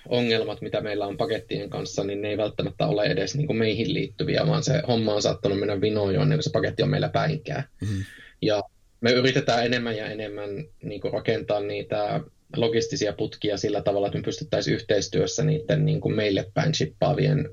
ongelmat, 0.10 0.62
mitä 0.62 0.82
meillä 0.82 1.06
on 1.06 1.18
pakettien 1.18 1.70
kanssa, 1.70 2.04
niin 2.04 2.22
ne 2.22 2.30
ei 2.30 2.38
välttämättä 2.38 2.88
ole 2.88 3.04
edes 3.04 3.36
niin 3.36 3.48
kuin 3.48 3.58
meihin 3.58 3.94
liittyviä, 3.94 4.48
vaan 4.48 4.64
se 4.64 4.82
homma 4.88 5.14
on 5.14 5.22
saattanut 5.22 5.60
mennä 5.60 5.82
vinoon 5.82 6.14
jo 6.14 6.22
ennen 6.22 6.38
kuin 6.38 6.44
se 6.44 6.50
paketti 6.50 6.84
on 6.84 6.90
meillä 6.90 7.10
päinkään. 7.10 7.64
Mm-hmm. 7.82 8.04
Ja 8.42 8.64
me 9.02 9.12
yritetään 9.12 9.66
enemmän 9.66 9.98
ja 9.98 10.06
enemmän 10.06 10.50
niin 10.84 11.02
kuin 11.02 11.14
rakentaa 11.14 11.60
niitä 11.60 12.22
logistisia 12.56 13.14
putkia 13.14 13.58
sillä 13.58 13.82
tavalla, 13.82 14.08
että 14.08 14.18
me 14.18 14.24
pystyttäisiin 14.24 14.76
yhteistyössä 14.76 15.44
niiden 15.44 15.86
niin 15.86 16.02
kuin 16.02 16.16
meille 16.16 16.52
päin 16.54 16.76
shippaavien 16.76 17.50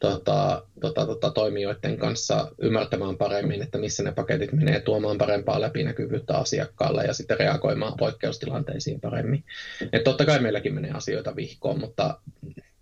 tota, 0.00 0.62
tota, 0.80 1.06
tota, 1.06 1.30
toimijoiden 1.30 1.98
kanssa 1.98 2.50
ymmärtämään 2.58 3.16
paremmin, 3.16 3.62
että 3.62 3.78
missä 3.78 4.02
ne 4.02 4.12
paketit 4.12 4.52
menee, 4.52 4.80
tuomaan 4.80 5.18
parempaa 5.18 5.60
läpinäkyvyyttä 5.60 6.38
asiakkaalle 6.38 7.04
ja 7.04 7.14
sitten 7.14 7.38
reagoimaan 7.38 7.96
poikkeustilanteisiin 7.98 9.00
paremmin. 9.00 9.44
Et 9.92 10.04
totta 10.04 10.26
kai 10.26 10.40
meilläkin 10.40 10.74
menee 10.74 10.90
asioita 10.90 11.36
vihkoon, 11.36 11.80
mutta 11.80 12.20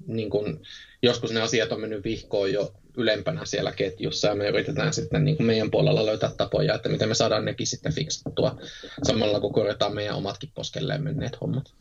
niin 0.06 0.30
kun, 0.30 0.60
joskus 1.02 1.32
ne 1.32 1.40
asiat 1.40 1.72
on 1.72 1.80
mennyt 1.80 2.04
vihkoon 2.04 2.52
jo 2.52 2.74
ylempänä 2.96 3.44
siellä 3.44 3.72
ketjussa 3.72 4.28
ja 4.28 4.34
me 4.34 4.48
yritetään 4.48 4.94
sitten 4.94 5.24
niin 5.24 5.36
kuin 5.36 5.46
meidän 5.46 5.70
puolella 5.70 6.06
löytää 6.06 6.30
tapoja, 6.36 6.74
että 6.74 6.88
miten 6.88 7.08
me 7.08 7.14
saadaan 7.14 7.44
nekin 7.44 7.66
sitten 7.66 7.94
fiksattua 7.94 8.58
samalla 9.02 9.40
kun 9.40 9.52
korjataan 9.52 9.94
meidän 9.94 10.16
omatkin 10.16 10.50
poskelleen 10.54 11.02
menneet 11.02 11.40
hommat. 11.40 11.72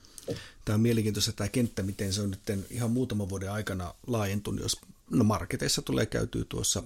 Tämä 0.65 0.73
on 0.73 0.81
mielenkiintoista 0.81 1.31
tämä 1.31 1.49
kenttä, 1.49 1.83
miten 1.83 2.13
se 2.13 2.21
on 2.21 2.31
nyt 2.31 2.67
ihan 2.71 2.91
muutaman 2.91 3.29
vuoden 3.29 3.51
aikana 3.51 3.93
laajentunut, 4.07 4.61
jos 4.61 4.77
no 5.13 5.23
marketeissa 5.23 5.81
tulee 5.81 6.05
käytyä 6.05 6.45
tuossa 6.49 6.83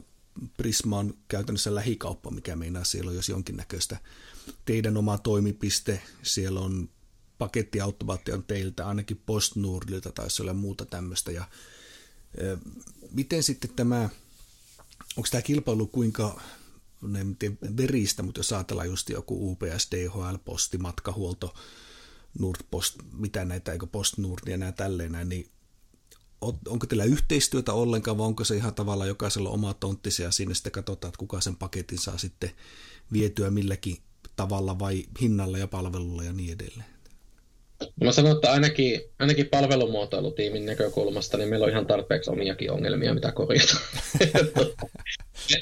Prisma 0.58 1.00
on 1.00 1.14
käytännössä 1.28 1.76
lähikauppa, 1.76 2.32
mikä 2.32 2.56
meinaa 2.56 2.84
siellä 2.84 3.10
on 3.10 3.16
jos 3.16 3.30
jonkinnäköistä 3.30 3.98
teidän 4.66 4.98
oma 4.98 5.18
toimipiste, 5.18 6.02
siellä 6.24 6.60
on 6.60 6.90
pakettiautomaatti 7.38 8.32
on 8.32 8.44
teiltä, 8.44 8.88
ainakin 8.88 9.22
PostNordilta 9.26 10.12
taisi 10.12 10.42
olla 10.42 10.54
muuta 10.54 10.86
tämmöistä. 10.86 11.32
Ja, 11.32 11.48
e, 12.38 12.44
miten 13.12 13.44
sitten 13.44 13.70
tämä, 13.76 14.10
onko 15.18 15.28
tämä 15.32 15.42
kilpailu 15.42 15.88
kuinka 15.88 16.42
en 17.20 17.36
tiedä 17.36 17.56
veristä, 17.78 18.24
mutta 18.24 18.40
jos 18.40 18.54
ajatellaan 18.54 18.90
just 18.90 19.10
joku 19.10 19.52
UPS, 19.52 19.88
DHL, 19.92 20.38
Posti, 20.46 20.78
Matkahuolto, 20.78 21.56
Nordpost, 22.40 22.96
mitä 23.14 23.46
näitä, 23.46 23.72
eikö 23.72 23.88
PostNord 23.88 24.48
ja 24.48 24.58
nämä 24.58 24.72
tälleen 24.72 25.30
niin 25.30 25.50
onko 26.42 26.86
teillä 26.86 27.04
yhteistyötä 27.04 27.74
ollenkaan, 27.74 28.18
vai 28.18 28.28
onko 28.28 28.44
se 28.44 28.56
ihan 28.56 28.74
tavallaan 28.74 29.08
jokaisella 29.08 29.50
oma 29.50 29.74
tonttisi 29.74 30.24
ja 30.24 30.32
sinne 30.32 30.56
sitten 30.56 30.72
katsotaan, 30.72 31.10
että 31.10 31.20
kuka 31.20 31.42
sen 31.42 31.56
paketin 31.56 31.98
saa 31.98 32.18
sitten 32.18 32.52
vietyä 33.14 33.50
milläkin 33.50 33.98
tavalla 34.36 34.80
vai 34.80 35.04
hinnalla 35.22 35.58
ja 35.58 35.68
palvelulla 35.68 36.24
ja 36.24 36.34
niin 36.34 36.54
edelleen? 36.54 36.98
Mä 38.04 38.12
sanon, 38.12 38.36
että 38.36 38.52
ainakin, 38.52 39.02
ainakin 39.20 39.48
palvelumuotoilutiimin 39.48 40.66
näkökulmasta 40.66 41.38
niin 41.38 41.50
meillä 41.50 41.64
on 41.64 41.72
ihan 41.72 41.88
tarpeeksi 41.88 42.32
omiakin 42.32 42.72
ongelmia, 42.72 43.14
mitä 43.14 43.32
korjata. 43.32 43.78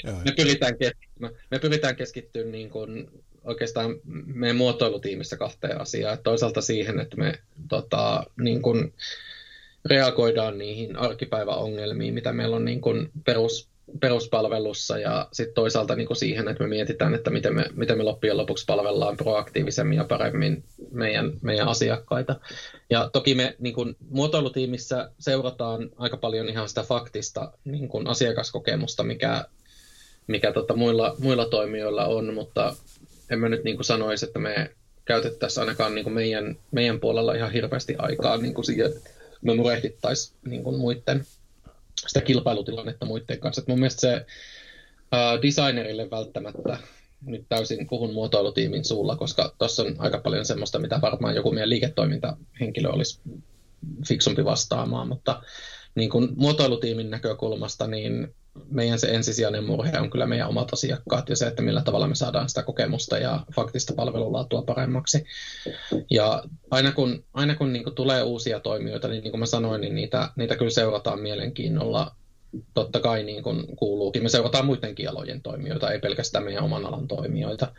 me, 0.04 0.12
me, 0.24 0.32
pyritään 0.36 0.78
keskittymään, 0.78 1.34
me 1.50 1.58
pyritään 1.58 1.96
keskittymään 1.96 2.52
niin 2.52 2.70
kuin 2.70 3.10
oikeastaan 3.44 4.00
meidän 4.26 4.56
muotoilutiimissä 4.56 5.36
kahteen 5.36 5.80
asiaan. 5.80 6.14
Että 6.14 6.24
toisaalta 6.24 6.60
siihen, 6.60 7.00
että 7.00 7.16
me 7.16 7.38
tota, 7.68 8.24
niin 8.40 8.62
kuin 8.62 8.92
reagoidaan 9.90 10.58
niihin 10.58 10.96
arkipäiväongelmiin, 10.96 12.14
mitä 12.14 12.32
meillä 12.32 12.56
on 12.56 12.64
niin 12.64 12.80
kuin 12.80 13.10
perus, 13.24 13.68
peruspalvelussa 14.00 14.98
ja 14.98 15.28
sitten 15.32 15.54
toisaalta 15.54 15.96
niin 15.96 16.06
kuin 16.06 16.16
siihen, 16.16 16.48
että 16.48 16.62
me 16.62 16.68
mietitään, 16.68 17.14
että 17.14 17.30
miten 17.30 17.54
me, 17.54 17.64
miten 17.74 17.98
me 17.98 18.04
loppujen 18.04 18.36
lopuksi 18.36 18.64
palvellaan 18.66 19.16
proaktiivisemmin 19.16 19.96
ja 19.96 20.04
paremmin 20.04 20.64
meidän, 20.90 21.32
meidän 21.42 21.68
asiakkaita. 21.68 22.36
Ja 22.90 23.10
toki 23.12 23.34
me 23.34 23.56
niin 23.58 23.74
kuin 23.74 23.96
muotoilutiimissä 24.10 25.10
seurataan 25.18 25.90
aika 25.96 26.16
paljon 26.16 26.48
ihan 26.48 26.68
sitä 26.68 26.82
faktista 26.82 27.52
niin 27.64 27.88
kuin 27.88 28.06
asiakaskokemusta, 28.06 29.02
mikä, 29.02 29.44
mikä 30.26 30.52
tota 30.52 30.76
muilla, 30.76 31.16
muilla 31.18 31.46
toimijoilla 31.46 32.06
on, 32.06 32.34
mutta 32.34 32.76
en 33.30 33.38
mä 33.38 33.48
nyt 33.48 33.64
niin 33.64 33.76
kuin 33.76 33.84
sanoisi, 33.84 34.26
että 34.26 34.38
me 34.38 34.70
käytettäisiin 35.04 35.62
ainakaan 35.62 35.94
niin 35.94 36.04
kuin 36.04 36.14
meidän, 36.14 36.56
meidän 36.70 37.00
puolella 37.00 37.34
ihan 37.34 37.52
hirveästi 37.52 37.94
aikaa 37.98 38.36
niin 38.36 38.54
kuin 38.54 38.64
siihen, 38.64 38.92
me 39.42 39.54
murehdittaisiin 39.54 40.38
niin 40.46 40.64
kuin 40.64 40.78
muiden, 40.78 41.24
sitä 42.06 42.20
kilpailutilannetta 42.20 43.06
muiden 43.06 43.40
kanssa. 43.40 43.60
Et 43.60 43.68
mun 43.68 43.78
mielestä 43.78 44.00
se 44.00 44.16
uh, 44.16 45.42
designerille 45.42 46.10
välttämättä 46.10 46.78
nyt 47.26 47.46
täysin 47.48 47.88
puhun 47.88 48.14
muotoilutiimin 48.14 48.84
suulla, 48.84 49.16
koska 49.16 49.54
tuossa 49.58 49.82
on 49.82 49.94
aika 49.98 50.18
paljon 50.18 50.44
semmoista, 50.44 50.78
mitä 50.78 51.00
varmaan 51.02 51.34
joku 51.34 51.52
meidän 51.52 51.70
liiketoimintahenkilö 51.70 52.88
olisi 52.88 53.20
fiksumpi 54.08 54.44
vastaamaan, 54.44 55.08
mutta 55.08 55.42
niin 55.94 56.10
kuin 56.10 56.28
muotoilutiimin 56.36 57.10
näkökulmasta, 57.10 57.86
niin 57.86 58.34
meidän 58.70 58.98
se 58.98 59.06
ensisijainen 59.06 59.64
murhe 59.64 59.98
on 59.98 60.10
kyllä 60.10 60.26
meidän 60.26 60.48
omat 60.48 60.72
asiakkaat 60.72 61.28
ja 61.28 61.36
se, 61.36 61.46
että 61.46 61.62
millä 61.62 61.82
tavalla 61.82 62.08
me 62.08 62.14
saadaan 62.14 62.48
sitä 62.48 62.62
kokemusta 62.62 63.18
ja 63.18 63.40
faktista 63.54 63.94
palvelulaatua 63.94 64.62
paremmaksi. 64.62 65.24
Ja 66.10 66.44
aina 66.70 66.92
kun, 66.92 67.24
aina 67.34 67.54
kun 67.54 67.72
niin 67.72 67.94
tulee 67.94 68.22
uusia 68.22 68.60
toimijoita, 68.60 69.08
niin, 69.08 69.22
niin 69.22 69.32
kuin 69.32 69.40
mä 69.40 69.46
sanoin, 69.46 69.80
niin 69.80 69.94
niitä, 69.94 70.30
niitä 70.36 70.56
kyllä 70.56 70.70
seurataan 70.70 71.20
mielenkiinnolla 71.20 72.16
totta 72.74 73.00
kai 73.00 73.22
niin 73.22 73.42
kuin 73.42 73.76
kuuluukin. 73.76 74.22
Me 74.22 74.28
seurataan 74.28 74.66
muidenkin 74.66 75.10
alojen 75.10 75.42
toimijoita, 75.42 75.90
ei 75.90 75.98
pelkästään 75.98 76.44
meidän 76.44 76.64
oman 76.64 76.86
alan 76.86 77.08
toimijoita. 77.08 77.72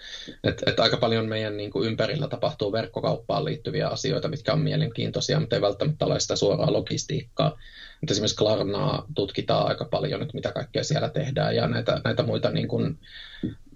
Et, 0.43 0.63
et 0.65 0.79
aika 0.79 0.97
paljon 0.97 1.25
meidän 1.25 1.57
niin 1.57 1.71
kuin 1.71 1.87
ympärillä 1.87 2.27
tapahtuu 2.27 2.71
verkkokauppaan 2.71 3.45
liittyviä 3.45 3.87
asioita, 3.87 4.27
mitkä 4.27 4.53
on 4.53 4.59
mielenkiintoisia, 4.59 5.39
mutta 5.39 5.55
ei 5.55 5.61
välttämättä 5.61 6.05
ole 6.05 6.19
sitä 6.19 6.35
suoraa 6.35 6.73
logistiikkaa. 6.73 7.57
Mutta 8.01 8.11
esimerkiksi 8.11 8.37
Klarnaa 8.37 9.05
tutkitaan 9.15 9.67
aika 9.67 9.85
paljon, 9.85 10.21
että 10.21 10.33
mitä 10.33 10.51
kaikkea 10.51 10.83
siellä 10.83 11.09
tehdään 11.09 11.55
ja 11.55 11.67
näitä, 11.67 12.01
näitä 12.03 12.23
muita 12.23 12.51
niin 12.51 12.67
kuin, 12.67 12.99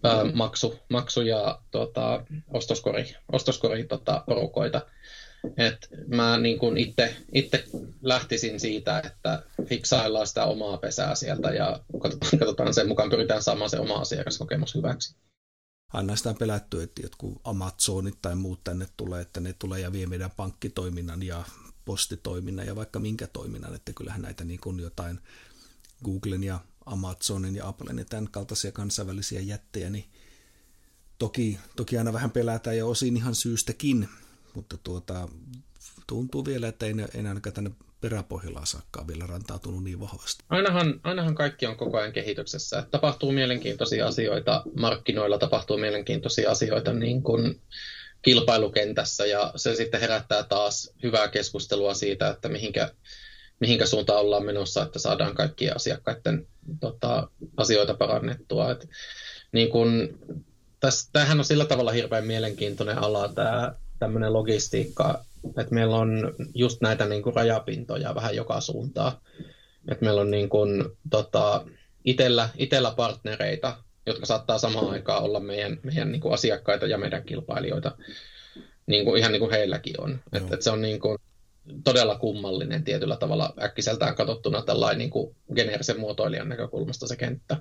ää, 0.03 0.23
maksu, 0.33 0.79
maksu- 0.89 1.21
ja 1.21 1.61
tota, 1.71 2.25
ostoskori, 2.53 3.15
ostoskori 3.31 3.83
tota, 3.83 4.23
porukoita. 4.27 4.81
Et 5.57 5.87
mä 6.07 6.37
niin 6.37 6.59
itse 7.33 7.65
lähtisin 8.01 8.59
siitä, 8.59 8.99
että 8.99 9.43
fiksaillaan 9.65 10.27
sitä 10.27 10.45
omaa 10.45 10.77
pesää 10.77 11.15
sieltä 11.15 11.49
ja 11.49 11.79
katsotaan, 12.01 12.39
katsotaan 12.39 12.73
sen 12.73 12.87
mukaan, 12.87 13.09
pyritään 13.09 13.43
saamaan 13.43 13.69
se 13.69 13.79
oma 13.79 13.95
asiakaskokemus 13.95 14.75
hyväksi. 14.75 15.15
Aina 15.93 16.15
sitä 16.15 16.29
on 16.29 16.35
pelätty, 16.35 16.83
että 16.83 17.01
jotkut 17.01 17.41
Amazonit 17.43 18.17
tai 18.21 18.35
muut 18.35 18.63
tänne 18.63 18.87
tulee, 18.97 19.21
että 19.21 19.39
ne 19.39 19.53
tulee 19.59 19.79
ja 19.79 19.91
vie 19.91 20.05
meidän 20.05 20.31
pankkitoiminnan 20.31 21.23
ja 21.23 21.43
postitoiminnan 21.85 22.67
ja 22.67 22.75
vaikka 22.75 22.99
minkä 22.99 23.27
toiminnan, 23.27 23.75
että 23.75 23.93
kyllähän 23.93 24.21
näitä 24.21 24.43
niin 24.43 24.59
kuin 24.59 24.79
jotain 24.79 25.19
Googlen 26.03 26.43
ja 26.43 26.59
Amazonin 26.85 27.55
ja 27.55 27.67
Applen 27.67 27.97
ja 27.97 28.05
tämän 28.05 28.31
kaltaisia 28.31 28.71
kansainvälisiä 28.71 29.39
jättejä, 29.39 29.89
niin 29.89 30.05
toki, 31.17 31.59
toki 31.75 31.97
aina 31.97 32.13
vähän 32.13 32.31
pelätään 32.31 32.77
ja 32.77 32.85
osin 32.85 33.17
ihan 33.17 33.35
syystäkin, 33.35 34.09
mutta 34.55 34.77
tuota, 34.77 35.29
tuntuu 36.07 36.45
vielä, 36.45 36.67
että 36.67 36.85
ei, 36.85 36.93
ei 37.13 37.27
ainakaan 37.27 37.53
tänne 37.53 37.71
peräpohjalla 38.01 38.65
saakkaan 38.65 39.07
vielä 39.07 39.27
rantautunut 39.27 39.83
niin 39.83 39.99
vahvasti. 39.99 40.43
Ainahan, 40.49 40.99
ainahan 41.03 41.35
kaikki 41.35 41.65
on 41.65 41.77
koko 41.77 41.97
ajan 41.97 42.13
kehityksessä. 42.13 42.87
Tapahtuu 42.91 43.31
mielenkiintoisia 43.31 44.07
asioita 44.07 44.63
markkinoilla, 44.77 45.37
tapahtuu 45.37 45.77
mielenkiintoisia 45.77 46.51
asioita 46.51 46.93
niin 46.93 47.23
kuin 47.23 47.61
kilpailukentässä 48.21 49.25
ja 49.25 49.51
se 49.55 49.75
sitten 49.75 50.01
herättää 50.01 50.43
taas 50.43 50.93
hyvää 51.03 51.27
keskustelua 51.27 51.93
siitä, 51.93 52.29
että 52.29 52.49
mihinkä, 52.49 52.91
mihinkä 53.59 53.85
suuntaan 53.85 54.19
ollaan 54.19 54.45
menossa, 54.45 54.83
että 54.83 54.99
saadaan 54.99 55.35
kaikkien 55.35 55.75
asiakkaiden 55.75 56.47
tota, 56.79 57.27
asioita 57.57 57.93
parannettua. 57.93 58.71
Et, 58.71 58.89
niin 59.51 59.69
kun, 59.69 60.19
täs, 60.79 61.09
tämähän 61.13 61.39
on 61.39 61.45
sillä 61.45 61.65
tavalla 61.65 61.91
hirveän 61.91 62.27
mielenkiintoinen 62.27 62.97
ala 62.97 63.27
tämä 63.27 63.73
tämmöinen 63.99 64.33
logistiikka, 64.33 65.25
että 65.57 65.73
meillä 65.73 65.95
on 65.95 66.33
just 66.55 66.81
näitä 66.81 67.05
niin 67.05 67.23
kuin 67.23 67.35
rajapintoja 67.35 68.15
vähän 68.15 68.35
joka 68.35 68.61
suuntaan. 68.61 69.11
Että 69.91 70.05
meillä 70.05 70.21
on 70.21 70.31
niin 70.31 70.49
kuin, 70.49 70.83
tota, 71.09 71.65
itellä, 72.05 72.49
itellä 72.57 72.91
partnereita, 72.91 73.77
jotka 74.05 74.25
saattaa 74.25 74.57
samaan 74.57 74.89
aikaan 74.89 75.23
olla 75.23 75.39
meidän, 75.39 75.79
meidän 75.83 76.11
niin 76.11 76.21
kuin 76.21 76.33
asiakkaita 76.33 76.85
ja 76.85 76.97
meidän 76.97 77.23
kilpailijoita. 77.23 77.97
niin 78.85 79.05
kuin, 79.05 79.19
ihan 79.19 79.31
niin 79.31 79.39
kuin 79.39 79.51
heilläkin 79.51 80.01
on. 80.01 80.19
Että 80.33 80.55
et 80.55 80.61
se 80.61 80.71
on 80.71 80.81
niin 80.81 80.99
kuin, 80.99 81.17
todella 81.83 82.17
kummallinen 82.17 82.83
tietyllä 82.83 83.17
tavalla 83.17 83.53
äkkiseltään 83.61 84.15
katsottuna 84.15 84.61
tällainen 84.61 84.97
niin 84.97 85.09
kuin 85.09 85.35
geneerisen 85.55 85.99
muotoilijan 85.99 86.49
näkökulmasta 86.49 87.07
se 87.07 87.15
kenttä. 87.15 87.57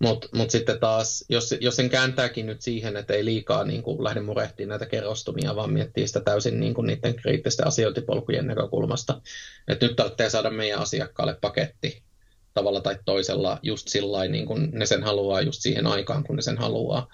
Mutta 0.00 0.28
mut 0.34 0.50
sitten 0.50 0.80
taas, 0.80 1.24
jos, 1.28 1.54
jos 1.60 1.76
sen 1.76 1.90
kääntääkin 1.90 2.46
nyt 2.46 2.62
siihen, 2.62 2.96
että 2.96 3.14
ei 3.14 3.24
liikaa 3.24 3.64
niin 3.64 3.82
kuin 3.82 4.04
lähde 4.04 4.20
murehtimaan 4.20 4.68
näitä 4.68 4.86
kerrostumia, 4.86 5.56
vaan 5.56 5.72
miettii 5.72 6.06
sitä 6.06 6.20
täysin 6.20 6.60
niin 6.60 6.74
kuin 6.74 6.86
niiden 6.86 7.14
kriittisten 7.14 7.66
asiointipolkujen 7.66 8.46
näkökulmasta. 8.46 9.20
Että 9.68 9.86
nyt 9.86 9.96
tarvitsee 9.96 10.30
saada 10.30 10.50
meidän 10.50 10.80
asiakkaalle 10.80 11.36
paketti 11.40 12.02
tavalla 12.58 12.80
tai 12.80 12.98
toisella 13.04 13.58
just 13.62 13.88
sillä 13.88 14.28
niin 14.28 14.46
kuin 14.46 14.70
ne 14.72 14.86
sen 14.86 15.02
haluaa 15.02 15.40
just 15.40 15.62
siihen 15.62 15.86
aikaan, 15.86 16.24
kun 16.24 16.36
ne 16.36 16.42
sen 16.42 16.58
haluaa. 16.58 17.08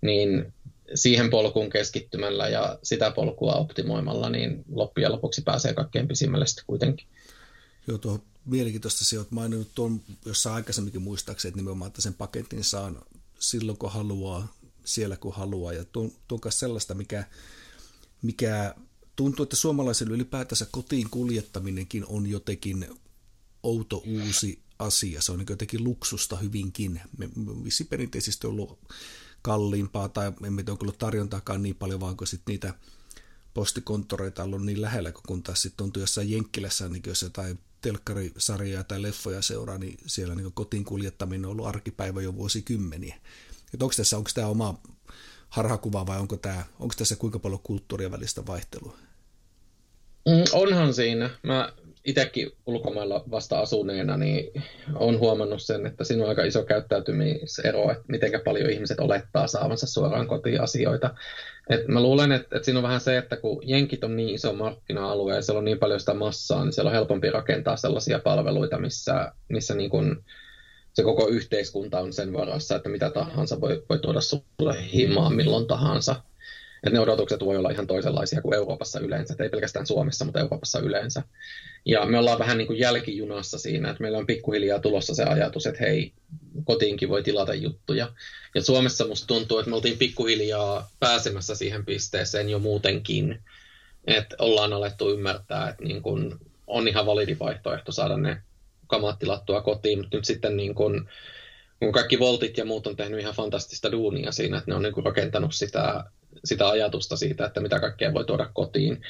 Niin 0.00 0.52
siihen 0.94 1.30
polkuun 1.30 1.70
keskittymällä 1.70 2.48
ja 2.48 2.78
sitä 2.82 3.10
polkua 3.10 3.54
optimoimalla, 3.54 4.30
niin 4.30 4.64
loppujen 4.72 5.12
lopuksi 5.12 5.42
pääsee 5.42 5.74
kaikkein 5.74 6.08
pisimmälle 6.08 6.46
sitten 6.46 6.64
kuitenkin. 6.66 7.06
Joo, 7.88 7.98
tuo 7.98 8.18
mielenkiintoista 8.44 9.04
se, 9.04 9.16
että 9.16 9.34
maininnut 9.34 9.74
tuon 9.74 10.00
jossain 10.24 10.54
aikaisemminkin 10.54 11.02
muistaakseni, 11.02 11.48
että 11.48 11.58
nimenomaan 11.60 11.88
että 11.88 12.02
sen 12.02 12.14
paketin 12.14 12.64
saan 12.64 13.02
silloin 13.38 13.78
kun 13.78 13.92
haluaa, 13.92 14.54
siellä 14.84 15.16
kun 15.16 15.34
haluaa. 15.34 15.72
Ja 15.72 15.84
tuon, 15.84 16.12
tuon 16.28 16.40
kanssa 16.40 16.60
sellaista, 16.60 16.94
mikä, 16.94 17.24
mikä 18.22 18.74
tuntuu, 19.16 19.42
että 19.42 19.56
suomalaisille 19.56 20.14
ylipäätänsä 20.14 20.66
kotiin 20.70 21.10
kuljettaminenkin 21.10 22.04
on 22.08 22.26
jotenkin 22.26 22.86
outo 23.62 24.02
uusi 24.06 24.63
asia. 24.78 25.22
Se 25.22 25.32
on 25.32 25.38
niin 25.38 25.46
jotenkin 25.50 25.84
luksusta 25.84 26.36
hyvinkin. 26.36 27.00
Vissi 27.64 27.84
perinteisesti 27.84 28.46
ollut 28.46 28.78
kalliimpaa, 29.42 30.08
tai 30.08 30.32
tiedä, 30.56 30.72
onko 30.72 30.84
ollut 30.84 30.98
tarjontaakaan 30.98 31.62
niin 31.62 31.74
paljon, 31.76 32.00
vaan 32.00 32.16
kun 32.16 32.26
sitten 32.26 32.52
niitä 32.52 32.74
postikonttoreita 33.54 34.42
on 34.42 34.54
ollut 34.54 34.66
niin 34.66 34.82
lähellä, 34.82 35.12
kun 35.26 35.42
taas 35.42 35.62
sitten 35.62 35.84
on 35.84 35.92
jossain 35.96 36.30
Jenkkilässä, 36.30 36.88
niin 36.88 37.02
jos 37.06 37.22
jotain 37.22 37.58
telkkarisarjoja 37.80 38.84
tai 38.84 39.02
leffoja 39.02 39.42
seuraa, 39.42 39.78
niin 39.78 39.98
siellä 40.06 40.34
niin 40.34 40.52
kotiin 40.52 40.84
kuljettaminen 40.84 41.44
on 41.44 41.50
ollut 41.50 41.66
arkipäivä 41.66 42.22
jo 42.22 42.34
vuosikymmeniä. 42.34 43.16
Että 43.74 43.84
onko 43.84 43.94
tässä 43.96 44.16
onko 44.16 44.30
tämä 44.34 44.46
oma 44.46 44.80
harhakuva 45.48 46.06
vai 46.06 46.18
onko, 46.18 46.36
tämä, 46.36 46.64
onko 46.80 46.94
tässä 46.98 47.16
kuinka 47.16 47.38
paljon 47.38 47.60
kulttuuria 47.62 48.10
välistä 48.10 48.46
vaihtelua? 48.46 48.96
Mm, 50.28 50.44
onhan 50.52 50.94
siinä. 50.94 51.30
Mä 51.42 51.72
itsekin 52.04 52.50
ulkomailla 52.66 53.24
vasta 53.30 53.60
asuneena, 53.60 54.16
niin 54.16 54.62
on 54.94 55.18
huomannut 55.18 55.62
sen, 55.62 55.86
että 55.86 56.04
siinä 56.04 56.22
on 56.22 56.28
aika 56.28 56.44
iso 56.44 56.62
käyttäytymisero, 56.62 57.90
että 57.90 58.04
miten 58.08 58.40
paljon 58.44 58.70
ihmiset 58.70 59.00
olettaa 59.00 59.46
saavansa 59.46 59.86
suoraan 59.86 60.26
kotiin 60.26 60.60
asioita. 60.60 61.14
Et 61.70 61.88
mä 61.88 62.02
luulen, 62.02 62.32
että, 62.32 62.56
että 62.56 62.64
siinä 62.64 62.78
on 62.78 62.82
vähän 62.82 63.00
se, 63.00 63.18
että 63.18 63.36
kun 63.36 63.62
jenkit 63.62 64.04
on 64.04 64.16
niin 64.16 64.34
iso 64.34 64.52
markkina-alue 64.52 65.34
ja 65.34 65.42
siellä 65.42 65.58
on 65.58 65.64
niin 65.64 65.78
paljon 65.78 66.00
sitä 66.00 66.14
massaa, 66.14 66.64
niin 66.64 66.72
siellä 66.72 66.88
on 66.88 66.94
helpompi 66.94 67.30
rakentaa 67.30 67.76
sellaisia 67.76 68.18
palveluita, 68.18 68.78
missä, 68.78 69.32
missä 69.48 69.74
niin 69.74 69.90
kun 69.90 70.24
se 70.92 71.02
koko 71.02 71.28
yhteiskunta 71.28 72.00
on 72.00 72.12
sen 72.12 72.32
varassa, 72.32 72.76
että 72.76 72.88
mitä 72.88 73.10
tahansa 73.10 73.60
voi, 73.60 73.84
voi 73.88 73.98
tuoda 73.98 74.20
sulle 74.20 74.92
himaan 74.92 75.34
milloin 75.34 75.66
tahansa 75.66 76.16
että 76.84 76.90
ne 76.90 77.00
odotukset 77.00 77.40
voi 77.40 77.56
olla 77.56 77.70
ihan 77.70 77.86
toisenlaisia 77.86 78.42
kuin 78.42 78.54
Euroopassa 78.54 79.00
yleensä, 79.00 79.34
ei 79.40 79.48
pelkästään 79.48 79.86
Suomessa, 79.86 80.24
mutta 80.24 80.40
Euroopassa 80.40 80.78
yleensä. 80.78 81.22
Ja 81.84 82.06
me 82.06 82.18
ollaan 82.18 82.38
vähän 82.38 82.58
niin 82.58 82.66
kuin 82.66 82.78
jälkijunassa 82.78 83.58
siinä, 83.58 83.90
että 83.90 84.02
meillä 84.02 84.18
on 84.18 84.26
pikkuhiljaa 84.26 84.78
tulossa 84.78 85.14
se 85.14 85.24
ajatus, 85.24 85.66
että 85.66 85.84
hei, 85.84 86.12
kotiinkin 86.64 87.08
voi 87.08 87.22
tilata 87.22 87.54
juttuja. 87.54 88.12
Ja 88.54 88.62
Suomessa 88.62 89.06
musta 89.06 89.26
tuntuu, 89.26 89.58
että 89.58 89.70
me 89.70 89.76
oltiin 89.76 89.98
pikkuhiljaa 89.98 90.90
pääsemässä 91.00 91.54
siihen 91.54 91.84
pisteeseen 91.84 92.48
jo 92.48 92.58
muutenkin, 92.58 93.40
että 94.06 94.36
ollaan 94.38 94.72
alettu 94.72 95.10
ymmärtää, 95.10 95.68
että 95.68 95.84
niin 95.84 96.02
kuin 96.02 96.34
on 96.66 96.88
ihan 96.88 97.06
validi 97.06 97.36
vaihtoehto 97.40 97.92
saada 97.92 98.16
ne 98.16 98.42
kamat 98.86 99.18
tilattua 99.18 99.60
kotiin, 99.60 99.98
mutta 99.98 100.16
nyt 100.16 100.24
sitten 100.24 100.56
niin 100.56 100.74
kuin, 100.74 101.08
kun 101.80 101.92
kaikki 101.92 102.18
Voltit 102.18 102.58
ja 102.58 102.64
muut 102.64 102.86
on 102.86 102.96
tehnyt 102.96 103.20
ihan 103.20 103.34
fantastista 103.34 103.92
duunia 103.92 104.32
siinä, 104.32 104.58
että 104.58 104.70
ne 104.70 104.74
on 104.74 104.82
niin 104.82 105.04
rakentanut 105.04 105.54
sitä 105.54 106.04
sitä 106.44 106.68
ajatusta 106.68 107.16
siitä, 107.16 107.46
että 107.46 107.60
mitä 107.60 107.80
kaikkea 107.80 108.14
voi 108.14 108.24
tuoda 108.24 108.50
kotiin. 108.54 109.02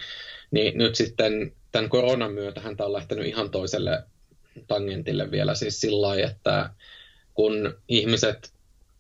Niin 0.51 0.79
nyt 0.79 0.95
sitten 0.95 1.53
tämän 1.72 1.91
koronan 1.91 2.33
myötähän 2.33 2.77
tämä 2.77 2.87
on 2.87 2.93
lähtenyt 2.93 3.27
ihan 3.27 3.51
toiselle 3.51 4.03
tangentille 4.66 5.31
vielä 5.31 5.55
siis 5.55 5.81
sillä 5.81 6.07
lailla, 6.07 6.27
että 6.27 6.70
kun 7.35 7.75
ihmiset 7.89 8.53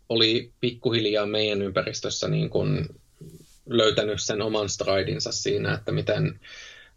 oli 0.08 0.52
pikkuhiljaa 0.60 1.26
meidän 1.26 1.62
ympäristössä 1.62 2.28
niin 2.28 2.50
kuin 2.50 2.88
löytänyt 3.66 4.22
sen 4.22 4.42
oman 4.42 4.68
stridinsa 4.68 5.32
siinä, 5.32 5.74
että 5.74 5.92
miten 5.92 6.40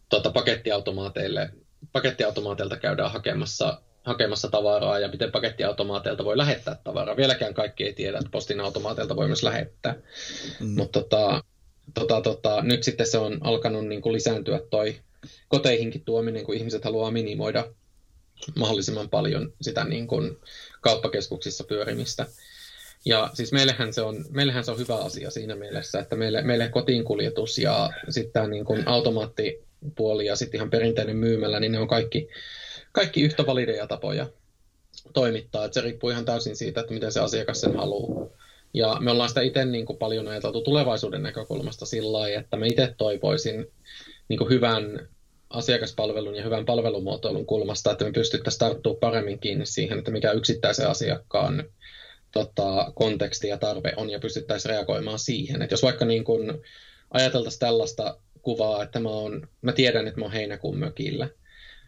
tuota, 0.10 0.32
pakettiautomaateille, 0.32 1.50
pakettiautomaateilta 1.92 2.78
käydään 2.78 3.12
hakemassa 3.12 3.82
hakemassa 4.08 4.48
tavaraa 4.48 5.00
ja 5.00 5.08
miten 5.08 5.32
pakettiautomaateilta 5.32 6.26
voi 6.26 6.38
lähettää 6.38 6.78
tavaraa. 6.84 7.18
Vieläkään 7.18 7.54
kaikki 7.54 7.84
ei 7.84 7.94
tiedä, 7.94 8.18
että 8.18 8.32
postin 8.32 8.60
automaateilta 8.60 9.16
voi 9.16 9.28
myös 9.28 9.44
lähettää. 9.44 9.96
Mm. 10.60 10.68
Mutta 10.68 11.02
tota, 11.02 11.44
tota, 11.94 12.22
tota, 12.22 12.62
nyt 12.62 12.84
sitten 12.84 13.08
se 13.08 13.18
on 13.18 13.38
alkanut 13.42 13.88
niin 13.88 14.02
kuin 14.02 14.14
lisääntyä 14.14 14.60
toi 14.70 14.96
koteihinkin 15.48 16.04
tuominen, 16.06 16.46
kun 16.46 16.56
ihmiset 16.56 16.84
haluaa 16.84 17.12
minimoida 17.12 17.68
mahdollisimman 18.56 19.10
paljon 19.10 19.54
sitä 19.62 19.84
niin 19.84 20.08
kuin 20.08 20.38
kauppakeskuksissa 20.82 21.64
pyörimistä. 21.64 22.26
Ja 23.06 23.30
siis 23.34 23.52
meillähän 23.52 23.94
se, 23.94 24.02
on, 24.02 24.26
meillähän 24.30 24.64
se 24.64 24.72
on 24.72 24.80
hyvä 24.80 24.96
asia 24.96 25.32
siinä 25.32 25.56
mielessä, 25.56 26.00
että 26.00 26.16
meille, 26.16 26.42
meille 26.42 26.70
kotiinkuljetus 26.70 27.58
ja 27.58 27.90
sitten 28.10 28.50
niin 28.50 28.66
kuin 28.66 28.88
automaattipuoli 28.88 30.26
ja 30.26 30.36
sitten 30.36 30.58
ihan 30.58 30.70
perinteinen 30.70 31.18
myymällä, 31.18 31.60
niin 31.60 31.72
ne 31.72 31.80
on 31.80 31.88
kaikki 31.88 32.30
kaikki 32.98 33.22
yhtä 33.22 33.46
valideja 33.46 33.88
tapoja 33.88 34.28
toimittaa. 35.14 35.66
Että 35.66 35.74
se 35.74 35.82
riippuu 35.82 36.10
ihan 36.10 36.26
täysin 36.26 36.56
siitä, 36.56 36.82
että 36.82 36.94
miten 36.94 37.12
se 37.12 37.20
asiakas 37.20 37.62
sen 37.62 37.76
haluaa. 37.76 38.28
Ja 38.74 38.98
me 39.00 39.12
ollaan 39.12 39.30
sitä 39.30 39.42
itse 39.42 39.66
niin 39.66 39.86
kuin 39.86 39.98
paljon 39.98 40.28
ajateltu 40.28 40.62
tulevaisuuden 40.62 41.24
näkökulmasta 41.24 41.86
sillä 41.86 42.12
lailla, 42.12 42.40
että 42.40 42.58
me 42.58 42.68
itse 42.68 42.96
toivoisin 42.98 43.72
niin 44.28 44.38
kuin 44.38 44.50
hyvän 44.50 45.10
asiakaspalvelun 45.50 46.36
ja 46.36 46.44
hyvän 46.44 46.66
palvelumuotoilun 46.66 47.46
kulmasta, 47.46 47.92
että 47.92 48.06
me 48.06 48.12
pystyttäisiin 48.12 48.60
tarttumaan 48.60 49.00
paremmin 49.00 49.40
kiinni 49.40 49.66
siihen, 49.66 49.98
että 49.98 50.12
mikä 50.12 50.32
yksittäisen 50.32 50.88
asiakkaan 50.88 51.64
tota, 52.32 52.92
konteksti 52.96 53.48
ja 53.48 53.58
tarve 53.58 53.94
on, 53.96 54.10
ja 54.10 54.20
pystyttäisiin 54.20 54.70
reagoimaan 54.70 55.20
siihen. 55.20 55.62
Että 55.62 55.74
jos 55.74 55.84
vaikka 55.84 56.06
niin 56.06 56.24
kuin 56.24 56.62
ajateltaisiin 57.12 57.60
tällaista 57.60 58.18
kuvaa, 58.42 58.84
että 58.84 59.00
mä, 59.00 59.10
on, 59.10 59.48
mä 59.62 59.72
tiedän, 59.72 60.08
että 60.08 60.20
mä 60.20 60.26
oon 60.26 60.34
heinäkuun 60.34 60.78
mökillä, 60.78 61.30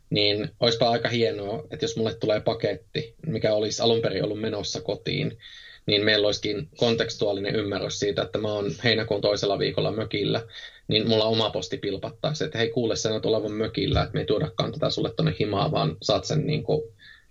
niin 0.10 0.50
olisipa 0.60 0.90
aika 0.90 1.10
hienoa, 1.10 1.64
että 1.72 1.84
jos 1.84 1.98
mulle 1.98 2.14
tulee 2.14 2.40
paketti, 2.40 3.16
mikä 3.26 3.54
olisi 3.54 3.82
alun 3.82 4.02
perin 4.02 4.24
ollut 4.24 4.42
menossa 4.42 4.82
kotiin, 4.82 5.38
niin 5.86 6.06
meillä 6.06 6.28
olisikin 6.28 6.70
kontekstuaalinen 6.78 7.56
ymmärrys 7.56 8.00
siitä, 8.00 8.22
että 8.22 8.38
mä 8.38 8.54
oon 8.54 8.72
heinäkuun 8.84 9.22
toisella 9.22 9.60
viikolla 9.60 9.92
mökillä, 9.92 10.44
niin 10.88 11.10
mulla 11.10 11.26
oma 11.26 11.50
posti 11.50 11.78
pilpattaisi, 11.78 12.44
että 12.44 12.58
hei 12.58 12.70
kuule 12.70 12.96
sen 12.96 13.22
olevan 13.26 13.52
mökillä, 13.52 14.02
että 14.02 14.14
me 14.14 14.20
ei 14.20 14.26
tuodakaan 14.26 14.72
tätä 14.72 14.90
sulle 14.90 15.14
tuonne 15.14 15.36
himaa, 15.40 15.72
vaan 15.72 15.98
saat 16.02 16.26
sen 16.26 16.48
niin 16.48 16.64
kuin 16.64 16.82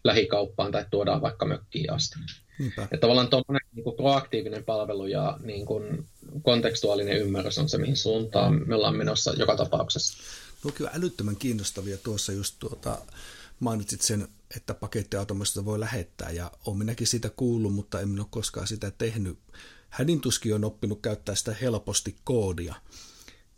lähikauppaan 0.05 0.72
tai 0.72 0.85
tuodaan 0.91 1.22
vaikka 1.22 1.47
mökkiin 1.47 1.93
asti. 1.93 2.16
Niinpä. 2.59 2.83
Että 2.83 2.99
tavallaan 2.99 3.29
tuommoinen 3.29 3.68
niin 3.74 3.97
proaktiivinen 3.97 4.64
palvelu 4.64 5.07
ja 5.07 5.39
niin 5.43 5.66
kuin 5.66 6.05
kontekstuaalinen 6.43 7.16
ymmärrys 7.16 7.59
on 7.59 7.68
se, 7.68 7.79
mihin 7.79 7.97
suuntaan 7.97 8.68
me 8.68 8.74
ollaan 8.74 8.97
menossa 8.97 9.35
joka 9.37 9.57
tapauksessa. 9.57 10.18
Nuo 10.64 10.72
kyllä 10.72 10.90
älyttömän 10.94 11.36
kiinnostavia 11.36 11.98
tuossa 11.98 12.32
just 12.32 12.56
tuota, 12.59 12.98
mainitsit 13.61 14.00
sen, 14.00 14.28
että 14.56 14.74
pakettiautomasta 14.74 15.64
voi 15.64 15.80
lähettää 15.80 16.30
ja 16.30 16.50
olen 16.66 16.78
minäkin 16.78 17.06
siitä 17.06 17.30
kuullut, 17.30 17.74
mutta 17.74 18.00
en 18.00 18.20
ole 18.20 18.26
koskaan 18.30 18.66
sitä 18.66 18.90
tehnyt. 18.90 19.38
Hänin 19.88 20.20
tuskin 20.20 20.54
on 20.54 20.64
oppinut 20.64 21.02
käyttää 21.02 21.34
sitä 21.34 21.54
helposti 21.61 22.16
koodia. 22.24 22.74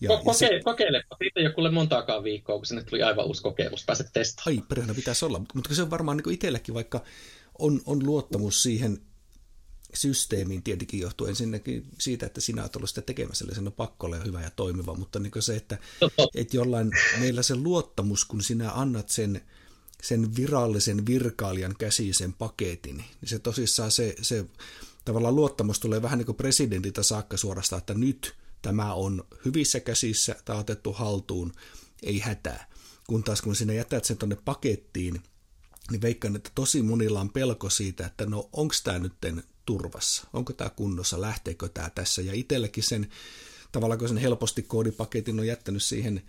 Ja, 0.01 0.09
Koke- 0.09 0.23
ja 0.27 0.33
se... 0.33 0.61
Kokeilepa, 0.65 1.17
siitä 1.19 1.41
ei 1.41 1.47
ole 1.47 1.55
kuule 1.55 1.71
montaakaan 1.71 2.25
viikkoa, 2.25 2.57
kun 2.57 2.67
sinne 2.67 2.85
tuli 2.85 3.03
aivan 3.03 3.27
uusi 3.27 3.43
kokemus, 3.43 3.85
pääset 3.87 4.07
testaamaan. 4.13 4.59
Ai, 4.59 4.65
perhana 4.69 4.95
pitäisi 4.95 5.25
olla, 5.25 5.39
mutta, 5.39 5.55
mutta 5.55 5.75
se 5.75 5.83
on 5.83 5.91
varmaan 5.91 6.17
niin 6.17 6.35
itselläkin, 6.35 6.75
vaikka 6.75 7.05
on, 7.59 7.81
on 7.87 8.07
luottamus 8.07 8.63
siihen 8.63 8.99
systeemiin 9.95 10.63
tietenkin 10.63 11.01
johtuu 11.01 11.27
ensinnäkin 11.27 11.87
siitä, 11.99 12.27
että 12.27 12.41
sinä 12.41 12.63
olet 12.63 12.77
ollut 12.77 12.89
sitä 12.89 13.03
tekemässä, 13.03 13.45
eli 13.45 13.55
sen 13.55 13.67
on 13.67 13.73
pakko 13.73 14.07
olla 14.07 14.17
hyvä 14.17 14.43
ja 14.43 14.51
toimiva, 14.51 14.95
mutta 14.95 15.19
niin 15.19 15.33
se, 15.41 15.57
että, 15.57 15.79
että 16.35 16.57
jollain 16.57 16.91
meillä 17.19 17.43
se 17.43 17.57
luottamus, 17.57 18.25
kun 18.25 18.43
sinä 18.43 18.71
annat 18.73 19.09
sen, 19.09 19.41
sen 20.03 20.37
virallisen 20.37 21.07
virkailijan 21.07 21.75
käsiin 21.79 22.15
sen 22.15 22.33
paketin, 22.33 22.97
niin 22.97 23.29
se 23.29 23.39
tosissaan 23.39 23.91
se, 23.91 24.15
se 24.23 24.45
tavallaan 25.05 25.37
luottamus 25.37 25.81
tulee 25.81 26.03
vähän 26.03 26.19
niin 26.19 26.27
kuin 26.27 26.37
presidentiltä 26.37 27.03
saakka 27.03 27.37
suorastaan, 27.37 27.81
että 27.81 27.95
nyt 27.95 28.35
tämä 28.63 28.95
on 28.95 29.25
hyvissä 29.45 29.81
käsissä, 29.81 30.37
tämä 30.45 30.57
on 30.57 30.61
otettu 30.61 30.93
haltuun, 30.93 31.53
ei 32.03 32.19
hätää. 32.19 32.71
Kun 33.07 33.25
taas 33.25 33.43
kun 33.43 33.57
sinä 33.57 33.73
jätät 33.73 34.05
sen 34.05 34.17
tuonne 34.17 34.37
pakettiin, 34.45 35.23
niin 35.91 36.03
veikkaan, 36.03 36.37
että 36.37 36.51
tosi 36.55 36.83
monilla 36.83 37.21
on 37.21 37.31
pelko 37.31 37.71
siitä, 37.71 38.07
että 38.07 38.27
no 38.27 38.49
onko 38.53 38.75
tämä 38.85 38.99
nyt 38.99 39.13
turvassa, 39.67 40.27
onko 40.33 40.53
tämä 40.53 40.71
kunnossa, 40.71 41.21
lähteekö 41.21 41.69
tämä 41.69 41.91
tässä. 41.91 42.23
Ja 42.23 42.33
itselläkin 42.33 42.85
sen 42.85 43.09
tavallaan 43.73 44.09
sen 44.09 44.17
helposti 44.17 44.63
koodipaketin 44.63 45.41
on 45.41 45.47
jättänyt 45.47 45.83
siihen 45.83 46.23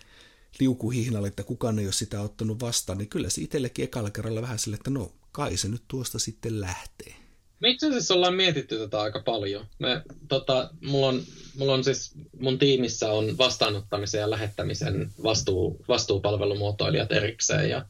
liukuhihnalle, 0.59 1.27
että 1.27 1.43
kukaan 1.43 1.79
ei 1.79 1.85
ole 1.85 1.93
sitä 1.93 2.21
ottanut 2.21 2.59
vastaan, 2.61 2.97
niin 2.97 3.09
kyllä 3.09 3.29
se 3.29 3.41
itsellekin 3.41 3.85
ekalla 3.85 4.09
kerralla 4.09 4.41
vähän 4.41 4.59
sille, 4.59 4.75
että 4.75 4.89
no 4.89 5.11
kai 5.31 5.57
se 5.57 5.67
nyt 5.67 5.83
tuosta 5.87 6.19
sitten 6.19 6.61
lähtee. 6.61 7.15
Me 7.59 7.69
itse 7.69 7.87
asiassa 7.87 8.13
ollaan 8.13 8.33
mietitty 8.33 8.77
tätä 8.77 9.01
aika 9.01 9.19
paljon. 9.19 9.65
Me, 9.79 10.01
tota, 10.27 10.69
mulla, 10.85 11.07
on, 11.07 11.23
mulla 11.57 11.73
on 11.73 11.83
siis, 11.83 12.11
mun 12.39 12.59
tiimissä 12.59 13.11
on 13.11 13.37
vastaanottamisen 13.37 14.21
ja 14.21 14.29
lähettämisen 14.29 15.11
vastuu, 15.23 15.85
vastuupalvelumuotoilijat 15.87 17.11
erikseen 17.11 17.69
ja 17.69 17.85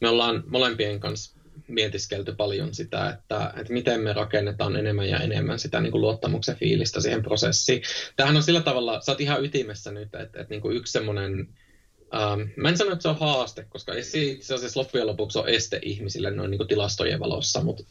me 0.00 0.08
ollaan 0.08 0.44
molempien 0.46 1.00
kanssa 1.00 1.39
mietiskelty 1.68 2.34
paljon 2.34 2.74
sitä, 2.74 3.10
että, 3.10 3.54
että 3.56 3.72
miten 3.72 4.00
me 4.00 4.12
rakennetaan 4.12 4.76
enemmän 4.76 5.08
ja 5.08 5.18
enemmän 5.18 5.58
sitä 5.58 5.80
niin 5.80 5.92
kuin 5.92 6.00
luottamuksen 6.00 6.56
fiilistä 6.56 7.00
siihen 7.00 7.22
prosessiin. 7.22 7.82
Tämähän 8.16 8.36
on 8.36 8.42
sillä 8.42 8.60
tavalla, 8.60 9.00
sä 9.00 9.12
oot 9.12 9.20
ihan 9.20 9.44
ytimessä 9.44 9.90
nyt, 9.92 10.14
että, 10.14 10.22
että 10.22 10.46
niin 10.50 10.60
kuin 10.60 10.76
yksi 10.76 10.92
semmoinen 10.92 11.48
Um, 12.14 12.48
mä 12.56 12.68
en 12.68 12.76
sano, 12.76 12.92
että 12.92 13.02
se 13.02 13.08
on 13.08 13.18
haaste, 13.18 13.66
koska 13.68 13.92
itse 13.94 14.54
asiassa 14.54 14.80
loppujen 14.80 15.06
lopuksi 15.06 15.38
on 15.38 15.48
este 15.48 15.78
ihmisille 15.82 16.30
noin 16.30 16.50
niin 16.50 16.68
tilastojen 16.68 17.20
valossa, 17.20 17.64
mutta 17.64 17.84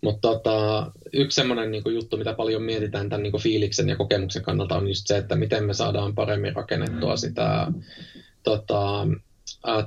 mut 0.00 0.20
tota, 0.20 0.90
yksi 1.12 1.34
semmoinen 1.34 1.70
niin 1.70 1.94
juttu, 1.94 2.16
mitä 2.16 2.34
paljon 2.34 2.62
mietitään 2.62 3.08
tämän 3.08 3.22
niin 3.22 3.40
fiiliksen 3.40 3.88
ja 3.88 3.96
kokemuksen 3.96 4.42
kannalta 4.42 4.76
on 4.76 4.88
just 4.88 5.06
se, 5.06 5.16
että 5.16 5.36
miten 5.36 5.64
me 5.64 5.74
saadaan 5.74 6.14
paremmin 6.14 6.56
rakennettua 6.56 7.16
sitä 7.16 7.66
tota, 8.42 9.06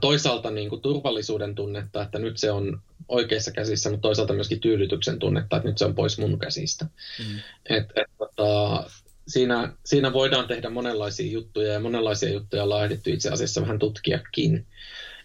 toisaalta 0.02 0.52
niin 0.52 0.70
kuin 0.70 0.82
turvallisuuden 0.82 1.56
tunnetta, 1.56 2.02
että 2.02 2.20
nyt 2.20 2.38
se 2.38 2.52
on 2.52 2.82
oikeissa 3.08 3.52
käsissä, 3.52 3.90
mutta 3.90 4.02
toisaalta 4.02 4.34
myöskin 4.34 4.60
tyydytyksen 4.60 5.20
tunnetta, 5.20 5.56
että 5.58 5.70
nyt 5.70 5.78
se 5.78 5.86
on 5.86 5.96
pois 5.96 6.18
mun 6.18 6.40
käsistä. 6.40 6.86
Mm. 7.20 7.40
Et, 7.70 7.86
et, 7.96 8.08
tota, 8.18 8.84
siinä, 9.28 9.74
siinä 9.86 10.14
voidaan 10.14 10.48
tehdä 10.48 10.70
monenlaisia 10.70 11.32
juttuja 11.32 11.74
ja 11.74 11.80
monenlaisia 11.80 12.30
juttuja 12.30 12.64
on 12.64 12.70
laahdittu 12.70 13.10
itse 13.10 13.30
asiassa 13.30 13.62
vähän 13.62 13.80
tutkiakin. 13.80 14.66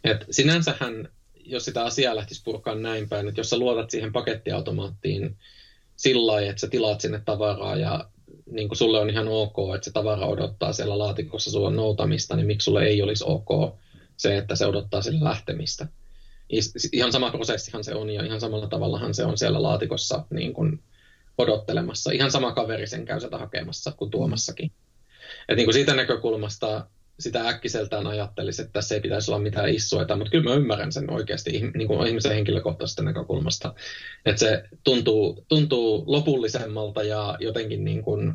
Et 0.05 0.24
sinänsähän, 0.30 1.09
jos 1.45 1.64
sitä 1.64 1.85
asiaa 1.85 2.16
lähtisi 2.16 2.43
purkaan 2.45 2.83
näin 2.83 3.09
päin, 3.09 3.28
että 3.28 3.41
jos 3.41 3.51
sä 3.51 3.59
luotat 3.59 3.91
siihen 3.91 4.12
pakettiautomaattiin 4.12 5.37
sillä 5.97 6.26
lailla, 6.26 6.51
että 6.51 6.61
sä 6.61 6.68
tilaat 6.68 7.01
sinne 7.01 7.22
tavaraa 7.24 7.76
ja 7.76 8.09
niin 8.51 8.68
kuin 8.68 8.78
sulle 8.78 9.01
on 9.01 9.11
ihan 9.11 9.28
ok, 9.28 9.57
että 9.74 9.85
se 9.85 9.93
tavara 9.93 10.26
odottaa 10.26 10.72
siellä 10.72 10.99
laatikossa 10.99 11.51
sulla 11.51 11.70
noutamista, 11.70 12.37
niin 12.37 12.47
miksi 12.47 12.64
sulle 12.64 12.85
ei 12.85 13.03
olisi 13.03 13.24
ok 13.26 13.78
se, 14.23 14.39
että 14.39 14.57
se 14.57 14.66
odottaa 14.66 15.03
sille 15.03 15.25
lähtemistä. 15.25 15.87
Ihan 16.93 17.12
sama 17.12 17.31
prosessihan 17.31 17.85
se 17.85 17.95
on 17.95 18.11
ja 18.11 18.25
ihan 18.25 18.41
samalla 18.41 18.66
tavallahan 18.66 19.14
se 19.14 19.25
on 19.25 19.39
siellä 19.39 19.62
laatikossa 19.62 20.25
niin 20.31 20.53
kuin 20.53 20.83
odottelemassa. 21.39 22.11
Ihan 22.12 22.31
sama 22.31 22.53
kaveri 22.53 22.87
sen 22.87 23.05
käy 23.05 23.20
sieltä 23.20 23.39
hakemassa 23.39 23.93
kuin 23.93 24.11
tuomassakin. 24.11 24.73
Et 25.49 25.57
niin 25.57 25.66
kuin 25.66 25.75
siitä 25.75 25.95
näkökulmasta 25.95 26.87
sitä 27.18 27.49
äkkiseltään 27.49 28.07
ajattelisi, 28.07 28.62
että 28.62 28.73
tässä 28.73 28.95
ei 28.95 29.01
pitäisi 29.01 29.31
olla 29.31 29.43
mitään 29.43 29.68
issueta, 29.68 30.16
mutta 30.16 30.31
kyllä 30.31 30.51
mä 30.51 30.57
ymmärrän 30.57 30.93
sen 30.93 31.11
oikeasti 31.11 31.70
niin 31.75 31.89
kuin 31.89 32.07
ihmisen 32.07 32.35
henkilökohtaisesta 32.35 33.03
näkökulmasta. 33.03 33.75
Että 34.27 34.41
se 34.41 34.64
tuntuu, 34.85 35.45
tuntuu 35.49 36.05
lopullisemmalta 36.07 37.03
ja 37.03 37.37
jotenkin 37.41 37.85
niin 37.85 38.03
kuin, 38.03 38.35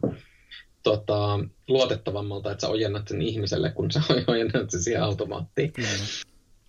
tota, 0.88 1.40
luotettavammalta, 1.68 2.52
että 2.52 2.62
sä 2.62 2.70
ojennat 2.70 3.08
sen 3.08 3.22
ihmiselle, 3.22 3.70
kun 3.70 3.92
sä 3.92 4.02
ojennat 4.28 4.72
sen 4.72 4.82
siihen 4.82 5.04
automaattiin. 5.04 5.74
Mm. 5.78 5.84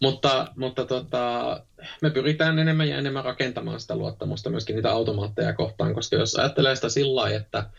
Mutta, 0.03 0.47
mutta 0.57 0.85
tota, 0.85 1.61
me 2.03 2.11
pyritään 2.11 2.59
enemmän 2.59 2.89
ja 2.89 2.99
enemmän 2.99 3.25
rakentamaan 3.25 3.81
sitä 3.81 3.97
luottamusta 3.97 4.51
myöskin 4.51 4.77
niitä 4.77 4.93
automaatteja 4.93 5.53
kohtaan, 5.53 5.95
koska 5.95 6.17
jos 6.17 6.35
ajattelee 6.35 6.75
sitä 6.75 6.89
sillä 6.89 7.15
lailla, 7.15 7.37
että 7.37 7.71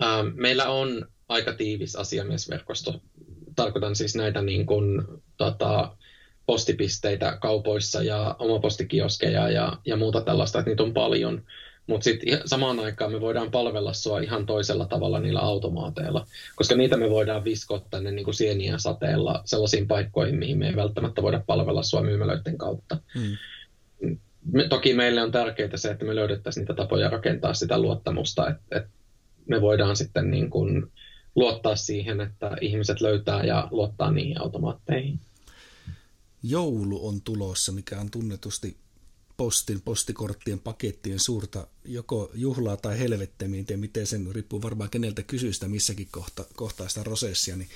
ää, 0.00 0.22
meillä 0.34 0.68
on 0.68 1.06
aika 1.28 1.52
tiivis 1.52 1.96
asiamiesverkosto, 1.96 3.00
tarkoitan 3.56 3.96
siis 3.96 4.14
näitä 4.14 4.42
niin 4.42 4.66
kuin, 4.66 5.02
tota, 5.36 5.96
postipisteitä 6.46 7.38
kaupoissa 7.40 8.02
ja 8.02 8.36
omapostikioskeja 8.38 9.50
ja, 9.50 9.78
ja 9.84 9.96
muuta 9.96 10.20
tällaista, 10.20 10.58
että 10.58 10.70
niitä 10.70 10.82
on 10.82 10.94
paljon, 10.94 11.42
mutta 11.86 12.04
sitten 12.04 12.40
samaan 12.44 12.80
aikaan 12.80 13.12
me 13.12 13.20
voidaan 13.20 13.50
palvella 13.50 13.92
sua 13.92 14.20
ihan 14.20 14.46
toisella 14.46 14.86
tavalla 14.86 15.20
niillä 15.20 15.40
automaateilla, 15.40 16.26
koska 16.56 16.74
niitä 16.74 16.96
me 16.96 17.10
voidaan 17.10 17.44
viskoa 17.44 17.86
tänne 17.90 18.10
niin 18.10 18.24
kuin 18.24 18.34
sieniä 18.34 18.78
sateella 18.78 19.42
sellaisiin 19.44 19.88
paikkoihin, 19.88 20.38
mihin 20.38 20.58
me 20.58 20.68
ei 20.68 20.76
välttämättä 20.76 21.22
voida 21.22 21.42
palvella 21.46 21.82
sua 21.82 22.02
myymälöiden 22.02 22.58
kautta. 22.58 22.98
Hmm. 23.14 23.36
Me, 24.52 24.68
toki 24.68 24.94
meille 24.94 25.22
on 25.22 25.32
tärkeää 25.32 25.76
se, 25.76 25.90
että 25.90 26.04
me 26.04 26.14
löydettäisiin 26.14 26.62
niitä 26.62 26.74
tapoja 26.74 27.10
rakentaa 27.10 27.54
sitä 27.54 27.78
luottamusta, 27.78 28.50
että, 28.50 28.76
että 28.76 28.90
me 29.46 29.60
voidaan 29.60 29.96
sitten 29.96 30.30
niin 30.30 30.50
kuin 30.50 30.92
luottaa 31.34 31.76
siihen, 31.76 32.20
että 32.20 32.56
ihmiset 32.60 33.00
löytää 33.00 33.44
ja 33.44 33.68
luottaa 33.70 34.10
niihin 34.10 34.40
automaatteihin. 34.40 35.20
Joulu 36.42 37.08
on 37.08 37.20
tulossa, 37.20 37.72
mikä 37.72 38.00
on 38.00 38.10
tunnetusti 38.10 38.76
postin, 39.36 39.80
postikorttien, 39.80 40.60
pakettien 40.60 41.20
suurta 41.20 41.66
joko 41.84 42.30
juhlaa 42.34 42.76
tai 42.76 42.98
helvettemiin, 42.98 43.66
ja 43.70 43.78
miten 43.78 44.06
sen 44.06 44.34
riippuu 44.34 44.62
varmaan 44.62 44.90
keneltä 44.90 45.22
kysyy 45.22 45.52
sitä 45.52 45.68
missäkin 45.68 46.08
kohta, 46.10 46.44
kohtaa 46.56 46.88
sitä 46.88 47.00
prosessia, 47.00 47.56
niin 47.56 47.68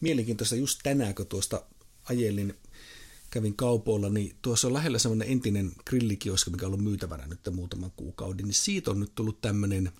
mielenkiintoista 0.00 0.56
just 0.56 0.80
tänään, 0.82 1.14
kun 1.14 1.26
tuosta 1.26 1.62
ajelin, 2.04 2.54
kävin 3.30 3.56
kaupoilla, 3.56 4.08
niin 4.08 4.36
tuossa 4.42 4.66
on 4.66 4.74
lähellä 4.74 4.98
semmoinen 4.98 5.28
entinen 5.28 5.72
grillikioski, 5.86 6.50
mikä 6.50 6.66
on 6.66 6.72
ollut 6.72 6.84
myytävänä 6.84 7.26
nyt 7.26 7.40
muutaman 7.52 7.92
kuukauden, 7.96 8.46
niin 8.46 8.54
siitä 8.54 8.90
on 8.90 9.00
nyt 9.00 9.14
tullut 9.14 9.40
tämmöinen, 9.40 9.92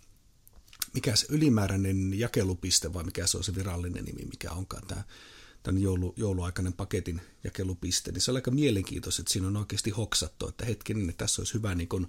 mikä 0.94 1.16
se 1.16 1.26
ylimääräinen 1.28 2.18
jakelupiste, 2.18 2.92
vai 2.92 3.04
mikä 3.04 3.26
se 3.26 3.36
on 3.36 3.44
se 3.44 3.54
virallinen 3.54 4.04
nimi, 4.04 4.24
mikä 4.24 4.52
onkaan 4.52 4.86
tämä 4.86 5.02
tämän 5.64 5.82
joulu, 5.82 6.14
jouluaikainen 6.16 6.72
paketin 6.72 7.20
jakelupiste, 7.44 8.12
niin 8.12 8.20
se 8.20 8.30
on 8.30 8.36
aika 8.36 8.50
mielenkiintoista, 8.50 9.22
että 9.22 9.32
siinä 9.32 9.48
on 9.48 9.56
oikeasti 9.56 9.90
hoksattu, 9.90 10.48
että 10.48 10.64
hetkinen, 10.64 11.10
että 11.10 11.24
tässä 11.24 11.42
olisi 11.42 11.54
hyvä 11.54 11.74
niin 11.74 11.88
kuin 11.88 12.06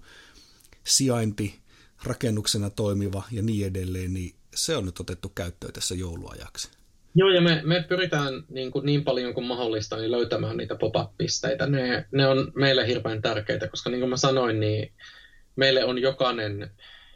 sijainti, 0.83 1.59
rakennuksena 2.03 2.69
toimiva 2.69 3.23
ja 3.31 3.41
niin 3.41 3.67
edelleen, 3.67 4.13
niin 4.13 4.35
se 4.55 4.77
on 4.77 4.85
nyt 4.85 4.99
otettu 4.99 5.29
käyttöön 5.29 5.73
tässä 5.73 5.95
jouluajaksi. 5.95 6.69
Joo, 7.15 7.29
ja 7.29 7.41
me, 7.41 7.61
me 7.65 7.85
pyritään 7.89 8.33
niin, 8.49 8.71
kuin 8.71 8.85
niin 8.85 9.03
paljon 9.03 9.33
kuin 9.33 9.45
mahdollista 9.45 9.97
niin 9.97 10.11
löytämään 10.11 10.57
niitä 10.57 10.75
pop-up-pisteitä. 10.75 11.65
Ne, 11.65 12.05
ne 12.11 12.27
on 12.27 12.51
meille 12.55 12.87
hirveän 12.87 13.21
tärkeitä, 13.21 13.67
koska 13.67 13.89
niin 13.89 13.99
kuin 13.99 14.09
mä 14.09 14.17
sanoin, 14.17 14.59
niin 14.59 14.91
meille 15.55 15.83
on 15.83 15.97
jokainen 15.97 16.71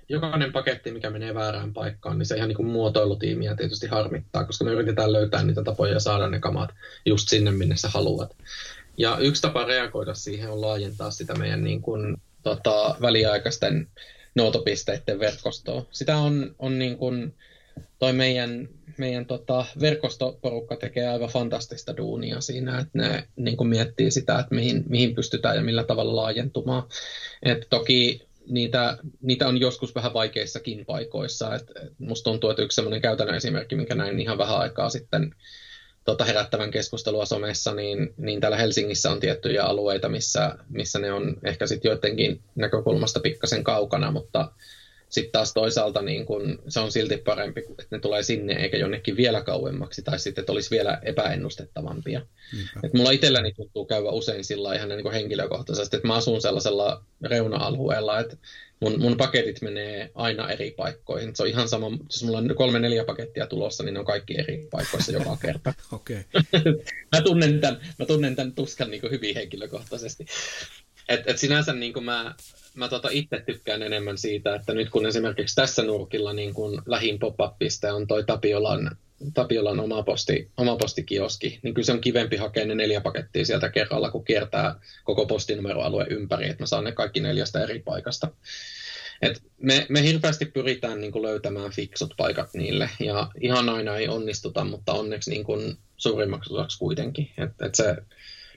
jokainen 0.09 0.51
paketti, 0.51 0.91
mikä 0.91 1.09
menee 1.09 1.33
väärään 1.33 1.73
paikkaan, 1.73 2.17
niin 2.17 2.25
se 2.25 2.35
ihan 2.35 2.47
niin 2.47 2.57
kuin 2.57 2.69
muotoilutiimiä 2.69 3.55
tietysti 3.55 3.87
harmittaa, 3.87 4.45
koska 4.45 4.65
me 4.65 4.71
yritetään 4.71 5.13
löytää 5.13 5.43
niitä 5.43 5.63
tapoja 5.63 5.99
saada 5.99 6.29
ne 6.29 6.39
kamat 6.39 6.69
just 7.05 7.29
sinne, 7.29 7.51
minne 7.51 7.77
sä 7.77 7.89
haluat. 7.89 8.35
Ja 8.97 9.17
yksi 9.17 9.41
tapa 9.41 9.65
reagoida 9.65 10.13
siihen 10.13 10.51
on 10.51 10.61
laajentaa 10.61 11.11
sitä 11.11 11.35
meidän 11.35 11.63
niin 11.63 11.81
kuin, 11.81 12.17
tota, 12.43 12.95
väliaikaisten 13.01 13.87
noutopisteiden 14.35 15.19
verkostoa. 15.19 15.85
Sitä 15.91 16.17
on, 16.17 16.55
on 16.59 16.79
niin 16.79 16.97
kuin, 16.97 17.35
toi 17.99 18.13
meidän, 18.13 18.69
meidän 18.97 19.25
tota, 19.25 19.65
verkostoporukka 19.81 20.75
tekee 20.75 21.07
aivan 21.07 21.29
fantastista 21.29 21.97
duunia 21.97 22.41
siinä, 22.41 22.79
että 22.79 22.97
ne 22.97 23.27
niin 23.35 23.57
kuin 23.57 23.67
miettii 23.67 24.11
sitä, 24.11 24.39
että 24.39 24.55
mihin, 24.55 24.83
mihin 24.89 25.15
pystytään 25.15 25.55
ja 25.55 25.61
millä 25.61 25.83
tavalla 25.83 26.15
laajentumaan. 26.15 26.83
Et 27.43 27.67
toki 27.69 28.28
niitä, 28.49 28.97
niitä 29.21 29.47
on 29.47 29.59
joskus 29.59 29.95
vähän 29.95 30.13
vaikeissakin 30.13 30.85
paikoissa. 30.85 31.55
Et, 31.55 31.71
musta 31.97 32.23
tuntuu, 32.29 32.49
että 32.49 32.61
yksi 32.61 32.75
sellainen 32.75 33.01
käytännön 33.01 33.35
esimerkki, 33.35 33.75
minkä 33.75 33.95
näin 33.95 34.19
ihan 34.19 34.37
vähän 34.37 34.59
aikaa 34.59 34.89
sitten 34.89 35.35
tota, 36.05 36.23
herättävän 36.25 36.71
keskustelua 36.71 37.25
somessa, 37.25 37.73
niin, 37.73 38.13
niin 38.17 38.39
täällä 38.39 38.57
Helsingissä 38.57 39.11
on 39.11 39.19
tiettyjä 39.19 39.63
alueita, 39.63 40.09
missä, 40.09 40.55
missä 40.69 40.99
ne 40.99 41.11
on 41.11 41.37
ehkä 41.43 41.67
sitten 41.67 41.89
joidenkin 41.89 42.41
näkökulmasta 42.55 43.19
pikkasen 43.19 43.63
kaukana, 43.63 44.11
mutta 44.11 44.51
sitten 45.09 45.31
taas 45.31 45.53
toisaalta 45.53 46.01
niin 46.01 46.25
kun, 46.25 46.59
se 46.67 46.79
on 46.79 46.91
silti 46.91 47.17
parempi, 47.17 47.59
että 47.69 47.85
ne 47.91 47.99
tulee 47.99 48.23
sinne 48.23 48.53
eikä 48.53 48.77
jonnekin 48.77 49.17
vielä 49.17 49.41
kauemmaksi, 49.41 50.01
tai 50.01 50.19
sitten 50.19 50.41
että 50.41 50.51
olisi 50.51 50.71
vielä 50.71 50.99
epäennustettavampia. 51.03 52.21
Et 52.83 52.93
mulla 52.93 53.11
itselläni 53.11 53.53
tuntuu 53.53 53.85
käydä 53.85 54.09
usein 54.09 54.43
sillä 54.43 54.75
ihan 54.75 54.89
niin 54.89 55.11
henkilökohtaisesti, 55.11 55.95
että 55.95 56.07
mä 56.07 56.15
asun 56.15 56.41
sellaisella 56.41 57.03
reuna-alueella, 57.23 58.19
että 58.19 58.37
mun, 58.79 59.01
mun 59.01 59.17
paketit 59.17 59.61
menee 59.61 60.11
aina 60.15 60.51
eri 60.51 60.71
paikkoihin. 60.71 61.35
Se 61.35 61.43
on 61.43 61.49
ihan 61.49 61.69
sama, 61.69 61.87
jos 62.09 62.23
mulla 62.23 62.37
on 62.37 62.55
kolme 62.55 62.79
neljä 62.79 63.03
pakettia 63.03 63.47
tulossa, 63.47 63.83
niin 63.83 63.93
ne 63.93 63.99
on 63.99 64.05
kaikki 64.05 64.39
eri 64.39 64.67
paikoissa 64.71 65.11
joka 65.11 65.37
kerta. 65.41 65.73
okay. 65.91 66.23
mä, 67.15 67.21
tunnen 67.21 67.61
tämän, 67.61 67.79
mä 67.99 68.05
tunnen 68.05 68.35
tämän 68.35 68.53
tuskan 68.53 68.91
niin 68.91 69.11
hyvin 69.11 69.35
henkilökohtaisesti. 69.35 70.25
Et, 71.09 71.23
et 71.25 71.37
sinänsä 71.37 71.73
niin 71.73 72.03
mä, 72.03 72.35
mä 72.79 72.89
tota 72.89 73.09
itse 73.11 73.43
tykkään 73.45 73.81
enemmän 73.81 74.17
siitä, 74.17 74.55
että 74.55 74.73
nyt 74.73 74.89
kun 74.89 75.05
esimerkiksi 75.05 75.55
tässä 75.55 75.83
nurkilla 75.83 76.33
niin 76.33 76.53
kun 76.53 76.81
lähin 76.85 77.19
pop-up-piste 77.19 77.91
on 77.91 78.07
toi 78.07 78.23
Tapiolan, 78.23 78.97
Tapiolan 79.33 79.79
oma, 79.79 80.03
posti, 80.03 80.51
oma 80.57 80.75
postikioski, 80.75 81.59
niin 81.63 81.73
kyllä 81.73 81.85
se 81.85 81.91
on 81.91 82.01
kivempi 82.01 82.37
hakea 82.37 82.65
ne 82.65 82.75
neljä 82.75 83.01
pakettia 83.01 83.45
sieltä 83.45 83.69
kerralla, 83.69 84.11
kun 84.11 84.25
kiertää 84.25 84.75
koko 85.03 85.25
postinumeroalue 85.25 86.05
ympäri, 86.09 86.49
että 86.49 86.63
mä 86.63 86.67
saan 86.67 86.83
ne 86.83 86.91
kaikki 86.91 87.19
neljästä 87.19 87.63
eri 87.63 87.79
paikasta. 87.79 88.27
Et 89.21 89.43
me, 89.61 89.85
me 89.89 90.03
hirveästi 90.03 90.45
pyritään 90.45 91.01
niin 91.01 91.21
löytämään 91.21 91.71
fiksut 91.71 92.13
paikat 92.17 92.49
niille, 92.53 92.89
ja 92.99 93.31
ihan 93.41 93.69
aina 93.69 93.97
ei 93.97 94.07
onnistuta, 94.07 94.63
mutta 94.63 94.93
onneksi 94.93 95.29
niin 95.31 95.77
suurimmaksi 95.97 96.53
osaksi 96.53 96.79
kuitenkin. 96.79 97.29
Et, 97.37 97.61
et 97.61 97.75
se, 97.75 97.95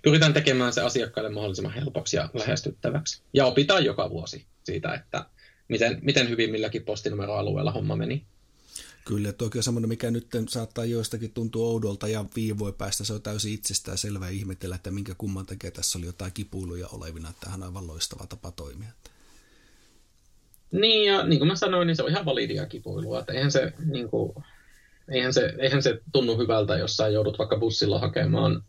pyritään 0.03 0.33
tekemään 0.33 0.73
se 0.73 0.81
asiakkaille 0.81 1.31
mahdollisimman 1.31 1.75
helpoksi 1.75 2.17
ja 2.17 2.29
lähestyttäväksi. 2.35 3.23
Ja 3.33 3.47
opitaan 3.47 3.85
joka 3.85 4.11
vuosi 4.11 4.47
siitä, 4.65 4.95
että 4.95 5.27
miten, 5.69 5.99
miten 6.03 6.29
hyvin 6.29 6.51
milläkin 6.51 6.85
postinumeroalueella 6.85 7.73
homma 7.73 7.97
meni. 7.97 8.27
Kyllä, 9.05 9.33
toki 9.33 9.59
on 9.59 9.63
semmoinen, 9.63 9.89
mikä 9.89 10.11
nyt 10.11 10.27
saattaa 10.49 10.85
joistakin 10.85 11.33
tuntua 11.33 11.67
oudolta 11.67 12.09
ja 12.09 12.25
viivoi 12.37 12.73
päästä, 12.73 13.05
se 13.05 13.13
on 13.13 13.23
täysin 13.23 13.55
itsestään 13.55 13.99
selvä 13.99 14.29
ihmetellä, 14.29 14.77
että 14.77 14.91
minkä 14.91 15.15
kumman 15.19 15.47
takia 15.47 15.71
tässä 15.71 15.99
oli 15.99 16.07
jotain 16.07 16.33
kipuiluja 16.33 16.89
olevina, 16.93 17.31
että 17.31 17.41
tämähän 17.41 17.63
on 17.63 17.69
aivan 17.69 17.87
loistava 17.87 18.27
tapa 18.27 18.51
toimia. 18.51 18.89
Niin, 20.73 21.13
ja 21.13 21.27
niin 21.27 21.39
kuin 21.39 21.49
mä 21.49 21.57
sanoin, 21.57 21.87
niin 21.87 21.97
se 21.97 22.03
on 22.03 22.11
ihan 22.11 22.25
validia 22.25 22.67
kipuilua, 22.67 23.21
että 23.21 23.33
eihän 23.33 23.51
se, 23.51 23.73
niin 23.85 24.09
kuin, 24.09 24.33
eihän 25.09 25.35
se, 25.35 25.55
eihän 25.59 25.83
se 25.83 26.01
tunnu 26.13 26.39
hyvältä, 26.39 26.79
jos 26.79 26.97
sä 26.97 27.09
joudut 27.09 27.39
vaikka 27.39 27.57
bussilla 27.57 27.99
hakemaan 27.99 28.65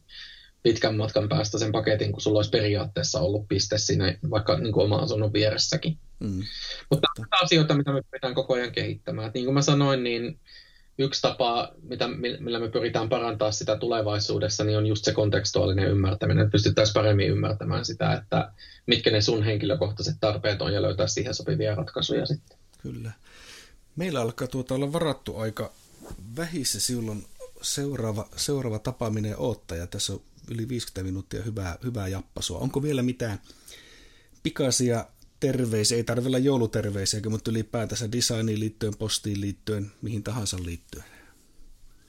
pitkän 0.63 0.95
matkan 0.95 1.29
päästä 1.29 1.59
sen 1.59 1.71
paketin, 1.71 2.11
kun 2.11 2.21
sulla 2.21 2.37
olisi 2.37 2.51
periaatteessa 2.51 3.19
ollut 3.19 3.47
piste 3.47 3.77
siinä 3.77 4.17
vaikka 4.29 4.59
niin 4.59 4.73
kuin 4.73 4.83
oma 4.83 4.95
asunnon 4.95 5.33
vieressäkin. 5.33 5.97
Mm. 6.19 6.43
Mutta 6.89 7.07
tämä 7.15 7.27
on 7.31 7.45
asioita, 7.45 7.73
mitä 7.73 7.93
me 7.93 8.01
pyritään 8.01 8.33
koko 8.33 8.53
ajan 8.53 8.71
kehittämään. 8.71 9.27
Et 9.27 9.33
niin 9.33 9.45
kuin 9.45 9.53
mä 9.53 9.61
sanoin, 9.61 10.03
niin 10.03 10.39
yksi 10.97 11.21
tapa, 11.21 11.71
mitä, 11.81 12.07
millä 12.39 12.59
me 12.59 12.69
pyritään 12.69 13.09
parantaa 13.09 13.51
sitä 13.51 13.75
tulevaisuudessa, 13.75 14.63
niin 14.63 14.77
on 14.77 14.85
just 14.85 15.05
se 15.05 15.11
kontekstuaalinen 15.11 15.89
ymmärtäminen, 15.89 16.43
että 16.43 16.51
pystyttäisiin 16.51 16.93
paremmin 16.93 17.29
ymmärtämään 17.29 17.85
sitä, 17.85 18.13
että 18.13 18.51
mitkä 18.85 19.11
ne 19.11 19.21
sun 19.21 19.43
henkilökohtaiset 19.43 20.15
tarpeet 20.19 20.61
on 20.61 20.73
ja 20.73 20.81
löytää 20.81 21.07
siihen 21.07 21.33
sopivia 21.33 21.75
ratkaisuja 21.75 22.25
sitten. 22.25 22.57
Kyllä. 22.81 23.11
Meillä 23.95 24.21
alkaa 24.21 24.47
tuota 24.47 24.75
olla 24.75 24.93
varattu 24.93 25.37
aika 25.37 25.71
vähissä 26.37 26.79
silloin 26.79 27.25
seuraava, 27.61 28.27
seuraava 28.35 28.79
tapaaminen 28.79 29.35
ja 29.77 29.87
Tässä 29.87 30.13
on 30.13 30.21
yli 30.51 30.69
50 30.69 31.03
minuuttia 31.03 31.41
hyvää, 31.41 31.77
hyvää 31.83 32.07
jappasua. 32.07 32.59
Onko 32.59 32.83
vielä 32.83 33.03
mitään 33.03 33.39
pikaisia 34.43 35.05
terveisiä, 35.39 35.97
ei 35.97 36.03
tarvitse 36.03 36.27
olla 36.27 36.37
jouluterveisiä, 36.37 37.21
mutta 37.29 37.51
ylipäätänsä 37.51 38.11
designiin 38.11 38.59
liittyen, 38.59 38.93
postiin 38.99 39.41
liittyen, 39.41 39.91
mihin 40.01 40.23
tahansa 40.23 40.57
liittyen? 40.65 41.05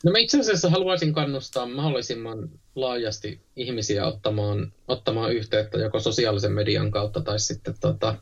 No 0.05 0.13
mä 0.13 0.19
itse 0.19 0.41
asiassa 0.41 0.71
haluaisin 0.71 1.13
kannustaa 1.13 1.67
mahdollisimman 1.67 2.51
laajasti 2.75 3.41
ihmisiä 3.57 4.07
ottamaan, 4.07 4.73
ottamaan 4.89 5.33
yhteyttä 5.33 5.79
joko 5.79 6.01
sosiaalisen 6.01 6.53
median 6.53 6.91
kautta 6.91 7.21
tai 7.21 7.41
sitten 7.41 7.75
tota, 7.81 8.19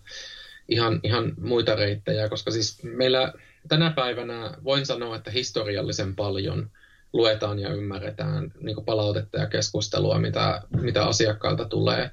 ihan, 0.68 1.00
ihan 1.02 1.34
muita 1.40 1.74
reittejä, 1.74 2.28
koska 2.28 2.50
siis 2.50 2.82
meillä 2.82 3.32
tänä 3.68 3.90
päivänä 3.90 4.58
voin 4.64 4.86
sanoa, 4.86 5.16
että 5.16 5.30
historiallisen 5.30 6.16
paljon 6.16 6.70
luetaan 7.12 7.58
ja 7.58 7.74
ymmärretään 7.74 8.52
niin 8.60 8.84
palautetta 8.84 9.38
ja 9.38 9.46
keskustelua, 9.46 10.18
mitä, 10.18 10.62
mitä 10.80 11.04
asiakkailta 11.04 11.64
tulee. 11.64 12.10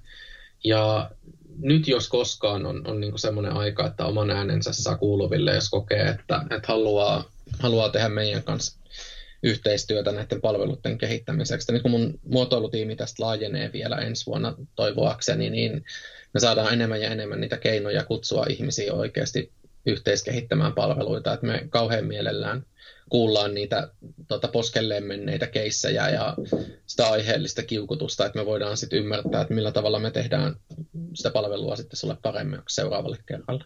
Ja 0.64 1.12
nyt 1.58 1.88
jos 1.88 2.08
koskaan 2.10 2.66
on, 2.66 2.88
on 2.88 3.00
niin 3.00 3.20
semmoinen 3.20 3.54
aika, 3.54 3.88
että 3.88 4.06
oman 4.06 4.32
äänensä 4.32 4.74
saa 4.74 4.98
kuuluville, 4.98 5.56
jos 5.56 5.70
kokee, 5.70 6.08
että, 6.08 6.42
että 6.42 6.68
haluaa, 6.68 7.32
haluaa 7.60 7.90
tehdä 7.90 8.10
meidän 8.10 8.44
kanssa 8.44 8.80
yhteistyötä 9.44 10.12
näiden 10.12 10.42
palveluiden 10.42 10.98
kehittämiseksi. 10.98 11.72
Nyt 11.72 11.82
kun 11.82 11.92
mun 11.92 12.20
muotoilutiimi 12.24 12.96
tästä 12.96 13.24
laajenee 13.24 13.72
vielä 13.74 13.96
ensi 13.96 14.26
vuonna 14.26 14.54
toivoakseni, 14.76 15.50
niin 15.50 15.86
me 16.34 16.40
saadaan 16.40 16.74
enemmän 16.74 17.02
ja 17.02 17.10
enemmän 17.10 17.42
niitä 17.42 17.58
keinoja 17.58 18.04
kutsua 18.04 18.46
ihmisiä 18.50 18.94
oikeasti 18.94 19.52
yhteiskehittämään 19.86 20.74
palveluita, 20.74 21.34
että 21.34 21.46
me 21.46 21.68
kauhean 21.70 22.06
mielellään 22.06 22.66
kuullaan 23.10 23.54
niitä 23.54 23.92
tota, 24.28 24.48
poskelleen 24.48 25.04
menneitä 25.04 25.48
keissejä 25.48 26.10
ja 26.10 26.36
sitä 26.86 27.08
aiheellista 27.08 27.64
kiukutusta, 27.64 28.26
että 28.26 28.40
me 28.40 28.46
voidaan 28.46 28.78
sitten 28.78 29.00
ymmärtää, 29.00 29.42
että 29.42 29.54
millä 29.54 29.72
tavalla 29.72 30.00
me 30.00 30.12
tehdään 30.12 30.56
sitä 31.14 31.30
palvelua 31.32 31.76
sitten 31.76 31.98
sulle 31.98 32.18
paremmin 32.22 32.62
seuraavalle 32.70 33.18
kerralle. 33.26 33.64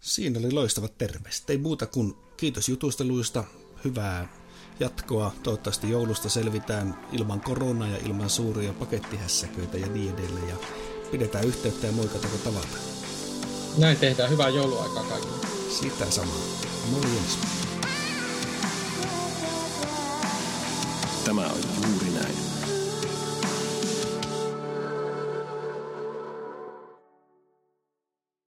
Siinä 0.00 0.38
oli 0.38 0.52
loistavat 0.52 0.98
terveiset. 0.98 1.50
Ei 1.50 1.58
muuta 1.58 1.86
kuin 1.86 2.14
kiitos 2.36 2.68
jutusteluista, 2.68 3.44
hyvää 3.84 4.28
jatkoa. 4.80 5.34
Toivottavasti 5.42 5.90
joulusta 5.90 6.28
selvitään 6.28 6.94
ilman 7.12 7.40
koronaa 7.40 7.88
ja 7.88 7.98
ilman 8.06 8.30
suuria 8.30 8.72
pakettihässäköitä 8.72 9.78
ja 9.78 9.86
niin 9.86 10.14
edelleen. 10.14 10.48
Ja 10.48 10.56
pidetään 11.10 11.44
yhteyttä 11.44 11.86
ja 11.86 11.92
moikata 11.92 12.28
tavata. 12.44 12.78
Näin 13.78 13.96
tehdään. 13.96 14.30
Hyvää 14.30 14.48
jouluaikaa 14.48 15.04
kaikille. 15.04 15.36
Sitä 15.70 16.10
samaa. 16.10 16.42
Morjens. 16.90 17.65
Tämä 21.26 21.46
on 21.46 21.58
juuri 21.90 22.10
näin. 22.10 22.45